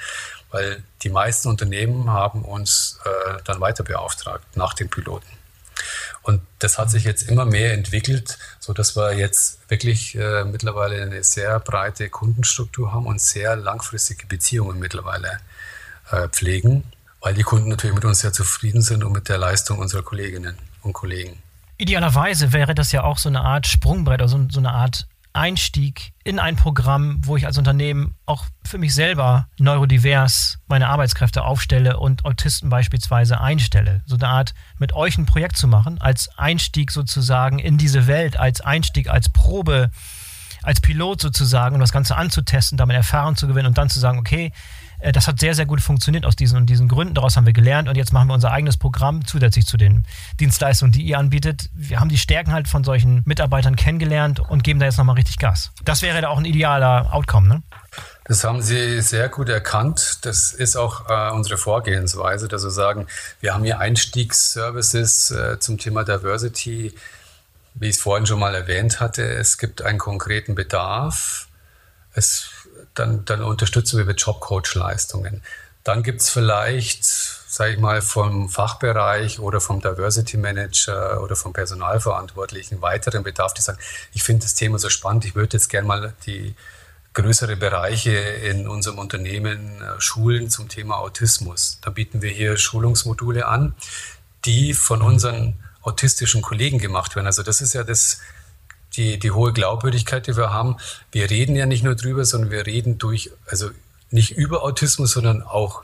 weil 0.51 0.84
die 1.01 1.09
meisten 1.09 1.49
Unternehmen 1.49 2.11
haben 2.11 2.45
uns 2.45 2.99
äh, 3.03 3.41
dann 3.43 3.59
weiter 3.59 3.84
beauftragt 3.84 4.45
nach 4.55 4.74
den 4.74 4.89
Piloten. 4.89 5.28
Und 6.28 6.41
das 6.59 6.78
hat 6.78 6.91
sich 6.91 7.05
jetzt 7.05 7.30
immer 7.30 7.45
mehr 7.45 7.73
entwickelt, 7.73 8.38
so 8.59 8.73
dass 8.73 8.97
wir 8.97 9.13
jetzt 9.13 9.59
wirklich 9.69 10.13
äh, 10.15 10.43
mittlerweile 10.43 11.01
eine 11.01 11.23
sehr 11.23 11.57
breite 11.61 12.09
Kundenstruktur 12.09 12.91
haben 12.91 13.05
und 13.05 13.21
sehr 13.21 13.55
langfristige 13.55 14.28
Beziehungen 14.28 14.78
mittlerweile 14.78 15.39
äh, 16.11 16.28
pflegen, 16.28 16.84
weil 17.21 17.34
die 17.34 17.43
Kunden 17.43 17.69
natürlich 17.69 17.95
mit 17.95 18.03
uns 18.03 18.19
sehr 18.19 18.34
zufrieden 18.34 18.82
sind 18.82 19.05
und 19.05 19.13
mit 19.13 19.30
der 19.30 19.38
Leistung 19.38 19.80
unserer 19.80 20.03
Kolleginnen 20.03 20.57
und 20.82 20.91
Kollegen. 20.91 21.41
Idealerweise 21.78 22.51
wäre 22.51 22.75
das 22.75 22.91
ja 22.91 23.03
auch 23.03 23.19
so 23.19 23.30
eine 23.30 23.45
Art 23.45 23.65
Sprungbrett, 23.65 24.21
also 24.21 24.47
so 24.49 24.59
eine 24.59 24.73
Art 24.73 25.07
Einstieg 25.38 26.14
in 26.24 26.40
ein 26.40 26.56
Programm, 26.56 27.22
wo 27.24 27.38
ich 27.38 27.46
als 27.46 27.58
Unternehmen 27.58 28.16
auch 28.26 28.46
für 28.66 28.78
mich 28.78 28.94
selber 28.94 29.48
neurodivers 29.60 30.60
meine 30.68 30.90
Arbeitskräfte 30.90 31.44
aufstelle 31.44 31.98
und 31.98 32.26
Autisten 32.26 32.70
beispielsweise 32.70 33.40
einstelle. 33.40 34.02
So 34.06 34.16
eine 34.16 34.28
Art 34.28 34.54
mit 34.78 34.94
euch 34.94 35.18
ein 35.18 35.26
Projekt 35.26 35.56
zu 35.56 35.68
machen, 35.68 36.02
als 36.02 36.30
Einstieg 36.38 36.92
sozusagen 36.92 37.60
in 37.60 37.78
diese 37.78 38.08
Welt, 38.08 38.38
als 38.38 38.62
Einstieg, 38.62 39.10
als 39.10 39.30
Probe, 39.30 39.92
als 40.64 40.82
Pilot 40.82 41.22
sozusagen, 41.22 41.76
um 41.76 41.82
das 41.82 41.94
Ganze 41.94 42.16
anzutesten, 42.18 42.78
damit 42.78 42.98
Erfahrung 42.98 43.36
zu 43.38 43.48
gewinnen 43.48 43.68
und 43.68 43.78
dann 43.78 43.90
zu 43.90 44.00
sagen, 44.00 44.20
okay, 44.20 44.52
das 45.00 45.28
hat 45.28 45.39
sehr, 45.39 45.54
sehr 45.54 45.66
gut 45.66 45.82
funktioniert 45.82 46.26
aus 46.26 46.36
diesen 46.36 46.58
und 46.58 46.66
diesen 46.68 46.88
Gründen. 46.88 47.14
Daraus 47.14 47.38
haben 47.38 47.45
wir 47.45 47.54
gelernt 47.54 47.88
und 47.88 47.95
jetzt 47.95 48.14
machen 48.14 48.28
wir 48.28 48.34
unser 48.34 48.52
eigenes 48.52 48.78
Programm 48.78 49.26
zusätzlich 49.26 49.66
zu 49.66 49.78
den 49.78 50.06
Dienstleistungen, 50.39 50.91
die 50.91 51.04
ihr 51.04 51.20
anbietet. 51.20 51.70
Wir 51.74 52.00
haben 52.00 52.10
die 52.10 52.18
Stärken 52.18 52.52
halt 52.52 52.68
von 52.68 52.84
solchen 52.84 53.22
Mitarbeitern 53.26 53.76
kennengelernt 53.76 54.39
und 54.39 54.64
geben 54.64 54.80
da 54.80 54.86
jetzt 54.86 54.98
nochmal 54.98 55.16
richtig 55.16 55.38
Gas. 55.38 55.72
Das 55.84 56.02
wäre 56.02 56.22
da 56.22 56.30
auch 56.30 56.38
ein 56.38 56.45
idealer 56.45 57.14
Outcome, 57.14 57.48
ne? 57.48 57.64
Das 58.26 58.43
haben 58.43 58.62
Sie 58.62 59.02
sehr 59.02 59.30
gut 59.30 59.48
erkannt. 59.48 60.20
Das 60.24 60.52
ist 60.52 60.76
auch 60.76 61.10
äh, 61.10 61.32
unsere 61.32 61.58
Vorgehensweise, 61.58 62.48
dass 62.50 62.64
wir 62.64 62.72
sagen, 62.72 63.08
wir 63.39 63.54
haben 63.54 63.64
hier 63.64 63.80
Einstiegsservices 63.80 65.32
äh, 65.32 65.60
zum 65.60 65.78
Thema 65.78 66.04
Diversity. 66.04 66.93
Wie 67.76 67.88
ich 67.88 67.95
es 67.95 68.02
vorhin 68.02 68.26
schon 68.26 68.39
mal 68.39 68.54
erwähnt 68.54 69.00
hatte, 69.00 69.24
es 69.24 69.58
gibt 69.58 69.82
einen 69.82 70.00
konkreten 70.00 70.56
Bedarf. 70.56 71.48
Es 72.14 72.50
dann, 73.00 73.26
dann 73.26 73.43
unterstützen 73.43 73.98
wir 73.98 74.06
mit 74.06 74.22
Jobcoach-Leistungen. 74.22 75.43
Dann 75.84 76.04
gibt 76.04 76.22
es 76.22 76.30
vielleicht, 76.30 77.06
sage 77.06 77.74
ich 77.74 77.80
mal, 77.80 78.02
vom 78.02 78.50
Fachbereich 78.50 79.39
oder 79.39 79.62
vom 79.62 79.82
Diversity 79.82 80.38
Manager 80.38 81.22
oder 81.22 81.36
vom 81.36 81.54
Personalverantwortlichen 81.54 82.82
weiteren 82.82 83.24
Bedarf, 83.24 83.54
die 83.54 83.62
sagen, 83.62 83.80
ich 84.14 84.24
finde 84.24 84.43
das 84.43 84.56
Thema 84.56 84.80
so 84.80 84.89
spannend, 84.89 85.26
ich 85.26 85.36
würde 85.36 85.56
jetzt 85.56 85.70
gerne 85.70 85.88
mal 85.88 86.14
die 86.26 86.56
größere 87.14 87.56
Bereiche 87.56 88.12
in 88.12 88.68
unserem 88.68 89.00
Unternehmen 89.00 89.82
äh, 89.82 90.00
schulen 90.00 90.50
zum 90.50 90.70
Thema 90.70 90.98
Autismus. 90.98 91.80
Da 91.82 91.89
bieten 91.89 92.22
wir 92.22 92.30
hier 92.30 92.58
Schulungsmodule 92.58 93.48
an, 93.48 93.74
die 94.45 94.74
von 94.74 95.02
unseren 95.02 95.58
autistischen 95.82 96.41
Kollegen 96.41 96.80
gemacht 96.80 97.16
werden. 97.16 97.28
Also 97.28 97.43
das 97.43 97.62
ist 97.62 97.74
ja 97.74 97.84
das 97.84 98.20
die, 98.98 99.20
die 99.20 99.32
hohe 99.32 99.54
Glaubwürdigkeit, 99.54 100.28
die 100.28 100.36
wir 100.36 100.52
haben. 100.52 100.78
Wir 101.12 101.30
reden 101.30 101.56
ja 101.56 101.66
nicht 101.66 101.84
nur 101.84 101.95
drüber, 101.95 102.26
sondern 102.26 102.52
wir 102.52 102.66
reden 102.66 102.98
durch, 102.98 103.32
also 103.48 103.70
nicht 104.10 104.32
über 104.32 104.64
Autismus, 104.64 105.12
sondern 105.12 105.43
auch 105.43 105.84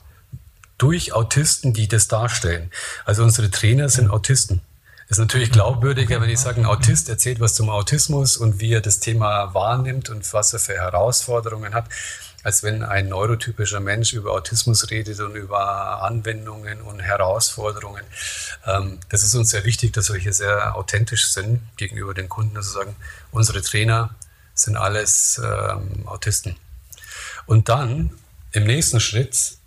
durch 0.77 1.13
Autisten, 1.13 1.73
die 1.73 1.87
das 1.87 2.07
darstellen. 2.07 2.71
Also 3.05 3.23
unsere 3.23 3.51
Trainer 3.51 3.89
sind 3.89 4.09
Autisten. 4.09 4.61
Es 5.05 5.17
ist 5.17 5.19
natürlich 5.19 5.51
glaubwürdiger, 5.51 6.21
wenn 6.21 6.29
ich 6.29 6.39
sage, 6.39 6.61
ein 6.61 6.65
Autist 6.65 7.09
erzählt 7.09 7.39
was 7.39 7.53
zum 7.53 7.69
Autismus 7.69 8.37
und 8.37 8.59
wie 8.59 8.73
er 8.73 8.81
das 8.81 8.99
Thema 8.99 9.53
wahrnimmt 9.53 10.09
und 10.09 10.33
was 10.33 10.53
er 10.53 10.59
für 10.59 10.73
Herausforderungen 10.73 11.73
hat 11.73 11.85
als 12.43 12.61
wenn 12.61 12.83
ein 12.83 13.07
neurotypischer 13.07 13.79
Mensch 13.79 14.13
über 14.13 14.33
Autismus 14.33 14.91
redet 14.91 15.19
und 15.21 15.35
über 15.35 16.03
Anwendungen 16.03 16.81
und 16.81 16.99
Herausforderungen. 16.99 18.03
Ähm, 18.65 18.99
das 19.09 19.23
ist 19.23 19.33
uns 19.33 19.49
sehr 19.49 19.63
wichtig, 19.63 19.93
dass 19.93 20.11
wir 20.11 20.19
hier 20.19 20.33
sehr 20.33 20.75
authentisch 20.75 21.27
sind 21.29 21.61
gegenüber 21.77 22.13
den 22.13 22.29
Kunden, 22.29 22.57
also 22.57 22.71
sagen, 22.71 22.95
unsere 23.31 23.61
Trainer 23.61 24.13
sind 24.53 24.75
alles 24.75 25.41
ähm, 25.43 26.05
Autisten. 26.05 26.57
Und 27.45 27.69
dann 27.69 28.11
im 28.51 28.65
nächsten 28.65 28.99
Schritt 28.99 29.57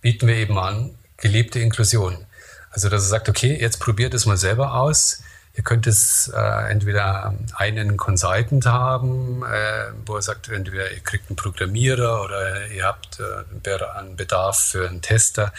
bieten 0.00 0.26
wir 0.26 0.36
eben 0.36 0.58
an, 0.58 0.94
gelebte 1.16 1.58
Inklusion. 1.58 2.26
Also, 2.70 2.88
dass 2.88 3.02
er 3.02 3.08
sagt, 3.08 3.28
okay, 3.28 3.58
jetzt 3.60 3.80
probiert 3.80 4.14
es 4.14 4.26
mal 4.26 4.36
selber 4.36 4.74
aus. 4.74 5.22
Ihr 5.60 5.64
könnt 5.64 5.86
es 5.86 6.32
äh, 6.34 6.70
entweder 6.70 7.34
einen 7.54 7.98
Consultant 7.98 8.64
haben, 8.64 9.42
äh, 9.44 9.92
wo 10.06 10.16
er 10.16 10.22
sagt, 10.22 10.48
entweder 10.48 10.90
ihr 10.90 11.00
kriegt 11.00 11.28
einen 11.28 11.36
Programmierer 11.36 12.24
oder 12.24 12.66
ihr 12.68 12.86
habt 12.86 13.20
äh, 13.20 13.84
einen 13.94 14.16
Bedarf 14.16 14.58
für 14.58 14.88
einen 14.88 15.02
Tester, 15.02 15.52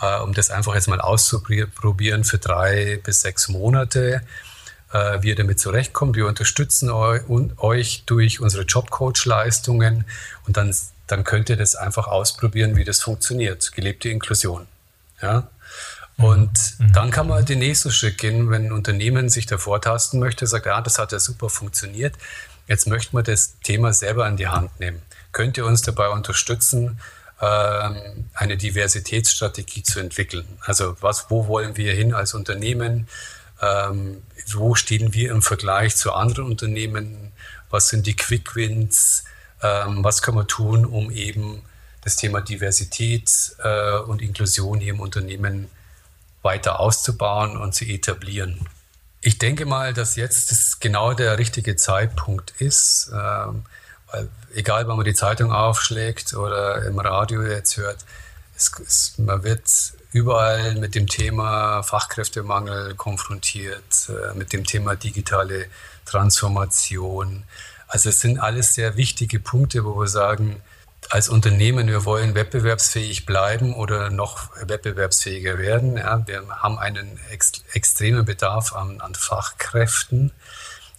äh, 0.00 0.20
um 0.20 0.32
das 0.32 0.50
einfach 0.50 0.76
jetzt 0.76 0.86
mal 0.86 1.00
auszuprobieren 1.00 2.22
für 2.22 2.38
drei 2.38 3.00
bis 3.02 3.22
sechs 3.22 3.48
Monate, 3.48 4.22
äh, 4.92 5.22
wie 5.22 5.30
ihr 5.30 5.34
damit 5.34 5.58
zurechtkommt. 5.58 6.14
Wir 6.14 6.28
unterstützen 6.28 6.88
euch 6.88 8.04
durch 8.06 8.38
unsere 8.38 8.62
Jobcoach-Leistungen 8.62 10.04
und 10.46 10.56
dann, 10.56 10.72
dann 11.08 11.24
könnt 11.24 11.50
ihr 11.50 11.56
das 11.56 11.74
einfach 11.74 12.06
ausprobieren, 12.06 12.76
wie 12.76 12.84
das 12.84 13.00
funktioniert. 13.02 13.72
Gelebte 13.72 14.08
Inklusion. 14.08 14.68
Ja? 15.20 15.48
Und 16.16 16.76
mhm. 16.78 16.92
dann 16.92 17.10
kann 17.10 17.26
man 17.26 17.44
den 17.44 17.58
nächsten 17.58 17.90
Schritt 17.90 18.18
gehen, 18.18 18.50
wenn 18.50 18.66
ein 18.66 18.72
Unternehmen 18.72 19.28
sich 19.28 19.46
da 19.46 19.58
vortasten 19.58 20.20
möchte, 20.20 20.46
sagt, 20.46 20.66
ja, 20.66 20.80
das 20.80 20.98
hat 20.98 21.12
ja 21.12 21.18
super 21.18 21.48
funktioniert. 21.48 22.14
Jetzt 22.66 22.86
möchten 22.86 23.16
wir 23.16 23.22
das 23.22 23.58
Thema 23.60 23.92
selber 23.92 24.26
in 24.28 24.36
die 24.36 24.48
Hand 24.48 24.78
nehmen. 24.78 25.02
Könnt 25.32 25.56
ihr 25.56 25.66
uns 25.66 25.82
dabei 25.82 26.10
unterstützen, 26.10 27.00
ähm, 27.40 28.28
eine 28.34 28.56
Diversitätsstrategie 28.56 29.82
zu 29.82 30.00
entwickeln? 30.00 30.46
Also 30.60 30.96
was, 31.00 31.26
wo 31.30 31.48
wollen 31.48 31.76
wir 31.76 31.92
hin 31.92 32.14
als 32.14 32.34
Unternehmen? 32.34 33.08
Ähm, 33.60 34.22
wo 34.52 34.74
stehen 34.74 35.14
wir 35.14 35.30
im 35.30 35.42
Vergleich 35.42 35.96
zu 35.96 36.12
anderen 36.12 36.46
Unternehmen? 36.46 37.32
Was 37.70 37.88
sind 37.88 38.06
die 38.06 38.16
Quick 38.16 38.54
Wins? 38.54 39.24
Ähm, 39.62 40.04
was 40.04 40.22
können 40.22 40.36
wir 40.36 40.46
tun, 40.46 40.84
um 40.84 41.10
eben 41.10 41.62
das 42.02 42.16
Thema 42.16 42.40
Diversität 42.40 43.56
äh, 43.62 43.96
und 43.98 44.20
Inklusion 44.20 44.80
hier 44.80 44.92
im 44.92 45.00
Unternehmen 45.00 45.64
zu 45.64 45.81
weiter 46.42 46.80
auszubauen 46.80 47.56
und 47.56 47.74
zu 47.74 47.84
etablieren. 47.84 48.68
Ich 49.20 49.38
denke 49.38 49.66
mal, 49.66 49.94
dass 49.94 50.16
jetzt 50.16 50.80
genau 50.80 51.14
der 51.14 51.38
richtige 51.38 51.76
Zeitpunkt 51.76 52.50
ist, 52.60 53.10
ähm, 53.14 53.64
weil 54.10 54.28
egal, 54.54 54.86
wann 54.88 54.96
man 54.96 55.04
die 55.04 55.14
Zeitung 55.14 55.52
aufschlägt 55.52 56.34
oder 56.34 56.84
im 56.84 56.98
Radio 56.98 57.42
jetzt 57.42 57.76
hört, 57.76 58.04
es, 58.56 58.72
es, 58.84 59.14
man 59.18 59.44
wird 59.44 59.62
überall 60.10 60.74
mit 60.74 60.94
dem 60.94 61.06
Thema 61.06 61.82
Fachkräftemangel 61.82 62.94
konfrontiert, 62.96 64.10
äh, 64.10 64.36
mit 64.36 64.52
dem 64.52 64.64
Thema 64.64 64.96
digitale 64.96 65.66
Transformation. 66.04 67.44
Also 67.86 68.08
es 68.10 68.20
sind 68.20 68.38
alles 68.38 68.74
sehr 68.74 68.96
wichtige 68.96 69.40
Punkte, 69.40 69.84
wo 69.84 69.98
wir 69.98 70.08
sagen, 70.08 70.60
als 71.10 71.28
Unternehmen, 71.28 71.88
wir 71.88 72.04
wollen 72.04 72.34
wettbewerbsfähig 72.34 73.26
bleiben 73.26 73.74
oder 73.74 74.10
noch 74.10 74.50
wettbewerbsfähiger 74.66 75.58
werden. 75.58 75.96
Ja, 75.96 76.26
wir 76.26 76.48
haben 76.48 76.78
einen 76.78 77.18
ex 77.30 77.52
extremen 77.72 78.24
Bedarf 78.24 78.72
an, 78.72 79.00
an 79.00 79.14
Fachkräften. 79.14 80.32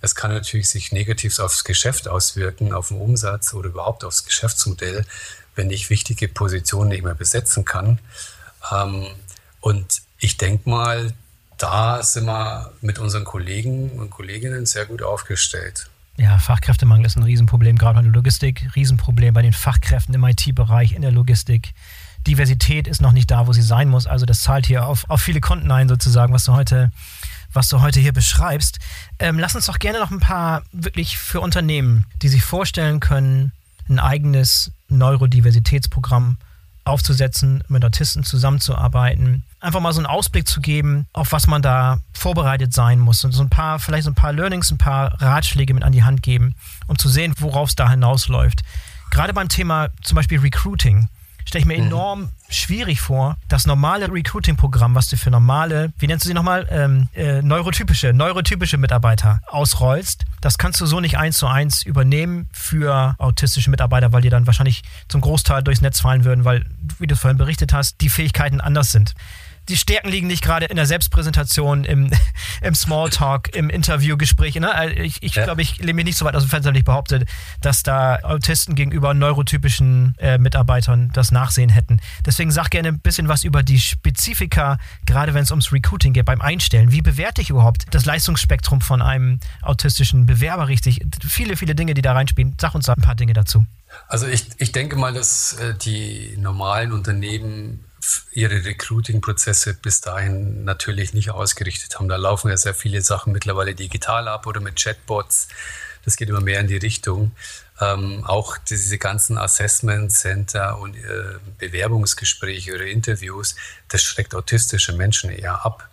Es 0.02 0.16
kann 0.16 0.32
natürlich 0.32 0.70
sich 0.70 0.92
negativ 0.92 1.40
aufs 1.40 1.64
Geschäft 1.64 2.08
auswirken, 2.08 2.74
auf 2.74 2.90
den 2.90 3.00
Umsatz 3.00 3.54
oder 3.54 3.70
überhaupt 3.70 4.04
aufs 4.04 4.26
Geschäftsmodell, 4.26 5.06
wenn 5.56 5.72
ich 5.72 5.90
wichtige 5.90 6.28
Positionen 6.28 6.90
nicht 6.90 7.04
mehr 7.04 7.16
besetzen 7.16 7.64
kann. 7.64 8.00
Ähm, 8.72 9.08
und 9.62 10.02
ich 10.20 10.38
denke 10.38 10.70
mal, 10.70 11.14
da 11.58 12.04
sind 12.04 12.26
wir 12.26 12.74
mit 12.82 13.00
unseren 13.00 13.24
Kollegen 13.24 13.92
und 13.92 14.10
Kolleginnen 14.10 14.66
sehr 14.66 14.86
gut 14.86 15.02
aufgestellt. 15.02 15.90
Ja, 16.18 16.38
Fachkräftemangel 16.38 17.06
ist 17.06 17.18
ein 17.18 17.24
Riesenproblem, 17.24 17.78
gerade 17.78 18.00
in 18.00 18.06
der 18.06 18.14
Logistik. 18.14 18.70
Riesenproblem 18.76 19.34
bei 19.34 19.42
den 19.42 19.54
Fachkräften 19.54 20.14
im 20.14 20.24
IT-Bereich, 20.24 20.94
in 20.94 21.02
der 21.02 21.12
Logistik. 21.12 21.74
Diversität 22.28 22.88
ist 22.88 23.02
noch 23.02 23.14
nicht 23.14 23.32
da, 23.32 23.48
wo 23.48 23.54
sie 23.54 23.64
sein 23.64 23.90
muss. 23.90 24.06
Also 24.06 24.26
das 24.26 24.42
zahlt 24.42 24.68
hier 24.68 24.86
auf, 24.86 25.10
auf 25.10 25.22
viele 25.22 25.42
Konten 25.42 25.72
ein, 25.72 25.90
sozusagen, 25.90 26.32
was 26.32 26.46
du 26.46 26.54
heute, 26.54 26.92
was 27.52 27.68
du 27.68 27.82
heute 27.82 28.00
hier 28.00 28.14
beschreibst. 28.14 28.80
Ähm, 29.18 29.40
lass 29.40 29.56
uns 29.56 29.66
doch 29.66 29.80
gerne 29.80 30.00
noch 30.00 30.12
ein 30.12 30.20
paar 30.20 30.64
wirklich 30.72 31.18
für 31.18 31.42
Unternehmen, 31.42 32.06
die 32.22 32.30
sich 32.30 32.44
vorstellen 32.44 33.00
können, 33.00 33.52
ein 33.90 34.00
eigenes 34.00 34.72
Neurodiversitätsprogramm 34.90 36.38
aufzusetzen, 36.86 37.64
mit 37.70 37.84
Autisten 37.84 38.24
zusammenzuarbeiten, 38.24 39.44
einfach 39.64 39.80
mal 39.80 39.94
so 39.94 40.00
einen 40.00 40.08
Ausblick 40.08 40.48
zu 40.48 40.62
geben, 40.62 41.08
auf 41.14 41.32
was 41.32 41.48
man 41.48 41.62
da 41.62 42.00
vorbereitet 42.14 42.74
sein 42.74 43.00
muss 43.00 43.24
und 43.24 43.32
so 43.32 43.42
ein 43.42 43.50
paar, 43.50 43.80
vielleicht 43.80 44.04
so 44.04 44.12
ein 44.12 44.16
paar 44.16 44.34
Learnings, 44.34 44.72
ein 44.72 44.78
paar 44.78 45.22
Ratschläge 45.22 45.74
mit 45.74 45.84
an 45.84 45.94
die 45.94 46.04
Hand 46.04 46.22
geben, 46.22 46.56
um 46.88 46.98
zu 46.98 47.10
sehen, 47.10 47.34
worauf 47.40 47.70
es 47.70 47.76
da 47.76 47.90
hinausläuft. 47.90 48.64
Gerade 49.10 49.34
beim 49.34 49.48
Thema 49.48 49.90
zum 50.02 50.16
Beispiel 50.16 50.40
Recruiting 50.40 51.08
stelle 51.46 51.62
ich 51.62 51.66
mir 51.66 51.78
mhm. 51.78 51.88
enorm 51.88 52.30
schwierig 52.50 53.02
vor, 53.02 53.38
das 53.48 53.66
normale 53.66 54.12
Recruiting-Programm, 54.12 54.96
was 54.96 55.08
du 55.08 55.18
für 55.18 55.32
normale, 55.32 55.92
wie 55.98 56.08
nennst 56.08 56.26
du 56.26 56.28
sie 56.28 56.34
nochmal, 56.34 56.68
ähm, 56.70 57.08
äh, 57.16 57.42
neurotypische, 57.42 58.14
neurotypische 58.14 58.78
Mitarbeiter 58.78 59.42
ausrollst, 59.48 60.24
das 60.42 60.58
kannst 60.58 60.80
du 60.82 60.86
so 60.86 61.00
nicht 61.00 61.18
eins 61.18 61.38
zu 61.38 61.48
eins 61.48 61.84
übernehmen 61.84 62.50
für 62.52 63.16
autistische 63.18 63.70
Mitarbeiter, 63.70 64.12
weil 64.12 64.22
die 64.22 64.30
dann 64.30 64.46
wahrscheinlich 64.46 64.84
zum 65.08 65.22
Großteil 65.22 65.64
durchs 65.64 65.82
Netz 65.82 66.02
fallen 66.02 66.26
würden, 66.26 66.46
weil, 66.46 66.66
wie 67.00 67.08
du 67.08 67.16
vorhin 67.16 67.38
berichtet 67.38 67.74
hast, 67.74 68.02
die 68.02 68.10
Fähigkeiten 68.10 68.62
anders 68.62 68.92
sind. 68.92 69.14
Die 69.70 69.78
Stärken 69.78 70.10
liegen 70.10 70.28
nicht 70.28 70.44
gerade 70.44 70.66
in 70.66 70.76
der 70.76 70.86
Selbstpräsentation, 70.86 71.86
im, 71.86 72.12
im 72.62 72.76
Smalltalk, 72.76 73.56
im 73.56 73.70
Interviewgespräch. 73.70 74.56
Ne? 74.56 74.74
Also 74.74 74.96
ich, 74.96 75.22
ich 75.22 75.36
ja. 75.36 75.46
glaube, 75.46 75.62
ich 75.62 75.78
lehne 75.78 75.94
mich 75.94 76.06
nicht 76.06 76.18
so 76.18 76.26
weit 76.26 76.36
aus 76.36 76.44
dem 76.44 76.50
Fenster, 76.50 76.74
ich 76.74 76.84
behaupte, 76.84 77.26
dass 77.62 77.84
da 77.84 78.20
Autisten 78.24 78.76
gegenüber 78.76 79.14
neurotypischen 79.14 80.16
äh, 80.18 80.38
Mitarbeitern 80.38 81.12
das 81.14 81.32
Nachsehen 81.32 81.70
hätten. 81.70 82.00
Deswegen 82.26 82.52
sag 82.52 82.70
gerne 82.70 82.90
ein 82.90 83.00
bisschen 83.00 83.28
was 83.28 83.44
über 83.44 83.64
die 83.64 83.80
Spezifika, 83.80 84.78
gerade 85.06 85.34
wenn 85.34 85.44
es 85.44 85.52
ums 85.52 85.72
Recruiting 85.72 86.14
geht, 86.14 86.26
beim 86.26 86.42
Einstellen. 86.42 86.92
Wie 86.92 87.02
bewerte 87.02 87.42
ich 87.42 87.50
überhaupt 87.50 87.86
das 87.92 88.06
Leistungsspektrum 88.06 88.82
von 88.82 89.02
einem 89.02 89.40
autistischen 89.62 90.26
Bewerber 90.26 90.68
richtig? 90.68 91.02
Viele, 91.28 91.56
viele 91.56 91.76
Dinge, 91.76 91.94
die 91.94 92.02
da 92.02 92.14
reinspielen. 92.14 92.56
Sag 92.60 92.76
uns 92.76 92.86
da 92.86 92.94
ein 92.94 93.02
paar 93.02 93.16
Dinge 93.16 93.34
dazu. 93.34 93.66
Also 94.08 94.28
ich, 94.28 94.48
ich 94.58 94.72
denke 94.72 94.96
mal, 94.96 95.14
dass 95.14 95.54
äh, 95.54 95.76
die 95.76 96.36
normalen 96.38 96.92
Unternehmen 96.92 97.86
ihre 98.32 98.66
Recruiting-Prozesse 98.66 99.74
bis 99.76 100.02
dahin 100.02 100.64
natürlich 100.64 101.14
nicht 101.14 101.32
ausgerichtet 101.32 101.98
haben. 101.98 102.10
Da 102.10 102.16
laufen 102.16 102.50
ja 102.50 102.58
sehr 102.58 102.74
viele 102.74 103.02
Sachen 103.02 103.34
mittlerweile 103.34 103.76
digital 103.76 104.28
ab 104.28 104.48
oder 104.48 104.60
mit 104.60 104.76
Chatbots. 104.76 105.48
Das 106.06 106.18
geht 106.18 106.30
immer 106.30 106.42
mehr 106.42 106.60
in 106.60 106.68
die 106.68 106.78
Richtung. 106.78 107.32
Ähm, 107.80 108.24
auch 108.26 108.58
diese 108.58 108.98
ganzen 108.98 109.38
Assessment 109.38 110.12
Center 110.12 110.78
und 110.80 110.96
äh, 110.96 111.40
Bewerbungsgespräche 111.58 112.74
oder 112.74 112.86
Interviews, 112.86 113.56
das 113.88 114.04
schreckt 114.04 114.36
autistische 114.36 114.94
Menschen 114.94 115.32
eher 115.32 115.66
ab. 115.66 115.90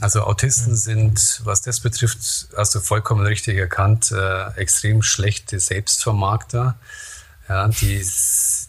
Also 0.00 0.22
Autisten 0.22 0.72
mhm. 0.72 0.76
sind, 0.76 1.40
was 1.44 1.62
das 1.62 1.80
betrifft, 1.80 2.48
hast 2.56 2.74
du 2.74 2.80
vollkommen 2.80 3.24
richtig 3.24 3.56
erkannt, 3.58 4.10
äh, 4.10 4.48
extrem 4.56 5.02
schlechte 5.02 5.60
Selbstvermarkter. 5.60 6.78
Ja, 7.48 7.68
die, 7.68 8.04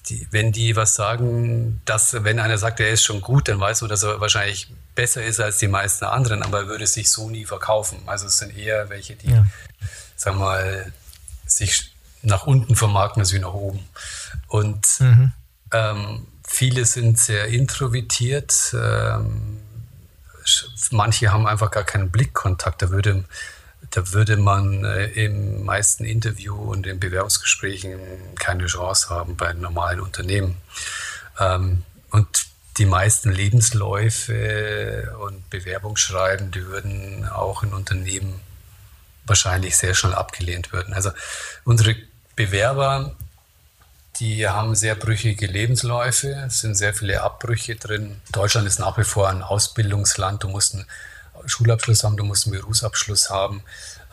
die, 0.09 0.27
wenn 0.31 0.51
die 0.51 0.75
was 0.75 0.95
sagen, 0.95 1.81
dass, 1.85 2.23
wenn 2.23 2.39
einer 2.39 2.57
sagt, 2.57 2.79
er 2.79 2.89
ist 2.89 3.03
schon 3.03 3.21
gut, 3.21 3.47
dann 3.47 3.59
weiß 3.59 3.81
man, 3.81 3.89
dass 3.89 4.03
er 4.03 4.19
wahrscheinlich 4.19 4.71
besser 4.95 5.23
ist 5.23 5.39
als 5.39 5.57
die 5.57 5.67
meisten 5.67 6.05
anderen, 6.05 6.43
aber 6.43 6.61
er 6.61 6.67
würde 6.67 6.87
sich 6.87 7.09
so 7.09 7.29
nie 7.29 7.45
verkaufen. 7.45 7.99
Also 8.05 8.27
es 8.27 8.37
sind 8.37 8.55
eher 8.55 8.89
welche, 8.89 9.15
die, 9.15 9.31
ja. 9.31 9.45
sagen 10.15 10.37
wir 10.37 10.45
mal, 10.45 10.93
sich 11.45 11.93
nach 12.21 12.45
unten 12.45 12.75
vermarkten 12.75 13.21
als 13.21 13.33
wie 13.33 13.39
nach 13.39 13.53
oben. 13.53 13.87
Und 14.47 14.87
mhm. 14.99 15.31
ähm, 15.71 16.27
viele 16.47 16.85
sind 16.85 17.19
sehr 17.19 17.47
introvertiert. 17.47 18.73
Ähm, 18.73 19.59
manche 20.91 21.31
haben 21.31 21.47
einfach 21.47 21.71
gar 21.71 21.83
keinen 21.83 22.11
Blickkontakt. 22.11 22.81
Da 22.81 22.89
würde 22.89 23.23
da 23.93 24.11
würde 24.11 24.37
man 24.37 24.83
äh, 24.85 25.05
im 25.05 25.63
meisten 25.63 26.03
Interview 26.03 26.55
und 26.55 26.87
in 26.87 26.99
Bewerbungsgesprächen 26.99 27.99
keine 28.35 28.65
Chance 28.65 29.09
haben 29.09 29.37
bei 29.37 29.53
normalen 29.53 30.01
Unternehmen. 30.01 30.57
Ähm, 31.39 31.83
und 32.09 32.27
die 32.77 32.87
meisten 32.87 33.31
Lebensläufe 33.31 35.15
und 35.23 35.47
Bewerbungsschreiben, 35.51 36.49
die 36.49 36.65
würden 36.65 37.29
auch 37.29 37.61
in 37.61 37.71
Unternehmen 37.71 38.39
wahrscheinlich 39.25 39.77
sehr 39.77 39.93
schnell 39.93 40.15
abgelehnt 40.15 40.73
werden. 40.73 40.95
Also 40.95 41.11
unsere 41.63 41.95
Bewerber, 42.35 43.15
die 44.19 44.47
haben 44.47 44.73
sehr 44.73 44.95
brüchige 44.95 45.45
Lebensläufe, 45.45 46.47
sind 46.49 46.73
sehr 46.73 46.95
viele 46.95 47.21
Abbrüche 47.21 47.75
drin. 47.75 48.19
Deutschland 48.31 48.65
ist 48.67 48.79
nach 48.79 48.97
wie 48.97 49.03
vor 49.03 49.29
ein 49.29 49.43
Ausbildungsland. 49.43 50.43
Du 50.43 50.47
musst 50.47 50.73
einen 50.73 50.87
Schulabschluss 51.45 52.03
haben, 52.03 52.17
du 52.17 52.23
musst 52.23 52.45
einen 52.45 52.55
Berufsabschluss 52.55 53.29
haben. 53.29 53.63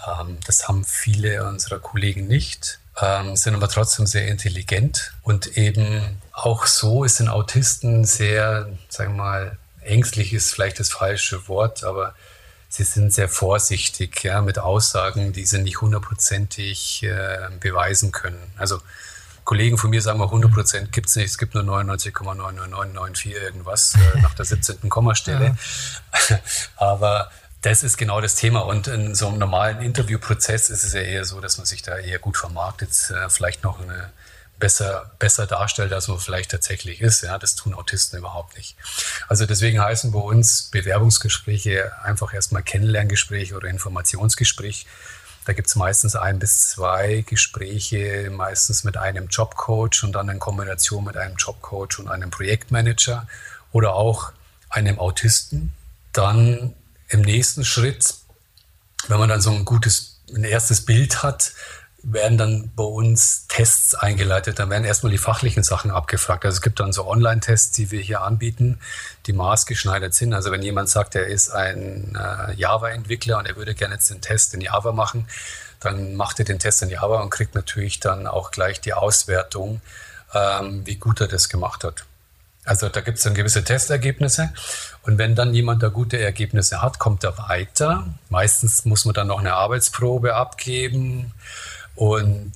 Ähm, 0.06 0.38
das 0.46 0.68
haben 0.68 0.84
viele 0.84 1.46
unserer 1.46 1.78
Kollegen 1.78 2.26
nicht, 2.26 2.78
ähm, 3.00 3.36
sind 3.36 3.54
aber 3.54 3.68
trotzdem 3.68 4.06
sehr 4.06 4.28
intelligent 4.28 5.12
und 5.22 5.56
eben 5.56 6.20
auch 6.32 6.66
so 6.66 7.06
sind 7.06 7.28
Autisten 7.28 8.04
sehr, 8.04 8.68
sagen 8.88 9.16
wir 9.16 9.22
mal, 9.22 9.58
ängstlich 9.82 10.32
ist 10.32 10.52
vielleicht 10.52 10.80
das 10.80 10.90
falsche 10.90 11.48
Wort, 11.48 11.84
aber 11.84 12.14
sie 12.68 12.84
sind 12.84 13.12
sehr 13.12 13.28
vorsichtig 13.28 14.22
ja, 14.22 14.40
mit 14.40 14.58
Aussagen, 14.58 15.32
die 15.32 15.44
sie 15.44 15.58
nicht 15.58 15.80
hundertprozentig 15.80 17.02
äh, 17.02 17.48
beweisen 17.58 18.12
können. 18.12 18.52
Also 18.56 18.80
Kollegen 19.44 19.78
von 19.78 19.90
mir 19.90 20.02
sagen 20.02 20.18
mal, 20.18 20.26
100 20.26 20.52
Prozent 20.52 20.92
gibt 20.92 21.08
es 21.08 21.16
nicht, 21.16 21.26
es 21.26 21.38
gibt 21.38 21.54
nur 21.54 21.64
99,99994 21.64 23.30
irgendwas 23.30 23.94
äh, 23.94 24.20
nach 24.20 24.34
der 24.34 24.44
17. 24.44 24.88
Kommastelle. 24.88 25.56
Ja. 26.28 26.38
Aber 26.76 27.30
das 27.62 27.82
ist 27.82 27.96
genau 27.96 28.20
das 28.20 28.36
Thema. 28.36 28.60
Und 28.60 28.86
in 28.88 29.14
so 29.14 29.28
einem 29.28 29.38
normalen 29.38 29.82
Interviewprozess 29.82 30.70
ist 30.70 30.84
es 30.84 30.92
ja 30.92 31.00
eher 31.00 31.24
so, 31.24 31.40
dass 31.40 31.58
man 31.58 31.66
sich 31.66 31.82
da 31.82 31.98
eher 31.98 32.18
gut 32.18 32.36
vermarktet, 32.36 32.90
äh, 33.10 33.28
vielleicht 33.28 33.64
noch 33.64 33.80
eine 33.80 34.10
besser, 34.60 35.10
besser 35.18 35.46
darstellt, 35.46 35.92
als 35.92 36.06
man 36.06 36.18
vielleicht 36.18 36.52
tatsächlich 36.52 37.00
ist. 37.00 37.22
Ja, 37.22 37.38
das 37.38 37.56
tun 37.56 37.74
Autisten 37.74 38.18
überhaupt 38.18 38.56
nicht. 38.56 38.76
Also 39.26 39.46
deswegen 39.46 39.80
heißen 39.80 40.12
bei 40.12 40.20
uns 40.20 40.64
Bewerbungsgespräche 40.70 41.90
einfach 42.04 42.32
erstmal 42.32 42.62
Kennenlerngespräch 42.62 43.54
oder 43.54 43.68
Informationsgespräch. 43.68 44.86
Da 45.44 45.52
gibt 45.52 45.68
es 45.68 45.76
meistens 45.76 46.16
ein 46.16 46.38
bis 46.38 46.66
zwei 46.66 47.24
Gespräche, 47.26 48.30
meistens 48.30 48.84
mit 48.84 48.96
einem 48.96 49.28
Jobcoach 49.28 50.02
und 50.02 50.12
dann 50.12 50.28
in 50.28 50.38
Kombination 50.38 51.04
mit 51.04 51.16
einem 51.16 51.36
Jobcoach 51.36 51.98
und 51.98 52.08
einem 52.08 52.30
Projektmanager 52.30 53.26
oder 53.72 53.94
auch 53.94 54.32
einem 54.68 54.98
Autisten. 54.98 55.72
Dann 56.12 56.74
im 57.08 57.22
nächsten 57.22 57.64
Schritt, 57.64 58.14
wenn 59.08 59.18
man 59.18 59.28
dann 59.28 59.40
so 59.40 59.50
ein 59.50 59.64
gutes, 59.64 60.20
ein 60.34 60.44
erstes 60.44 60.84
Bild 60.84 61.22
hat, 61.22 61.52
werden 62.02 62.38
dann 62.38 62.70
bei 62.74 62.84
uns 62.84 63.46
Tests 63.48 63.94
eingeleitet. 63.94 64.58
Dann 64.58 64.70
werden 64.70 64.84
erstmal 64.84 65.12
die 65.12 65.18
fachlichen 65.18 65.62
Sachen 65.62 65.90
abgefragt. 65.90 66.44
Also 66.44 66.56
es 66.56 66.62
gibt 66.62 66.80
dann 66.80 66.92
so 66.92 67.06
Online-Tests, 67.06 67.72
die 67.72 67.90
wir 67.90 68.00
hier 68.00 68.22
anbieten, 68.22 68.78
die 69.26 69.32
maßgeschneidert 69.32 70.14
sind. 70.14 70.32
Also 70.32 70.50
wenn 70.50 70.62
jemand 70.62 70.88
sagt, 70.88 71.14
er 71.14 71.26
ist 71.26 71.50
ein 71.50 72.16
äh, 72.16 72.54
Java-Entwickler 72.54 73.38
und 73.38 73.46
er 73.46 73.56
würde 73.56 73.74
gerne 73.74 73.94
jetzt 73.94 74.10
den 74.10 74.20
Test 74.20 74.54
in 74.54 74.60
Java 74.60 74.92
machen, 74.92 75.28
dann 75.80 76.14
macht 76.14 76.38
er 76.38 76.44
den 76.44 76.58
Test 76.58 76.82
in 76.82 76.90
Java 76.90 77.20
und 77.20 77.30
kriegt 77.30 77.54
natürlich 77.54 78.00
dann 78.00 78.26
auch 78.26 78.50
gleich 78.50 78.80
die 78.80 78.92
Auswertung, 78.92 79.80
ähm, 80.34 80.86
wie 80.86 80.96
gut 80.96 81.20
er 81.20 81.28
das 81.28 81.48
gemacht 81.48 81.84
hat. 81.84 82.04
Also 82.64 82.90
da 82.90 83.00
gibt 83.00 83.16
es 83.18 83.24
dann 83.24 83.34
gewisse 83.34 83.64
Testergebnisse 83.64 84.52
und 85.02 85.16
wenn 85.16 85.34
dann 85.34 85.54
jemand 85.54 85.82
da 85.82 85.88
gute 85.88 86.18
Ergebnisse 86.18 86.82
hat, 86.82 86.98
kommt 86.98 87.24
er 87.24 87.38
weiter. 87.38 88.06
Meistens 88.28 88.84
muss 88.84 89.06
man 89.06 89.14
dann 89.14 89.28
noch 89.28 89.40
eine 89.40 89.54
Arbeitsprobe 89.54 90.34
abgeben 90.34 91.32
und 92.00 92.54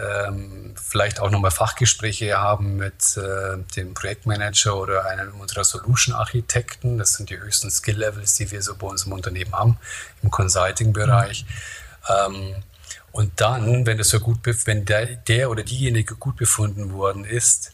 ähm, 0.00 0.72
vielleicht 0.80 1.18
auch 1.18 1.32
nochmal 1.32 1.50
Fachgespräche 1.50 2.38
haben 2.38 2.76
mit 2.76 3.16
äh, 3.16 3.58
dem 3.74 3.92
Projektmanager 3.92 4.76
oder 4.76 5.04
einem 5.06 5.40
unserer 5.40 5.64
Solution-Architekten. 5.64 6.96
Das 6.96 7.14
sind 7.14 7.28
die 7.28 7.40
höchsten 7.40 7.72
Skill-Levels, 7.72 8.34
die 8.34 8.52
wir 8.52 8.62
so 8.62 8.76
bei 8.76 8.86
uns 8.86 9.02
im 9.02 9.14
Unternehmen 9.14 9.52
haben, 9.52 9.78
im 10.22 10.30
Consulting-Bereich. 10.30 11.44
Mhm. 11.44 12.36
Ähm, 12.36 12.54
und 13.10 13.40
dann, 13.40 13.84
wenn 13.84 13.98
das 13.98 14.10
so 14.10 14.20
gut, 14.20 14.38
wenn 14.44 14.84
der, 14.84 15.06
der 15.06 15.50
oder 15.50 15.64
diejenige 15.64 16.14
gut 16.14 16.36
befunden 16.36 16.92
worden 16.92 17.24
ist, 17.24 17.72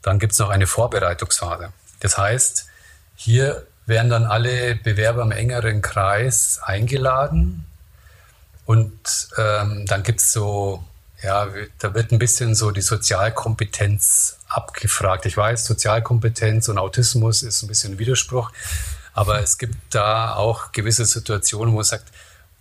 dann 0.00 0.18
gibt 0.18 0.32
es 0.32 0.38
noch 0.38 0.48
eine 0.48 0.66
Vorbereitungsphase. 0.66 1.74
Das 2.00 2.16
heißt, 2.16 2.68
hier 3.16 3.66
werden 3.84 4.08
dann 4.08 4.24
alle 4.24 4.76
Bewerber 4.76 5.20
im 5.20 5.30
engeren 5.32 5.82
Kreis 5.82 6.58
eingeladen 6.62 7.66
und 8.68 9.30
ähm, 9.38 9.86
dann 9.86 10.02
gibt 10.02 10.20
es 10.20 10.30
so, 10.30 10.84
ja, 11.22 11.48
da 11.78 11.94
wird 11.94 12.12
ein 12.12 12.18
bisschen 12.18 12.54
so 12.54 12.70
die 12.70 12.82
Sozialkompetenz 12.82 14.40
abgefragt. 14.46 15.24
Ich 15.24 15.38
weiß, 15.38 15.64
Sozialkompetenz 15.64 16.68
und 16.68 16.76
Autismus 16.76 17.42
ist 17.42 17.62
ein 17.62 17.68
bisschen 17.68 17.94
ein 17.94 17.98
Widerspruch, 17.98 18.52
aber 19.14 19.40
es 19.40 19.56
gibt 19.56 19.74
da 19.88 20.34
auch 20.34 20.72
gewisse 20.72 21.06
Situationen, 21.06 21.72
wo 21.72 21.76
man 21.76 21.84
sagt, 21.86 22.12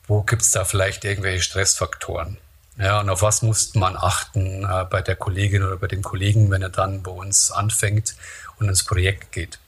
wo 0.08 0.22
gibt 0.22 0.44
es 0.44 0.52
da 0.52 0.64
vielleicht 0.64 1.04
irgendwelche 1.04 1.44
Stressfaktoren? 1.44 2.38
Ja, 2.78 3.02
und 3.02 3.10
auf 3.10 3.22
was 3.22 3.42
muss 3.42 3.76
man 3.76 3.98
achten 3.98 4.64
äh, 4.64 4.86
bei 4.90 5.02
der 5.02 5.18
Kollegin 5.18 5.62
oder 5.62 5.76
bei 5.76 5.88
dem 5.88 6.04
Kollegen, 6.04 6.50
wenn 6.50 6.62
er 6.62 6.70
dann 6.70 7.04
bei 7.04 7.12
uns 7.12 7.52
anfängt 7.52 8.16
und 8.60 8.70
ins 8.70 8.86
Projekt 8.86 9.34
geht? 9.34 9.60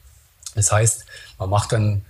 Das 0.55 0.71
heißt, 0.71 1.05
man 1.37 1.49
macht 1.49 1.73
dann 1.73 2.05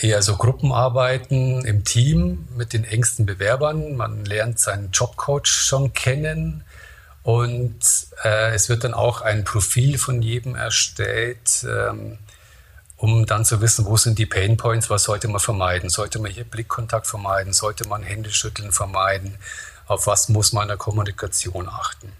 eher 0.00 0.22
so 0.22 0.36
Gruppenarbeiten 0.36 1.64
im 1.64 1.84
Team 1.84 2.48
mit 2.56 2.72
den 2.72 2.84
engsten 2.84 3.26
Bewerbern. 3.26 3.96
Man 3.96 4.24
lernt 4.24 4.58
seinen 4.58 4.90
Jobcoach 4.90 5.46
schon 5.46 5.92
kennen 5.92 6.64
und 7.22 7.78
äh, 8.22 8.54
es 8.54 8.68
wird 8.68 8.84
dann 8.84 8.94
auch 8.94 9.22
ein 9.22 9.44
Profil 9.44 9.98
von 9.98 10.20
jedem 10.20 10.56
erstellt, 10.56 11.64
ähm, 11.66 12.18
um 12.96 13.26
dann 13.26 13.44
zu 13.44 13.60
wissen, 13.60 13.86
wo 13.86 13.96
sind 13.96 14.18
die 14.18 14.26
Pain 14.26 14.56
Points, 14.56 14.90
was 14.90 15.04
sollte 15.04 15.28
man 15.28 15.40
vermeiden. 15.40 15.88
Sollte 15.88 16.18
man 16.18 16.30
hier 16.30 16.44
Blickkontakt 16.44 17.06
vermeiden? 17.06 17.52
Sollte 17.52 17.88
man 17.88 18.02
Händeschütteln 18.02 18.72
vermeiden? 18.72 19.38
Auf 19.86 20.06
was 20.06 20.28
muss 20.28 20.52
man 20.52 20.62
in 20.62 20.68
der 20.68 20.76
Kommunikation 20.76 21.68
achten? 21.68 22.12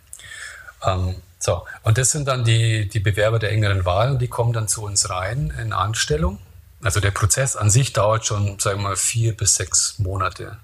Ähm, 0.84 1.16
so, 1.38 1.66
und 1.82 1.98
das 1.98 2.10
sind 2.10 2.26
dann 2.26 2.44
die, 2.44 2.88
die 2.88 3.00
Bewerber 3.00 3.38
der 3.38 3.52
engeren 3.52 3.84
Wahl 3.84 4.12
und 4.12 4.20
die 4.20 4.28
kommen 4.28 4.54
dann 4.54 4.68
zu 4.68 4.82
uns 4.82 5.10
rein 5.10 5.52
in 5.60 5.74
Anstellung. 5.74 6.38
Also 6.84 7.00
der 7.00 7.10
Prozess 7.10 7.56
an 7.56 7.70
sich 7.70 7.94
dauert 7.94 8.26
schon, 8.26 8.58
sagen 8.58 8.80
wir 8.80 8.90
mal, 8.90 8.96
vier 8.96 9.34
bis 9.34 9.54
sechs 9.54 9.98
Monate. 9.98 10.58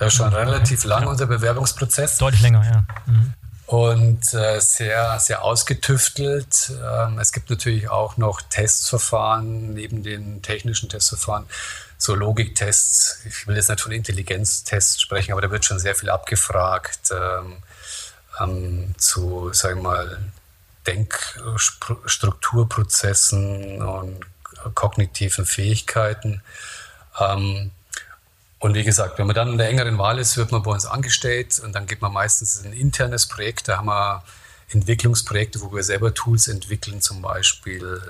Ja, 0.00 0.08
schon 0.10 0.28
okay. 0.28 0.36
relativ 0.36 0.84
lang, 0.84 1.02
ja. 1.02 1.08
unser 1.08 1.26
Bewerbungsprozess. 1.26 2.16
Deutlich 2.18 2.40
länger, 2.40 2.64
ja. 2.64 2.84
Mhm. 3.06 3.32
und 3.66 4.32
äh, 4.32 4.60
sehr, 4.60 5.18
sehr 5.18 5.42
ausgetüftelt. 5.42 6.72
Ähm, 6.82 7.18
es 7.18 7.32
gibt 7.32 7.50
natürlich 7.50 7.90
auch 7.90 8.16
noch 8.16 8.40
Testverfahren 8.40 9.74
neben 9.74 10.02
den 10.02 10.40
technischen 10.40 10.88
Testverfahren, 10.88 11.44
so 11.98 12.14
Logiktests. 12.14 13.18
Ich 13.26 13.46
will 13.46 13.56
jetzt 13.56 13.68
nicht 13.68 13.82
von 13.82 13.92
Intelligenztests 13.92 14.98
sprechen, 15.00 15.32
aber 15.32 15.42
da 15.42 15.50
wird 15.50 15.66
schon 15.66 15.78
sehr 15.78 15.94
viel 15.94 16.08
abgefragt 16.08 17.10
ähm, 17.10 17.58
ähm, 18.40 18.94
zu, 18.96 19.52
sagen 19.52 19.82
wir 19.82 19.90
mal, 19.90 20.18
Denkstrukturprozessen 20.86 23.82
und 23.82 24.24
kognitiven 24.74 25.46
Fähigkeiten. 25.46 26.42
Ähm, 27.18 27.70
und 28.60 28.74
wie 28.74 28.84
gesagt, 28.84 29.18
wenn 29.18 29.26
man 29.26 29.36
dann 29.36 29.52
in 29.52 29.58
der 29.58 29.68
engeren 29.68 29.98
Wahl 29.98 30.18
ist, 30.18 30.36
wird 30.36 30.50
man 30.50 30.62
bei 30.62 30.72
uns 30.72 30.84
angestellt 30.84 31.60
und 31.60 31.72
dann 31.74 31.86
gibt 31.86 32.02
man 32.02 32.12
meistens 32.12 32.64
ein 32.64 32.72
internes 32.72 33.26
Projekt. 33.26 33.68
Da 33.68 33.78
haben 33.78 33.86
wir 33.86 34.24
Entwicklungsprojekte, 34.70 35.60
wo 35.60 35.72
wir 35.72 35.82
selber 35.82 36.12
Tools 36.12 36.48
entwickeln, 36.48 37.00
zum 37.00 37.22
Beispiel 37.22 38.02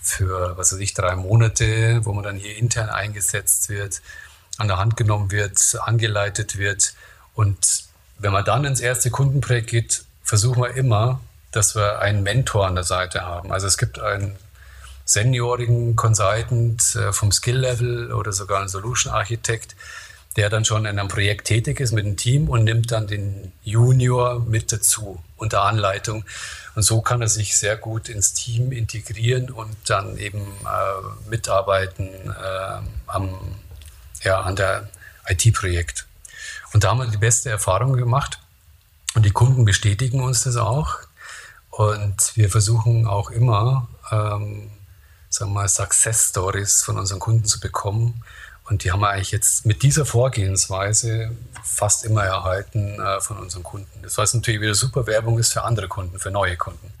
für, 0.00 0.56
was 0.56 0.72
weiß 0.72 0.80
ich, 0.80 0.94
drei 0.94 1.16
Monate, 1.16 2.04
wo 2.04 2.12
man 2.12 2.24
dann 2.24 2.36
hier 2.36 2.56
intern 2.56 2.90
eingesetzt 2.90 3.68
wird, 3.68 4.02
an 4.58 4.68
der 4.68 4.78
Hand 4.78 4.96
genommen 4.96 5.30
wird, 5.30 5.58
angeleitet 5.82 6.58
wird. 6.58 6.94
Und 7.34 7.84
wenn 8.18 8.32
man 8.32 8.44
dann 8.44 8.64
ins 8.64 8.80
erste 8.80 9.10
Kundenprojekt 9.10 9.68
geht, 9.68 10.04
versuchen 10.22 10.62
wir 10.62 10.74
immer, 10.74 11.20
dass 11.52 11.74
wir 11.74 12.00
einen 12.00 12.22
Mentor 12.22 12.66
an 12.66 12.74
der 12.74 12.84
Seite 12.84 13.22
haben. 13.22 13.50
Also 13.50 13.66
es 13.66 13.78
gibt 13.78 13.98
einen 13.98 14.36
seniorigen 15.06 15.96
Consultant 15.96 16.96
äh, 16.96 17.12
vom 17.12 17.32
Skill-Level 17.32 18.12
oder 18.12 18.32
sogar 18.32 18.58
einen 18.58 18.68
Solution-Architekt, 18.68 19.76
der 20.34 20.50
dann 20.50 20.66
schon 20.66 20.84
in 20.84 20.98
einem 20.98 21.08
Projekt 21.08 21.46
tätig 21.46 21.80
ist 21.80 21.92
mit 21.92 22.04
dem 22.04 22.16
Team 22.16 22.48
und 22.50 22.64
nimmt 22.64 22.90
dann 22.92 23.06
den 23.06 23.52
Junior 23.62 24.40
mit 24.40 24.70
dazu 24.72 25.22
unter 25.36 25.62
Anleitung. 25.62 26.24
Und 26.74 26.82
so 26.82 27.00
kann 27.00 27.22
er 27.22 27.28
sich 27.28 27.56
sehr 27.56 27.76
gut 27.76 28.10
ins 28.10 28.34
Team 28.34 28.72
integrieren 28.72 29.48
und 29.50 29.74
dann 29.86 30.18
eben 30.18 30.40
äh, 30.40 31.30
mitarbeiten 31.30 32.08
äh, 32.08 32.80
am, 33.06 33.30
ja, 34.22 34.40
an 34.40 34.56
der 34.56 34.90
IT-Projekt. 35.28 36.06
Und 36.72 36.84
da 36.84 36.90
haben 36.90 36.98
wir 36.98 37.06
die 37.06 37.16
beste 37.16 37.48
Erfahrung 37.48 37.94
gemacht. 37.94 38.38
Und 39.14 39.24
die 39.24 39.30
Kunden 39.30 39.64
bestätigen 39.64 40.20
uns 40.20 40.42
das 40.42 40.56
auch. 40.56 40.98
Und 41.70 42.32
wir 42.34 42.50
versuchen 42.50 43.06
auch 43.06 43.30
immer, 43.30 43.88
ähm, 44.10 44.70
sagen 45.28 45.52
wir 45.52 45.62
mal, 45.62 45.68
Success 45.68 46.30
Stories 46.30 46.82
von 46.82 46.98
unseren 46.98 47.18
Kunden 47.18 47.44
zu 47.44 47.60
bekommen. 47.60 48.22
Und 48.64 48.82
die 48.82 48.90
haben 48.90 49.00
wir 49.00 49.10
eigentlich 49.10 49.30
jetzt 49.30 49.64
mit 49.64 49.82
dieser 49.82 50.04
Vorgehensweise 50.04 51.30
fast 51.62 52.04
immer 52.04 52.24
erhalten 52.24 53.00
äh, 53.00 53.20
von 53.20 53.38
unseren 53.38 53.62
Kunden. 53.62 54.02
Das 54.02 54.18
was 54.18 54.34
natürlich 54.34 54.60
wieder 54.60 54.74
super 54.74 55.06
Werbung 55.06 55.38
ist 55.38 55.52
für 55.52 55.62
andere 55.62 55.88
Kunden, 55.88 56.18
für 56.18 56.30
neue 56.30 56.56
Kunden. 56.56 56.92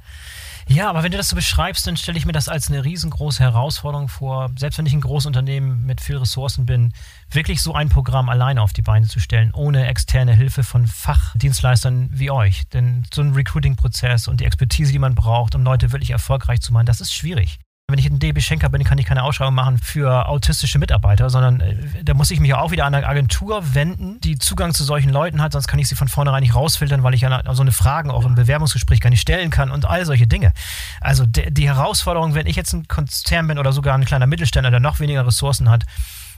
Ja, 0.68 0.90
aber 0.90 1.04
wenn 1.04 1.12
du 1.12 1.16
das 1.16 1.28
so 1.28 1.36
beschreibst, 1.36 1.86
dann 1.86 1.96
stelle 1.96 2.18
ich 2.18 2.26
mir 2.26 2.32
das 2.32 2.48
als 2.48 2.68
eine 2.68 2.84
riesengroße 2.84 3.40
Herausforderung 3.40 4.08
vor, 4.08 4.50
selbst 4.58 4.78
wenn 4.78 4.86
ich 4.86 4.92
ein 4.92 5.00
Großunternehmen 5.00 5.86
mit 5.86 6.00
viel 6.00 6.16
Ressourcen 6.16 6.66
bin, 6.66 6.92
wirklich 7.30 7.62
so 7.62 7.72
ein 7.74 7.88
Programm 7.88 8.28
alleine 8.28 8.60
auf 8.62 8.72
die 8.72 8.82
Beine 8.82 9.06
zu 9.06 9.20
stellen, 9.20 9.52
ohne 9.54 9.86
externe 9.86 10.34
Hilfe 10.34 10.64
von 10.64 10.88
Fachdienstleistern 10.88 12.10
wie 12.12 12.32
euch. 12.32 12.68
Denn 12.70 13.06
so 13.14 13.22
ein 13.22 13.32
Recruiting-Prozess 13.32 14.26
und 14.26 14.40
die 14.40 14.44
Expertise, 14.44 14.90
die 14.90 14.98
man 14.98 15.14
braucht, 15.14 15.54
um 15.54 15.62
Leute 15.62 15.92
wirklich 15.92 16.10
erfolgreich 16.10 16.60
zu 16.60 16.72
machen, 16.72 16.86
das 16.86 17.00
ist 17.00 17.14
schwierig. 17.14 17.60
Wenn 17.88 18.00
ich 18.00 18.10
ein 18.10 18.18
DB 18.18 18.40
Schenker 18.40 18.68
bin, 18.68 18.82
kann 18.82 18.98
ich 18.98 19.06
keine 19.06 19.22
Ausschreibung 19.22 19.54
machen 19.54 19.78
für 19.78 20.26
autistische 20.26 20.80
Mitarbeiter, 20.80 21.30
sondern 21.30 21.60
äh, 21.60 22.02
da 22.02 22.14
muss 22.14 22.32
ich 22.32 22.40
mich 22.40 22.52
auch 22.52 22.72
wieder 22.72 22.84
an 22.84 22.96
eine 22.96 23.06
Agentur 23.06 23.76
wenden, 23.76 24.18
die 24.22 24.40
Zugang 24.40 24.74
zu 24.74 24.82
solchen 24.82 25.10
Leuten 25.10 25.40
hat, 25.40 25.52
sonst 25.52 25.68
kann 25.68 25.78
ich 25.78 25.86
sie 25.86 25.94
von 25.94 26.08
vornherein 26.08 26.42
nicht 26.42 26.56
rausfiltern, 26.56 27.04
weil 27.04 27.14
ich 27.14 27.20
ja 27.20 27.54
so 27.54 27.62
eine 27.62 27.70
Fragen 27.70 28.10
auch 28.10 28.26
im 28.26 28.34
Bewerbungsgespräch 28.34 28.98
gar 28.98 29.10
nicht 29.10 29.20
stellen 29.20 29.50
kann 29.50 29.70
und 29.70 29.84
all 29.84 30.04
solche 30.04 30.26
Dinge. 30.26 30.52
Also 31.00 31.26
die 31.26 31.68
Herausforderung, 31.68 32.34
wenn 32.34 32.48
ich 32.48 32.56
jetzt 32.56 32.72
ein 32.72 32.88
Konzern 32.88 33.46
bin 33.46 33.56
oder 33.56 33.70
sogar 33.70 33.94
ein 33.94 34.04
kleiner 34.04 34.26
Mittelständler, 34.26 34.72
der 34.72 34.80
noch 34.80 34.98
weniger 34.98 35.24
Ressourcen 35.24 35.70
hat, 35.70 35.84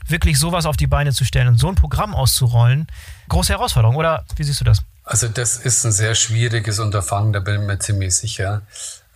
wirklich 0.05 0.37
sowas 0.37 0.67
auf 0.67 0.77
die 0.77 0.85
Beine 0.85 1.13
zu 1.13 1.25
stellen 1.25 1.47
und 1.47 1.57
so 1.57 1.67
ein 1.67 1.73
Programm 1.73 2.13
auszurollen, 2.13 2.85
große 3.27 3.53
Herausforderung, 3.53 3.95
oder 3.95 4.23
wie 4.35 4.43
siehst 4.43 4.61
du 4.61 4.65
das? 4.65 4.83
Also 5.03 5.27
das 5.27 5.57
ist 5.57 5.83
ein 5.83 5.93
sehr 5.93 6.13
schwieriges 6.13 6.77
Unterfangen, 6.77 7.33
da 7.33 7.39
bin 7.39 7.61
ich 7.61 7.67
mir 7.67 7.79
ziemlich 7.79 8.15
sicher. 8.15 8.61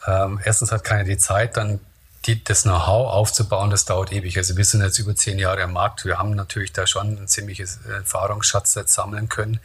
Ähm, 0.08 0.40
erstens 0.44 0.72
hat 0.72 0.84
keiner 0.84 1.04
die 1.04 1.18
Zeit, 1.18 1.58
dann 1.58 1.80
die, 2.26 2.44
das 2.44 2.64
Know-how 2.64 3.12
aufzubauen, 3.12 3.70
das 3.70 3.86
dauert 3.86 4.12
ewig. 4.12 4.38
Also 4.38 4.58
wir 4.58 4.66
sind 4.66 4.82
jetzt 4.82 5.00
über 5.00 5.16
zehn 5.16 5.40
Jahre 5.40 5.64
am 5.64 5.74
Markt. 5.74 6.06
Wir 6.06 6.20
haben 6.20 6.36
natürlich 6.36 6.74
da 6.74 6.88
schon 6.88 7.18
ein 7.18 7.28
ziemliches 7.28 7.80
Erfahrungsschatz 7.86 8.76
jetzt 8.76 8.94
sammeln 8.94 9.30
können. 9.30 9.60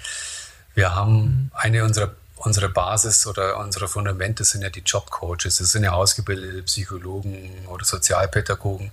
Wir 0.74 0.94
haben 0.94 1.20
mhm. 1.20 1.50
eine 1.54 1.84
unserer 1.84 2.12
unsere 2.38 2.68
Basis 2.68 3.26
oder 3.26 3.59
unsere 3.59 3.88
Fundamente 3.88 4.44
sind 4.44 4.62
ja 4.62 4.70
die 4.70 4.82
Jobcoaches. 4.86 5.59
Das 5.59 5.72
sind 5.72 5.84
ja 5.84 5.92
ausgebildete 5.92 6.62
Psychologen 6.62 7.66
oder 7.66 7.84
Sozialpädagogen 7.84 8.90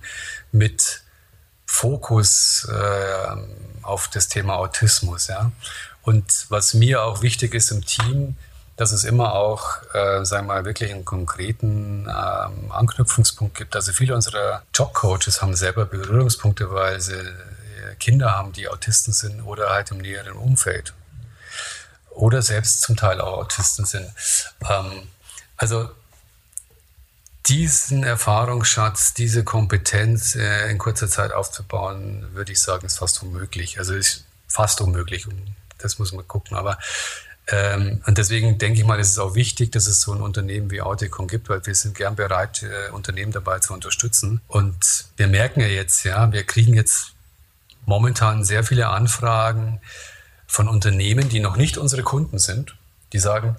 mit 0.52 1.02
Fokus 1.64 2.68
äh, 2.70 3.36
auf 3.82 4.08
das 4.08 4.28
Thema 4.28 4.56
Autismus. 4.56 5.28
Ja. 5.28 5.52
Und 6.02 6.46
was 6.48 6.74
mir 6.74 7.02
auch 7.02 7.22
wichtig 7.22 7.54
ist 7.54 7.70
im 7.70 7.84
Team, 7.84 8.36
dass 8.76 8.92
es 8.92 9.04
immer 9.04 9.34
auch, 9.34 9.82
äh, 9.94 10.24
sagen 10.24 10.46
wir 10.46 10.54
mal, 10.54 10.64
wirklich 10.64 10.92
einen 10.92 11.04
konkreten 11.04 12.06
ähm, 12.08 12.70
Anknüpfungspunkt 12.70 13.56
gibt. 13.56 13.74
Also 13.74 13.92
viele 13.92 14.14
unserer 14.14 14.62
Jobcoaches 14.74 15.40
haben 15.40 15.56
selber 15.56 15.86
Berührungspunkte, 15.86 16.70
weil 16.70 17.00
sie 17.00 17.14
äh, 17.14 17.94
Kinder 17.98 18.32
haben, 18.36 18.52
die 18.52 18.68
Autisten 18.68 19.12
sind 19.12 19.42
oder 19.42 19.70
halt 19.70 19.90
im 19.90 19.98
näheren 19.98 20.34
Umfeld. 20.34 20.92
Oder 22.10 22.42
selbst 22.42 22.82
zum 22.82 22.96
Teil 22.96 23.20
auch 23.20 23.38
Autisten 23.38 23.86
sind. 23.86 24.10
Ähm, 24.68 25.08
also 25.56 25.90
diesen 27.46 28.02
Erfahrungsschatz, 28.02 29.14
diese 29.14 29.44
Kompetenz 29.44 30.34
äh, 30.34 30.70
in 30.70 30.78
kurzer 30.78 31.08
Zeit 31.08 31.32
aufzubauen, 31.32 32.28
würde 32.32 32.52
ich 32.52 32.60
sagen, 32.60 32.86
ist 32.86 32.98
fast 32.98 33.22
unmöglich. 33.22 33.78
Also 33.78 33.94
ist 33.94 34.24
fast 34.48 34.80
unmöglich. 34.82 35.26
Das 35.78 35.98
muss 35.98 36.12
man 36.12 36.26
gucken. 36.28 36.56
Aber 36.56 36.78
ähm, 37.48 38.02
und 38.06 38.18
deswegen 38.18 38.58
denke 38.58 38.80
ich 38.80 38.86
mal, 38.86 38.98
ist 38.98 39.10
es 39.10 39.18
auch 39.18 39.34
wichtig, 39.34 39.70
dass 39.70 39.86
es 39.86 40.00
so 40.00 40.12
ein 40.12 40.20
Unternehmen 40.20 40.70
wie 40.70 40.80
Auticon 40.80 41.28
gibt, 41.28 41.48
weil 41.48 41.64
wir 41.64 41.74
sind 41.74 41.94
gern 41.94 42.16
bereit, 42.16 42.64
äh, 42.64 42.90
Unternehmen 42.90 43.30
dabei 43.30 43.60
zu 43.60 43.72
unterstützen. 43.72 44.40
Und 44.48 45.06
wir 45.16 45.28
merken 45.28 45.60
ja 45.60 45.68
jetzt, 45.68 46.04
ja, 46.04 46.32
wir 46.32 46.42
kriegen 46.42 46.74
jetzt 46.74 47.12
momentan 47.84 48.44
sehr 48.44 48.64
viele 48.64 48.88
Anfragen 48.88 49.80
von 50.48 50.68
Unternehmen, 50.68 51.28
die 51.28 51.38
noch 51.38 51.56
nicht 51.56 51.78
unsere 51.78 52.02
Kunden 52.02 52.38
sind, 52.38 52.76
die 53.12 53.20
sagen, 53.20 53.56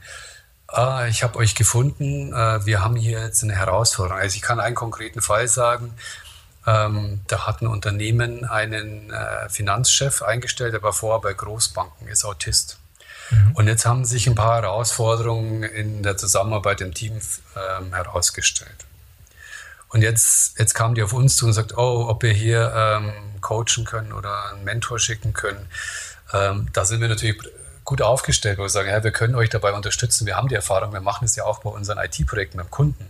ah, 0.68 1.06
ich 1.08 1.24
habe 1.24 1.38
euch 1.40 1.56
gefunden, 1.56 2.34
äh, 2.34 2.66
wir 2.66 2.84
haben 2.84 2.98
hier 2.98 3.22
jetzt 3.22 3.42
eine 3.44 3.56
Herausforderung. 3.56 4.20
Also 4.22 4.36
ich 4.36 4.42
kann 4.42 4.60
einen 4.60 4.76
konkreten 4.76 5.22
Fall 5.22 5.48
sagen, 5.48 5.94
ähm, 6.66 7.22
da 7.28 7.48
hat 7.48 7.62
ein 7.62 7.68
Unternehmen 7.68 8.44
einen 8.44 9.12
äh, 9.12 9.48
Finanzchef 9.48 10.22
eingestellt, 10.22 10.74
der 10.74 10.84
war 10.84 10.92
vorher 10.92 11.22
bei 11.22 11.34
Großbanken, 11.34 12.10
ist 12.10 12.26
Autist. 12.26 12.80
Mhm. 13.30 13.51
Und 13.53 13.67
jetzt 13.67 13.86
haben 13.86 14.05
sich 14.05 14.28
ein 14.28 14.36
paar 14.36 14.61
Herausforderungen 14.61 15.63
in 15.63 16.03
der 16.03 16.17
Zusammenarbeit 16.17 16.82
im 16.82 16.93
Team 16.93 17.19
ähm, 17.55 17.93
herausgestellt. 17.93 18.86
Und 19.89 20.01
jetzt, 20.01 20.59
jetzt 20.59 20.73
kamen 20.73 20.95
die 20.95 21.03
auf 21.03 21.13
uns 21.13 21.38
zu 21.38 21.45
und 21.45 21.53
sagt, 21.53 21.78
oh, 21.78 22.07
ob 22.09 22.23
wir 22.23 22.34
hier 22.34 22.73
ähm, 22.75 23.13
coachen 23.41 23.86
können 23.86 24.11
oder 24.11 24.51
einen 24.51 24.63
Mentor 24.63 24.99
schicken 24.99 25.34
können. 25.34 25.65
Ähm, 26.34 26.67
da 26.73 26.84
sind 26.84 26.99
wir 26.99 27.07
natürlich 27.07 27.38
gut 27.86 28.01
aufgestellt, 28.01 28.57
wo 28.57 28.63
wir 28.63 28.69
sagen, 28.69 28.89
ja, 28.89 29.01
wir 29.01 29.11
können 29.11 29.34
euch 29.34 29.49
dabei 29.49 29.71
unterstützen. 29.71 30.28
Wir 30.28 30.36
haben 30.36 30.49
die 30.49 30.55
Erfahrung, 30.55 30.91
wir 30.91 30.99
machen 30.99 31.23
es 31.23 31.38
ja 31.38 31.45
auch 31.45 31.59
bei 31.59 31.69
unseren 31.69 31.97
IT-Projekten 31.99 32.57
beim 32.57 32.69
Kunden. 32.69 33.07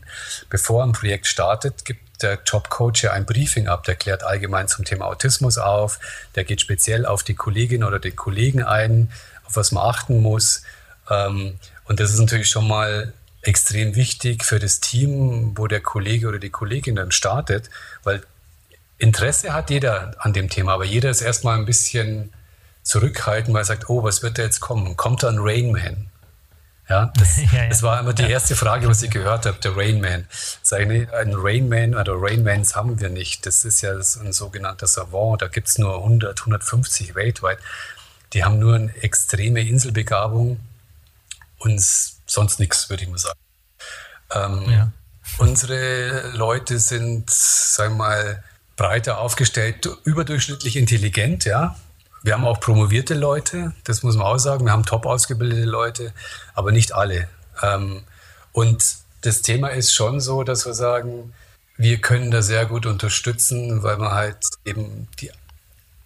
Bevor 0.51 0.84
ein 0.84 0.91
Projekt 0.91 1.26
startet, 1.26 1.84
gibt 1.84 2.22
der 2.22 2.39
Jobcoach 2.45 3.01
ja 3.01 3.11
ein 3.11 3.26
Briefing 3.26 3.68
ab. 3.68 3.86
Der 3.86 3.95
klärt 3.95 4.24
allgemein 4.24 4.68
zum 4.68 4.86
Thema 4.86 5.05
Autismus 5.05 5.57
auf. 5.57 5.99
Der 6.36 6.43
geht 6.43 6.61
speziell 6.61 7.07
auf 7.07 7.24
die 7.24 7.34
Kollegin 7.34 7.84
oder 7.84 7.97
den 7.97 8.15
Kollegen 8.15 8.61
ein 8.61 9.11
auf 9.48 9.56
was 9.56 9.72
man 9.72 9.84
achten 9.84 10.22
muss. 10.22 10.64
Ähm, 11.10 11.60
und 11.86 12.00
das 12.00 12.14
ist 12.14 12.20
natürlich 12.20 12.50
schon 12.50 12.68
mal 12.68 13.14
extrem 13.41 13.95
wichtig 13.95 14.43
für 14.43 14.60
das 14.60 14.80
Team, 14.80 15.54
wo 15.58 15.68
der 15.68 15.82
Kollege 15.82 16.28
oder 16.28 16.39
die 16.39 16.50
Kollegin 16.50 16.95
dann 16.95 17.12
startet, 17.12 17.70
weil 18.04 18.22
Interesse 18.98 19.54
hat 19.54 19.70
jeder 19.70 20.16
an 20.20 20.34
dem 20.34 20.50
Thema, 20.50 20.74
aber 20.74 20.86
jeder 20.86 21.10
ist 21.10 21.22
erstmal 21.22 21.58
ein 21.58 21.66
bisschen 21.66 22.34
zurückhaltend, 22.84 23.54
weil 23.54 23.62
er 23.62 23.66
sagt, 23.66 23.89
oh, 23.89 24.04
was 24.04 24.24
wird 24.24 24.38
da 24.38 24.43
jetzt 24.43 24.60
kommen? 24.60 24.98
Kommt 24.98 25.24
da 25.24 25.30
ein 25.30 25.39
Rainman? 25.39 26.08
Ja, 26.89 27.12
das, 27.18 27.38
ja, 27.52 27.64
ja. 27.64 27.70
das 27.70 27.84
war 27.84 28.00
immer 28.00 28.14
die 28.14 28.24
erste 28.24 28.56
Frage, 28.56 28.88
was 28.88 29.04
ich 29.04 29.12
gehört 29.12 29.45
habe, 29.45 29.60
der 29.60 29.76
Rainman. 29.76 30.26
Sag 30.62 30.82
ich, 30.82 30.88
nee, 30.88 31.08
ein 31.08 31.34
Rainman 31.36 31.95
oder 31.95 32.14
Rainmans 32.16 32.76
haben 32.76 33.00
wir 33.00 33.10
nicht. 33.10 33.45
Das 33.45 33.66
ist 33.66 33.82
ja 33.82 33.91
ein 33.91 34.34
sogenannter 34.34 34.88
Savant, 34.88 35.41
da 35.41 35.48
gibt 35.48 35.68
es 35.68 35.78
nur 35.78 35.98
100, 35.98 36.39
150 36.39 37.16
weltweit. 37.16 37.60
Die 38.34 38.44
haben 38.44 38.60
nur 38.60 38.76
eine 38.76 38.96
extreme 39.02 39.62
Inselbegabung 39.62 40.60
und 41.60 41.82
sonst 41.82 42.60
nichts, 42.60 42.90
würde 42.90 43.04
ich 43.04 43.10
mal 43.10 43.18
sagen. 43.18 43.40
Ähm, 44.32 44.70
ja. 44.70 44.92
Unsere 45.38 46.32
Leute 46.32 46.80
sind, 46.80 47.30
sagen 47.30 47.94
wir 47.94 47.98
mal, 47.98 48.44
breiter 48.76 49.20
aufgestellt, 49.20 49.90
überdurchschnittlich 50.04 50.76
intelligent, 50.76 51.46
ja. 51.46 51.76
Wir 52.24 52.34
haben 52.34 52.46
auch 52.46 52.60
promovierte 52.60 53.14
Leute, 53.14 53.74
das 53.84 54.04
muss 54.04 54.16
man 54.16 54.26
auch 54.26 54.38
sagen. 54.38 54.66
Wir 54.66 54.72
haben 54.72 54.86
top 54.86 55.06
ausgebildete 55.06 55.66
Leute, 55.66 56.14
aber 56.54 56.72
nicht 56.72 56.94
alle. 56.94 57.28
Ähm, 57.62 58.04
und 58.52 58.84
das 59.22 59.42
Thema 59.42 59.70
ist 59.70 59.94
schon 59.94 60.20
so, 60.20 60.44
dass 60.44 60.66
wir 60.66 60.74
sagen, 60.74 61.34
wir 61.78 62.00
können 62.00 62.32
da 62.32 62.42
sehr 62.42 62.66
gut 62.66 62.86
unterstützen, 62.86 63.84
weil 63.84 64.00
wir 64.00 64.12
halt 64.12 64.38
eben 64.66 65.08
die, 65.20 65.32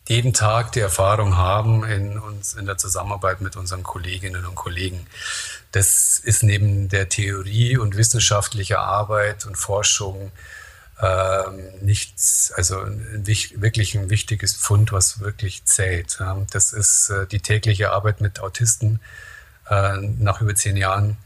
jeden 0.08 0.34
Tag 0.34 0.72
die 0.72 0.80
Erfahrung 0.80 1.38
haben 1.38 1.84
in 1.84 2.18
uns 2.18 2.54
in 2.54 2.66
der 2.66 2.78
Zusammenarbeit 2.78 3.42
mit 3.42 3.56
unseren 3.56 3.84
Kolleginnen 3.84 4.46
und 4.46 4.56
Kollegen. 4.56 5.08
Das 5.72 6.20
ist 6.20 6.44
neben 6.44 6.90
der 6.90 7.08
Theorie 7.08 7.78
und 7.78 7.96
wissenschaftlicher 7.96 8.80
Arbeit 8.80 9.46
und 9.46 9.58
Forschung 9.58 10.32
ähm, 11.02 11.72
nichts, 11.82 12.52
also 12.56 12.76
wirklich 12.86 13.96
ein 13.96 14.10
wichtiges 14.10 14.56
Pfund, 14.56 14.92
was 14.92 15.20
wirklich 15.20 15.66
zählt. 15.66 16.20
Das 16.52 16.74
ist 16.74 17.10
äh, 17.10 17.26
die 17.28 17.40
tägliche 17.40 17.92
Arbeit 17.92 18.22
mit 18.22 18.40
Autisten 18.40 19.00
äh, 19.70 19.98
nach 19.98 20.42
über 20.42 20.56
zehn 20.56 20.78
Jahren 20.78 21.18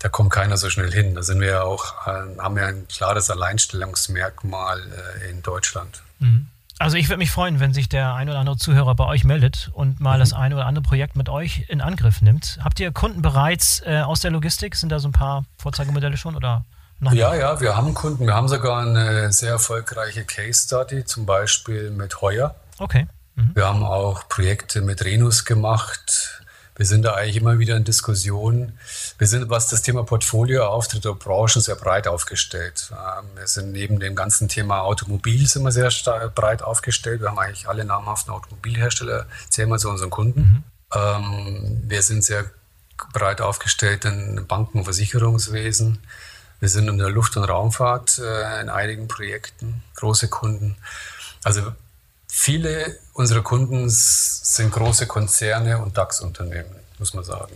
da 0.00 0.08
kommt 0.08 0.30
keiner 0.30 0.56
so 0.56 0.70
schnell 0.70 0.92
hin. 0.92 1.16
Da 1.16 1.24
sind 1.24 1.40
wir 1.40 1.48
ja 1.48 1.62
auch, 1.62 2.06
äh, 2.06 2.38
haben 2.38 2.54
wir 2.54 2.66
ein 2.66 2.86
klares 2.86 3.30
Alleinstellungsmerkmal 3.30 4.80
in 5.28 5.42
Deutschland. 5.42 6.02
Mhm. 6.20 6.46
Also 6.80 6.96
ich 6.96 7.08
würde 7.08 7.18
mich 7.18 7.30
freuen, 7.30 7.58
wenn 7.58 7.74
sich 7.74 7.88
der 7.88 8.14
ein 8.14 8.28
oder 8.28 8.38
andere 8.38 8.56
Zuhörer 8.56 8.94
bei 8.94 9.04
euch 9.04 9.24
meldet 9.24 9.70
und 9.72 10.00
mal 10.00 10.16
mhm. 10.16 10.20
das 10.20 10.32
ein 10.32 10.52
oder 10.54 10.66
andere 10.66 10.82
Projekt 10.84 11.16
mit 11.16 11.28
euch 11.28 11.64
in 11.68 11.80
Angriff 11.80 12.22
nimmt. 12.22 12.58
Habt 12.62 12.78
ihr 12.78 12.92
Kunden 12.92 13.20
bereits 13.20 13.82
äh, 13.84 14.00
aus 14.00 14.20
der 14.20 14.30
Logistik? 14.30 14.76
Sind 14.76 14.90
da 14.90 15.00
so 15.00 15.08
ein 15.08 15.12
paar 15.12 15.44
Vorzeigemodelle 15.56 16.16
schon 16.16 16.36
oder 16.36 16.64
noch 17.00 17.12
Ja, 17.12 17.30
nicht? 17.32 17.40
ja, 17.40 17.60
wir 17.60 17.76
haben 17.76 17.94
Kunden. 17.94 18.26
Wir 18.26 18.34
haben 18.34 18.48
sogar 18.48 18.82
eine 18.82 19.32
sehr 19.32 19.50
erfolgreiche 19.50 20.24
Case 20.24 20.64
Study, 20.66 21.04
zum 21.04 21.26
Beispiel 21.26 21.90
mit 21.90 22.20
Heuer. 22.20 22.54
Okay. 22.78 23.08
Mhm. 23.34 23.50
Wir 23.54 23.66
haben 23.66 23.82
auch 23.82 24.28
Projekte 24.28 24.80
mit 24.80 25.04
Renus 25.04 25.44
gemacht 25.44 26.37
wir 26.78 26.86
sind 26.86 27.02
da 27.02 27.14
eigentlich 27.14 27.36
immer 27.36 27.58
wieder 27.58 27.76
in 27.76 27.82
Diskussionen. 27.82 28.78
Wir 29.18 29.26
sind, 29.26 29.50
was 29.50 29.66
das 29.66 29.82
Thema 29.82 30.04
Portfolio, 30.04 30.64
Auftritt 30.64 31.04
und 31.06 31.18
Branchen 31.18 31.60
sehr 31.60 31.74
breit 31.74 32.06
aufgestellt. 32.06 32.92
Ähm, 32.92 33.26
wir 33.34 33.48
sind 33.48 33.72
neben 33.72 33.98
dem 33.98 34.14
ganzen 34.14 34.48
Thema 34.48 34.82
Automobil 34.82 35.46
sind 35.48 35.64
wir 35.64 35.72
sehr 35.72 35.90
breit 36.34 36.62
aufgestellt. 36.62 37.20
Wir 37.20 37.30
haben 37.30 37.38
eigentlich 37.38 37.68
alle 37.68 37.84
namhaften 37.84 38.32
Automobilhersteller, 38.32 39.26
zählen 39.48 39.68
wir 39.68 39.78
zu 39.78 39.90
unseren 39.90 40.10
Kunden. 40.10 40.40
Mhm. 40.40 40.64
Ähm, 40.94 41.82
wir 41.84 42.02
sind 42.02 42.22
sehr 42.22 42.44
breit 43.12 43.40
aufgestellt 43.40 44.04
in 44.04 44.46
Banken- 44.46 44.78
und 44.78 44.84
Versicherungswesen. 44.84 45.98
Wir 46.60 46.68
sind 46.68 46.86
in 46.86 46.98
der 46.98 47.10
Luft- 47.10 47.36
und 47.36 47.44
Raumfahrt 47.44 48.18
äh, 48.18 48.60
in 48.60 48.68
einigen 48.68 49.08
Projekten, 49.08 49.82
große 49.96 50.28
Kunden. 50.28 50.76
Also 51.42 51.72
Viele 52.40 52.96
unserer 53.14 53.42
Kunden 53.42 53.86
sind 53.90 54.70
große 54.70 55.08
Konzerne 55.08 55.78
und 55.78 55.98
DAX-Unternehmen, 55.98 56.70
muss 57.00 57.12
man 57.12 57.24
sagen. 57.24 57.52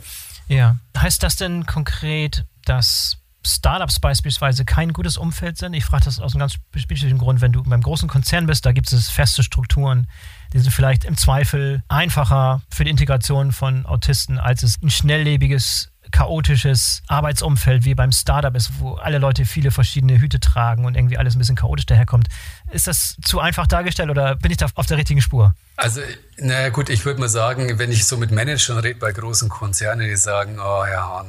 Ja, 0.49 0.77
heißt 0.99 1.23
das 1.23 1.37
denn 1.37 1.67
konkret, 1.67 2.45
dass 2.65 3.17
Startups 3.47 4.01
beispielsweise 4.01 4.65
kein 4.65 4.93
gutes 4.93 5.19
Umfeld 5.19 5.57
sind? 5.57 5.75
Ich 5.75 5.85
frage 5.85 6.07
das 6.07 6.19
aus 6.19 6.35
einem 6.35 6.41
ganz 6.41 6.55
spezifischen 6.75 7.19
Grund. 7.19 7.41
Wenn 7.41 7.53
du 7.53 7.63
beim 7.63 7.81
großen 7.81 8.09
Konzern 8.09 8.47
bist, 8.47 8.67
da 8.67 8.73
gibt 8.73 8.93
es 8.93 9.09
feste 9.09 9.45
Strukturen, 9.45 10.09
die 10.53 10.59
sind 10.59 10.73
vielleicht 10.73 11.05
im 11.05 11.17
Zweifel 11.17 11.85
einfacher 11.87 12.61
für 12.69 12.83
die 12.83 12.91
Integration 12.91 13.53
von 13.53 13.87
Autisten, 13.87 14.39
als 14.39 14.65
es 14.65 14.83
ein 14.83 14.91
schnelllebiges 14.91 15.92
chaotisches 16.13 17.03
Arbeitsumfeld 17.09 17.85
wie 17.85 17.95
beim 17.95 18.13
Startup 18.13 18.55
ist, 18.55 18.71
wo 18.79 18.95
alle 18.95 19.19
Leute 19.19 19.45
viele 19.45 19.71
verschiedene 19.71 20.21
Hüte 20.21 20.39
tragen 20.39 20.85
und 20.85 20.97
irgendwie 20.97 21.19
alles 21.19 21.35
ein 21.35 21.39
bisschen 21.39 21.57
chaotisch 21.57 21.87
daherkommt. 21.87 22.29
Ist 22.71 22.87
das 22.87 23.17
zu 23.23 23.41
einfach 23.41 23.67
dargestellt 23.67 24.11
oder 24.11 24.37
bin 24.37 24.51
ich 24.51 24.59
da 24.59 24.67
auf 24.75 24.87
der 24.87 24.99
richtigen 24.99 25.21
Spur? 25.21 25.55
Also, 25.77 26.01
naja 26.37 26.69
gut, 26.69 26.91
ich 26.91 27.05
würde 27.05 27.21
mal 27.21 27.29
sagen, 27.29 27.79
wenn 27.79 27.91
ich 27.91 28.07
so 28.07 28.17
mit 28.17 28.31
Managern 28.31 28.79
rede 28.79 28.99
bei 28.99 29.13
großen 29.13 29.49
Konzernen, 29.49 30.09
die 30.09 30.17
sagen, 30.17 30.59
oh 30.61 30.87
Hahn, 30.87 31.27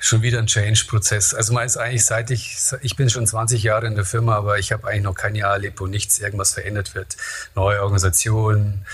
schon 0.00 0.20
wieder 0.20 0.38
ein 0.38 0.46
Change-Prozess. 0.46 1.32
Also 1.32 1.54
man 1.54 1.64
ist 1.64 1.78
eigentlich 1.78 2.04
seit 2.04 2.30
ich, 2.30 2.58
ich 2.82 2.96
bin 2.96 3.08
schon 3.08 3.26
20 3.26 3.62
Jahre 3.62 3.86
in 3.86 3.94
der 3.94 4.04
Firma, 4.04 4.36
aber 4.36 4.58
ich 4.58 4.72
habe 4.72 4.86
eigentlich 4.86 5.04
noch 5.04 5.14
kein 5.14 5.34
Jahr 5.34 5.54
erlebt, 5.54 5.80
wo 5.80 5.86
nichts, 5.86 6.18
irgendwas 6.18 6.52
verändert 6.52 6.94
wird. 6.94 7.16
Neue 7.54 7.80
Organisationen, 7.80 8.84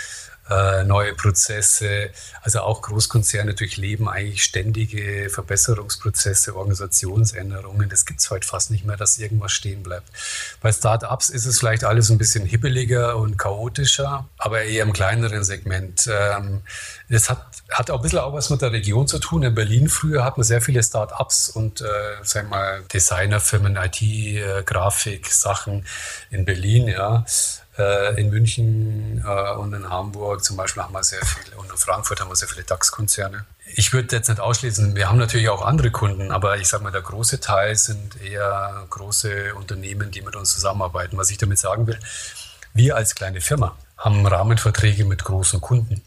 äh, 0.51 0.85
neue 0.85 1.15
Prozesse. 1.15 2.11
Also 2.43 2.61
auch 2.61 2.83
Großkonzerne 2.83 3.55
durchleben 3.55 4.09
eigentlich 4.09 4.43
ständige 4.43 5.31
Verbesserungsprozesse, 5.31 6.57
Organisationsänderungen. 6.57 7.89
Das 7.89 8.05
gibt 8.05 8.21
es 8.21 8.31
heute 8.31 8.47
fast 8.47 8.71
nicht 8.71 8.85
mehr, 8.85 8.97
dass 8.97 9.19
irgendwas 9.19 9.53
stehen 9.53 9.83
bleibt. 9.83 10.09
Bei 10.61 10.73
Startups 10.73 11.31
ist 11.31 11.47
es 11.47 11.59
vielleicht 11.59 11.85
alles 11.85 12.11
ein 12.11 12.19
bisschen 12.19 12.45
hibbeliger 12.45 13.17
und 13.17 13.39
chaotischer, 13.39 14.29
aber 14.39 14.63
eher 14.63 14.83
im 14.83 14.93
kleineren 14.93 15.45
Segment. 15.45 16.09
Ähm, 16.11 16.63
das 17.09 17.31
hat, 17.31 17.45
hat 17.71 17.91
auch 17.91 17.97
ein 17.97 18.03
bisschen 18.03 18.19
auch 18.19 18.33
was 18.33 18.51
mit 18.51 18.63
der 18.63 18.73
Region 18.73 19.07
zu 19.07 19.19
tun. 19.19 19.43
In 19.43 19.55
Berlin 19.55 19.89
früher 19.89 20.25
hatten 20.25 20.41
wir 20.41 20.45
sehr 20.45 20.61
viele 20.61 20.83
Startups 20.83 21.49
und 21.49 21.81
äh, 21.81 21.85
sagen 22.23 22.49
wir 22.49 22.57
mal 22.57 22.83
Designerfirmen, 22.93 23.77
IT, 23.77 24.03
äh, 24.03 24.63
Grafik, 24.65 25.27
Sachen 25.27 25.87
in 26.31 26.45
Berlin, 26.45 26.89
ja. 26.89 27.25
Äh, 27.81 28.21
in 28.21 28.29
München 28.29 29.25
äh, 29.27 29.53
und 29.55 29.73
in 29.73 29.89
Hamburg 29.89 30.45
zum 30.45 30.59
Beispiel 30.59 30.83
haben 30.83 30.93
wir 30.93 31.03
sehr 31.03 31.25
viele 31.25 31.57
und 31.57 31.71
in 31.71 31.77
Frankfurt 31.79 32.21
haben 32.21 32.29
wir 32.29 32.37
sehr 32.37 32.49
viele 32.49 32.63
DAX-Konzerne. 32.63 33.47
Ich 33.75 33.95
würde 33.95 34.15
jetzt 34.15 34.29
nicht 34.29 34.39
ausschließen, 34.41 34.95
wir 34.97 35.09
haben 35.09 35.17
natürlich 35.17 35.49
auch 35.49 35.65
andere 35.65 35.91
Kunden, 35.91 36.31
aber 36.31 36.59
ich 36.59 36.69
sage 36.69 36.85
mal, 36.85 36.93
der 36.93 37.01
große 37.01 37.41
Teil 37.41 37.77
sind 37.77 38.21
eher 38.21 38.85
große 38.91 39.55
Unternehmen, 39.55 40.11
die 40.11 40.21
mit 40.21 40.37
uns 40.37 40.53
zusammenarbeiten. 40.53 41.17
Was 41.17 41.31
ich 41.31 41.39
damit 41.39 41.59
sagen 41.59 41.87
will, 41.87 41.99
wir 42.75 42.97
als 42.97 43.15
kleine 43.15 43.41
Firma 43.41 43.75
haben 43.97 44.27
Rahmenverträge 44.27 45.07
mit 45.07 45.25
großen 45.25 45.63
Kunden. 45.63 46.03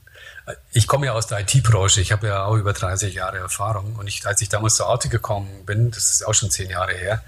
Ich 0.73 0.85
komme 0.85 1.07
ja 1.07 1.13
aus 1.13 1.25
der 1.25 1.39
IT-Branche, 1.39 2.01
ich 2.01 2.11
habe 2.11 2.27
ja 2.27 2.43
auch 2.43 2.55
über 2.55 2.73
30 2.73 3.15
Jahre 3.15 3.37
Erfahrung 3.37 3.95
und 3.95 4.07
ich, 4.07 4.27
als 4.27 4.41
ich 4.41 4.49
damals 4.49 4.75
zur 4.75 4.89
Arte 4.89 5.09
gekommen 5.09 5.65
bin, 5.65 5.89
das 5.89 6.11
ist 6.11 6.27
auch 6.27 6.33
schon 6.33 6.51
zehn 6.51 6.69
Jahre 6.69 6.93
her, 6.93 7.23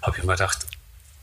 habe 0.00 0.16
ich 0.16 0.24
mir 0.24 0.32
gedacht, 0.32 0.66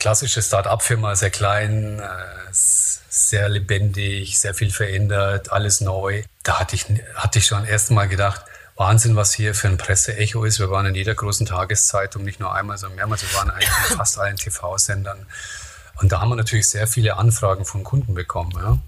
klassische 0.02 0.42
Start-up-Firma, 0.42 1.16
sehr 1.16 1.30
klein, 1.30 2.00
äh, 2.00 2.04
sehr 2.52 3.50
lebendig, 3.50 4.40
sehr 4.40 4.56
viel 4.56 4.72
verändert, 4.72 5.52
alles 5.52 5.80
neu. 5.80 6.24
Da 6.42 6.60
hatte 6.60 6.76
ich, 6.76 6.88
hatte 7.14 7.38
ich 7.38 7.46
schon 7.46 7.66
erst 7.66 7.92
mal 7.92 8.08
gedacht, 8.08 8.42
Wahnsinn, 8.76 9.16
was 9.16 9.32
hier 9.32 9.54
für 9.54 9.68
ein 9.68 9.78
Presseecho 9.78 10.44
ist. 10.44 10.58
Wir 10.58 10.72
waren 10.72 10.88
in 10.88 10.96
jeder 10.96 11.14
großen 11.14 11.46
Tageszeitung, 11.46 12.24
nicht 12.24 12.40
nur 12.40 12.52
einmal, 12.52 12.80
sondern 12.80 12.96
mehrmals. 12.96 13.22
Wir 13.22 13.38
waren 13.38 13.52
eigentlich 13.52 13.70
in 13.92 13.98
fast 13.98 14.18
allen 14.18 14.38
TV-Sendern. 14.38 15.28
Und 16.02 16.12
da 16.12 16.20
haben 16.20 16.30
wir 16.30 16.36
natürlich 16.36 16.68
sehr 16.68 16.88
viele 16.88 17.18
Anfragen 17.18 17.64
von 17.64 17.84
Kunden 17.84 18.16
bekommen. 18.16 18.52
Ja. 18.56 18.80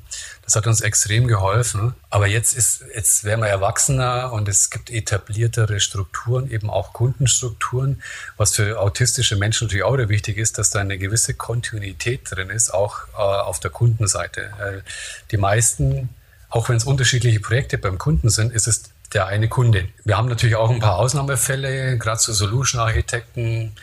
Das 0.42 0.56
hat 0.56 0.66
uns 0.66 0.82
extrem 0.82 1.28
geholfen. 1.28 1.94
Aber 2.10 2.28
jetzt 2.28 2.54
ist, 2.54 2.84
jetzt 2.94 3.24
werden 3.24 3.42
wir 3.42 3.50
erwachsener 3.50 4.34
und 4.34 4.50
es 4.50 4.72
gibt 4.72 4.90
etabliertere 4.90 5.80
Strukturen, 5.80 6.50
eben 6.50 6.70
auch 6.70 6.92
Kundenstrukturen, 6.92 8.02
was 8.36 8.56
für 8.56 8.80
autistische 8.80 9.36
Menschen 9.36 9.68
natürlich 9.68 9.84
auch 9.84 9.94
wichtig 9.98 10.38
ist, 10.38 10.58
dass 10.58 10.72
da 10.72 10.80
eine 10.80 10.98
gewisse 10.98 11.36
Kontinuität 11.36 12.22
drin 12.32 12.50
ist, 12.50 12.74
auch 12.74 13.08
äh, 13.14 13.22
auf 13.22 13.60
der 13.60 13.70
Kundenseite. 13.70 14.42
Äh, 14.42 14.82
die 15.32 15.38
meisten, 15.38 16.10
auch 16.50 16.68
wenn 16.68 16.78
es 16.78 16.84
unterschiedliche 16.84 17.40
Projekte 17.40 17.78
beim 17.78 18.00
Kunden 18.00 18.30
sind, 18.30 18.52
ist 18.52 18.68
es 18.68 18.84
der 19.14 19.28
eine 19.28 19.48
Kunde. 19.50 19.88
Wir 20.04 20.18
haben 20.18 20.28
natürlich 20.28 20.56
auch 20.56 20.72
ein 20.72 20.80
paar 20.80 20.98
Ausnahmefälle, 20.98 22.00
gerade 22.00 22.20
so 22.20 22.34
Solution-Architekten. 22.34 23.74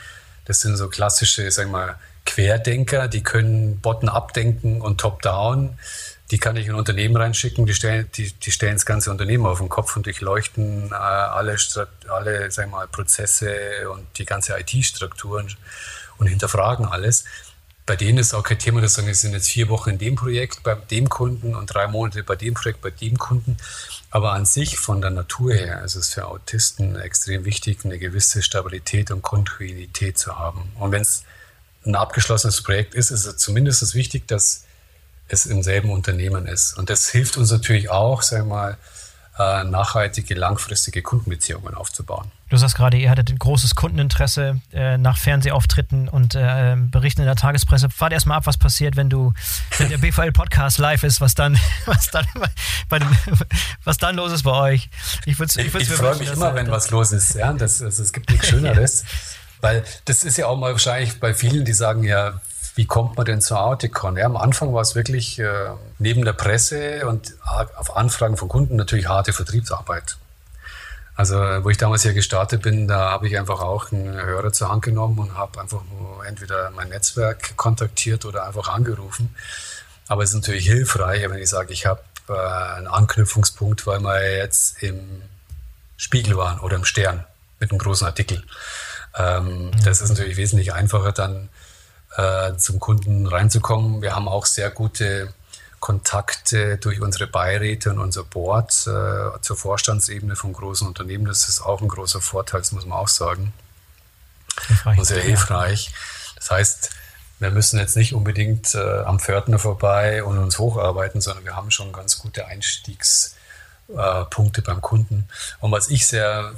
Das 0.47 0.61
sind 0.61 0.77
so 0.77 0.89
klassische, 0.89 1.49
sagen 1.53 1.71
wir 1.71 1.79
mal, 1.79 1.99
Querdenker, 2.27 3.09
die 3.09 3.23
können 3.23 3.81
bottom-up 3.81 4.33
denken 4.33 4.81
und 4.81 5.01
top-down 5.01 5.77
die 6.31 6.39
kann 6.39 6.57
ich 6.57 6.67
in 6.67 6.75
Unternehmen 6.75 7.17
reinschicken, 7.17 7.67
die 7.67 7.75
stellen, 7.75 8.09
die, 8.15 8.33
die 8.33 8.53
stellen 8.53 8.75
das 8.75 8.87
ganze 8.87 9.11
Unternehmen 9.11 9.47
auf 9.47 9.59
den 9.59 9.69
Kopf 9.69 9.97
und 9.97 10.07
durchleuchten 10.07 10.91
äh, 10.93 10.95
alle, 10.95 11.57
alle 12.09 12.51
sagen 12.51 12.71
wir 12.71 12.77
mal, 12.77 12.89
Prozesse 12.89 13.91
und 13.91 14.07
die 14.17 14.25
ganze 14.25 14.57
IT-Strukturen 14.59 15.49
und 16.19 16.27
hinterfragen 16.29 16.87
alles. 16.87 17.25
Bei 17.85 17.97
denen 17.97 18.19
ist 18.19 18.35
auch 18.35 18.45
kein 18.45 18.61
Thema, 18.61 18.81
dass 18.81 18.95
sagen, 18.95 19.09
es 19.09 19.23
sind 19.23 19.33
jetzt 19.33 19.49
vier 19.49 19.69
Wochen 19.69 19.91
in 19.91 19.99
dem 19.99 20.15
Projekt 20.15 20.63
bei 20.63 20.77
dem 20.77 21.09
Kunden 21.09 21.57
und 21.57 21.67
drei 21.67 21.89
Monate 21.89 22.23
bei 22.23 22.37
dem 22.37 22.55
Projekt 22.55 22.81
bei 22.81 22.91
dem 22.91 23.19
Kunden. 23.19 23.57
Aber 24.13 24.33
an 24.33 24.47
sich 24.47 24.79
von 24.79 25.01
der 25.01 25.11
Natur 25.11 25.53
her 25.53 25.83
ist 25.83 25.97
es 25.97 26.15
für 26.15 26.27
Autisten 26.27 26.95
extrem 26.95 27.45
wichtig, 27.45 27.81
eine 27.85 27.99
gewisse 27.99 28.43
Stabilität 28.43 29.11
und 29.11 29.23
Kontinuität 29.23 30.19
zu 30.19 30.39
haben. 30.39 30.71
Und 30.79 30.93
wenn 30.93 31.03
es 31.03 31.25
ein 31.85 31.95
abgeschlossenes 31.95 32.63
Projekt 32.63 32.95
ist, 32.95 33.11
ist 33.11 33.27
es 33.27 33.37
zumindest 33.37 33.95
wichtig, 33.95 34.29
dass 34.29 34.65
es 35.29 35.47
im 35.47 35.63
selben 35.63 35.91
Unternehmen 35.91 36.47
ist. 36.47 36.77
Und 36.77 36.91
das 36.91 37.09
hilft 37.09 37.37
uns 37.37 37.51
natürlich 37.51 37.91
auch, 37.91 38.23
sagen 38.23 38.49
wir 38.49 38.55
mal, 38.55 38.77
äh, 39.39 39.65
nachhaltige, 39.65 40.35
langfristige 40.35 41.03
Kundenbeziehungen 41.03 41.75
aufzubauen. 41.75 42.31
Du 42.51 42.57
sagst 42.57 42.77
gerade, 42.77 42.99
ihr 42.99 43.09
hattet 43.09 43.31
ein 43.31 43.39
großes 43.39 43.75
Kundeninteresse 43.77 44.61
äh, 44.73 44.99
nach 44.99 45.17
Fernsehauftritten 45.17 46.09
und 46.09 46.35
äh, 46.35 46.77
Berichten 46.77 47.23
in 47.23 47.27
der 47.27 47.37
Tagespresse. 47.37 47.89
Fahrt 47.89 48.13
erstmal 48.13 48.39
ab, 48.39 48.47
was 48.47 48.59
passiert, 48.59 48.97
wenn 48.97 49.09
du, 49.09 49.33
wenn 49.79 49.89
der 49.89 49.99
BVL-Podcast 49.99 50.79
live 50.79 51.05
ist, 51.05 51.21
was 51.21 51.35
dann, 51.35 51.59
was 51.87 52.11
dann, 52.11 52.27
bei 52.89 53.01
was 53.85 53.99
dann 53.99 54.17
los 54.17 54.33
ist 54.33 54.43
bei 54.43 54.53
euch. 54.53 54.91
Ich, 55.27 55.39
ich, 55.39 55.57
ich, 55.57 55.75
ich 55.75 55.89
freue 55.89 56.17
mich 56.17 56.31
immer, 56.31 56.55
wenn 56.55 56.71
was 56.71 56.91
los 56.91 57.13
ist. 57.13 57.35
Ja, 57.35 57.53
das, 57.53 57.81
also, 57.81 58.03
es 58.03 58.13
gibt 58.13 58.31
nichts 58.31 58.49
Schöneres. 58.49 59.05
Weil 59.61 59.85
das 60.07 60.25
ist 60.25 60.39
ja 60.39 60.47
auch 60.47 60.57
mal 60.57 60.73
wahrscheinlich 60.73 61.21
bei 61.21 61.35
vielen, 61.35 61.65
die 61.65 61.73
sagen 61.73 62.05
ja, 62.05 62.41
wie 62.75 62.87
kommt 62.87 63.17
man 63.17 63.27
denn 63.27 63.41
zur 63.41 63.61
Auticon? 63.61 64.17
Ja, 64.17 64.27
am 64.27 64.37
Anfang 64.37 64.73
war 64.73 64.81
es 64.81 64.95
wirklich 64.95 65.39
äh, 65.39 65.71
neben 65.99 66.25
der 66.25 66.33
Presse 66.33 67.07
und 67.07 67.35
auf 67.77 67.97
Anfragen 67.97 68.37
von 68.37 68.49
Kunden 68.49 68.77
natürlich 68.77 69.09
harte 69.09 69.33
Vertriebsarbeit. 69.33 70.17
Also, 71.17 71.37
wo 71.37 71.69
ich 71.69 71.77
damals 71.77 72.03
hier 72.03 72.15
gestartet 72.15 72.63
bin, 72.63 72.89
da 72.89 73.11
habe 73.11 73.29
ich 73.29 73.39
einfach 73.39 73.61
auch 73.61 73.93
einen 73.93 74.15
Hörer 74.15 74.53
zur 74.53 74.71
Hand 74.71 74.83
genommen 74.83 75.19
und 75.19 75.37
habe 75.37 75.61
einfach 75.61 75.83
entweder 76.27 76.71
mein 76.71 76.89
Netzwerk 76.89 77.57
kontaktiert 77.59 78.25
oder 78.25 78.47
einfach 78.47 78.69
angerufen. 78.69 79.35
Aber 80.09 80.23
es 80.23 80.31
ist 80.31 80.37
natürlich 80.37 80.67
hilfreich, 80.67 81.29
wenn 81.29 81.39
ich 81.39 81.51
sage, 81.51 81.75
ich 81.75 81.85
habe 81.85 82.01
äh, 82.29 82.33
einen 82.33 82.87
Anknüpfungspunkt, 82.87 83.87
weil 83.87 84.01
wir 84.01 84.39
jetzt 84.39 84.83
im 84.83 85.23
Spiegel 85.99 86.39
waren 86.39 86.59
oder 86.61 86.77
im 86.77 86.87
Stern 86.87 87.27
mit 87.59 87.71
einem 87.71 87.79
großen 87.79 88.07
Artikel. 88.07 88.43
Ähm. 89.21 89.71
Das 89.85 90.01
ist 90.01 90.11
natürlich 90.11 90.37
wesentlich 90.37 90.73
einfacher, 90.73 91.13
dann 91.13 91.49
äh, 92.17 92.57
zum 92.57 92.81
Kunden 92.81 93.27
reinzukommen. 93.27 94.03
Wir 94.03 94.15
haben 94.15 94.29
auch 94.29 94.47
sehr 94.47 94.71
gute 94.71 95.33
Kontakte 95.81 96.77
durch 96.77 97.01
unsere 97.01 97.27
Beiräte 97.27 97.91
und 97.91 97.99
unser 97.99 98.25
Board 98.25 98.71
äh, 98.87 99.41
zur 99.41 99.57
Vorstandsebene 99.57 100.37
von 100.37 100.53
großen 100.53 100.87
Unternehmen. 100.87 101.25
Das 101.25 101.49
ist 101.49 101.63
auch 101.63 101.81
ein 101.81 101.89
großer 101.89 102.21
Vorteil, 102.21 102.61
das 102.61 102.73
muss 102.73 102.85
man 102.85 102.99
auch 102.99 103.09
sagen. 103.09 103.55
Und 104.85 105.05
sehr 105.05 105.23
hilfreich. 105.23 105.91
Das 106.37 106.51
heißt, 106.51 106.91
wir 107.39 107.51
müssen 107.51 107.79
jetzt 107.79 107.97
nicht 107.97 108.15
unbedingt 108.15 108.75
äh, 108.75 108.99
am 109.01 109.19
Pförtner 109.19 109.59
vorbei 109.59 110.23
und 110.23 110.39
uns 110.39 110.59
hocharbeiten, 110.59 111.23
sondern 111.23 111.45
wir 111.45 111.57
haben 111.57 111.71
schon 111.71 111.93
ganz 111.93 112.19
gute 112.19 112.47
Einstiegspunkte 112.47 114.61
äh, 114.61 114.65
beim 114.65 114.83
Kunden. 114.83 115.29
Und 115.61 115.73
was 115.73 115.89
ich 115.89 116.07
sehr 116.07 116.53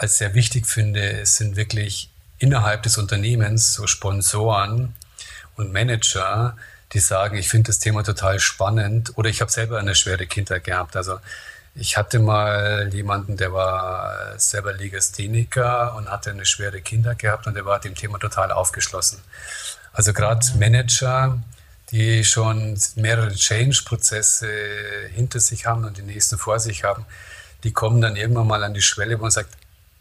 als 0.00 0.18
sehr 0.18 0.34
wichtig 0.34 0.66
finde, 0.66 1.24
sind 1.26 1.56
wirklich 1.56 2.10
innerhalb 2.38 2.82
des 2.82 2.98
Unternehmens 2.98 3.74
so 3.74 3.86
Sponsoren 3.86 4.94
und 5.56 5.72
Manager, 5.72 6.56
die 6.92 7.00
sagen, 7.00 7.36
ich 7.36 7.48
finde 7.48 7.68
das 7.68 7.78
Thema 7.78 8.02
total 8.02 8.40
spannend 8.40 9.12
oder 9.16 9.28
ich 9.28 9.40
habe 9.40 9.50
selber 9.50 9.78
eine 9.78 9.94
schwere 9.94 10.26
Kindheit 10.26 10.64
gehabt. 10.64 10.96
Also 10.96 11.18
ich 11.74 11.96
hatte 11.96 12.18
mal 12.18 12.88
jemanden, 12.92 13.36
der 13.36 13.52
war 13.52 14.38
selber 14.38 14.72
Legastheniker 14.72 15.94
und 15.96 16.10
hatte 16.10 16.30
eine 16.30 16.46
schwere 16.46 16.80
Kindheit 16.80 17.18
gehabt 17.18 17.46
und 17.46 17.54
der 17.54 17.66
war 17.66 17.78
dem 17.80 17.94
Thema 17.94 18.18
total 18.18 18.52
aufgeschlossen. 18.52 19.18
Also 19.92 20.12
gerade 20.12 20.46
Manager, 20.58 21.38
die 21.90 22.24
schon 22.24 22.78
mehrere 22.96 23.34
Change-Prozesse 23.34 24.48
hinter 25.12 25.40
sich 25.40 25.66
haben 25.66 25.84
und 25.84 25.98
die 25.98 26.02
nächsten 26.02 26.38
vor 26.38 26.58
sich 26.58 26.84
haben, 26.84 27.04
die 27.64 27.72
kommen 27.72 28.00
dann 28.00 28.16
irgendwann 28.16 28.46
mal 28.46 28.62
an 28.62 28.74
die 28.74 28.82
Schwelle, 28.82 29.18
wo 29.18 29.22
man 29.22 29.30
sagt, 29.30 29.50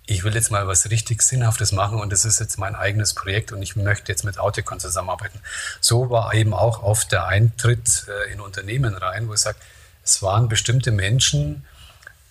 ich 0.07 0.23
will 0.23 0.33
jetzt 0.33 0.51
mal 0.51 0.67
was 0.67 0.89
richtig 0.89 1.21
Sinnhaftes 1.21 1.73
machen 1.73 1.99
und 1.99 2.11
das 2.11 2.25
ist 2.25 2.39
jetzt 2.39 2.57
mein 2.57 2.75
eigenes 2.75 3.13
Projekt 3.13 3.51
und 3.51 3.61
ich 3.61 3.75
möchte 3.75 4.11
jetzt 4.11 4.23
mit 4.23 4.39
Auticon 4.39 4.79
zusammenarbeiten. 4.79 5.39
So 5.81 6.09
war 6.09 6.33
eben 6.33 6.53
auch 6.53 6.81
oft 6.81 7.11
der 7.11 7.27
Eintritt 7.27 8.05
äh, 8.07 8.31
in 8.31 8.39
Unternehmen 8.39 8.95
rein, 8.95 9.27
wo 9.27 9.33
ich 9.33 9.41
sage, 9.41 9.57
es 10.03 10.23
waren 10.23 10.47
bestimmte 10.47 10.91
Menschen, 10.91 11.65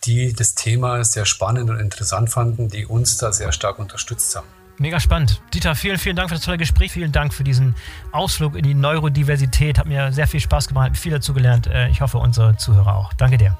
die 0.05 0.33
das 0.33 0.55
Thema 0.55 1.05
sehr 1.05 1.27
spannend 1.27 1.69
und 1.69 1.79
interessant 1.79 2.31
fanden, 2.31 2.71
die 2.71 2.87
uns 2.87 3.19
da 3.19 3.33
sehr 3.33 3.53
stark 3.53 3.79
unterstützt 3.79 4.35
haben. 4.35 4.47
Mega 4.79 4.99
spannend. 5.01 5.41
Dieter, 5.53 5.75
vielen, 5.75 5.99
vielen 5.99 6.17
Dank 6.17 6.29
für 6.31 6.35
das 6.35 6.45
tolle 6.45 6.59
Gespräch. 6.59 6.93
Vielen 6.93 7.13
Dank 7.13 7.33
für 7.33 7.45
diesen 7.45 7.75
Ausflug 8.13 8.57
in 8.57 8.63
die 8.63 8.75
Neurodiversität. 8.75 9.79
Hat 9.79 9.87
mir 9.87 10.13
sehr 10.13 10.27
viel 10.27 10.41
Spaß 10.41 10.69
gemacht, 10.69 10.97
viel 10.97 11.13
dazu 11.13 11.35
gelernt. 11.35 11.67
Äh, 11.67 11.89
ich 11.89 12.01
hoffe, 12.01 12.19
unsere 12.19 12.57
Zuhörer 12.57 12.95
auch. 12.95 13.13
Danke 13.15 13.39
dir. 13.39 13.57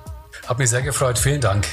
Hat 0.47 0.59
mich 0.59 0.71
sehr 0.71 0.83
gefreut. 0.83 1.19
Vielen 1.19 1.41
Dank. 1.41 1.67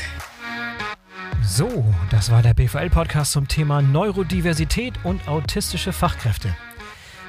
So, 1.44 1.84
das 2.10 2.32
war 2.32 2.42
der 2.42 2.54
BVL-Podcast 2.54 3.32
zum 3.34 3.48
Thema 3.48 3.82
Neurodiversität 3.82 4.94
und 5.04 5.28
autistische 5.28 5.92
Fachkräfte. 5.92 6.56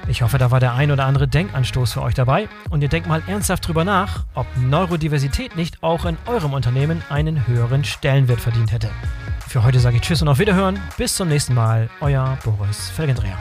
Ich 0.06 0.22
hoffe, 0.22 0.38
da 0.38 0.50
war 0.50 0.60
der 0.60 0.74
ein 0.74 0.90
oder 0.90 1.06
andere 1.06 1.26
Denkanstoß 1.26 1.94
für 1.94 2.02
euch 2.02 2.14
dabei 2.14 2.48
und 2.70 2.82
ihr 2.82 2.88
denkt 2.88 3.08
mal 3.08 3.22
ernsthaft 3.26 3.66
drüber 3.66 3.84
nach, 3.84 4.24
ob 4.34 4.46
Neurodiversität 4.56 5.56
nicht 5.56 5.82
auch 5.82 6.04
in 6.04 6.18
eurem 6.26 6.52
Unternehmen 6.52 7.02
einen 7.08 7.46
höheren 7.46 7.84
Stellenwert 7.84 8.40
verdient 8.40 8.72
hätte. 8.72 8.90
Für 9.48 9.62
heute 9.62 9.80
sage 9.80 9.96
ich 9.96 10.02
Tschüss 10.02 10.20
und 10.20 10.28
auf 10.28 10.38
Wiederhören. 10.38 10.78
Bis 10.98 11.16
zum 11.16 11.28
nächsten 11.28 11.54
Mal. 11.54 11.88
Euer 12.00 12.36
Boris 12.44 12.90
Felgendreher. 12.90 13.38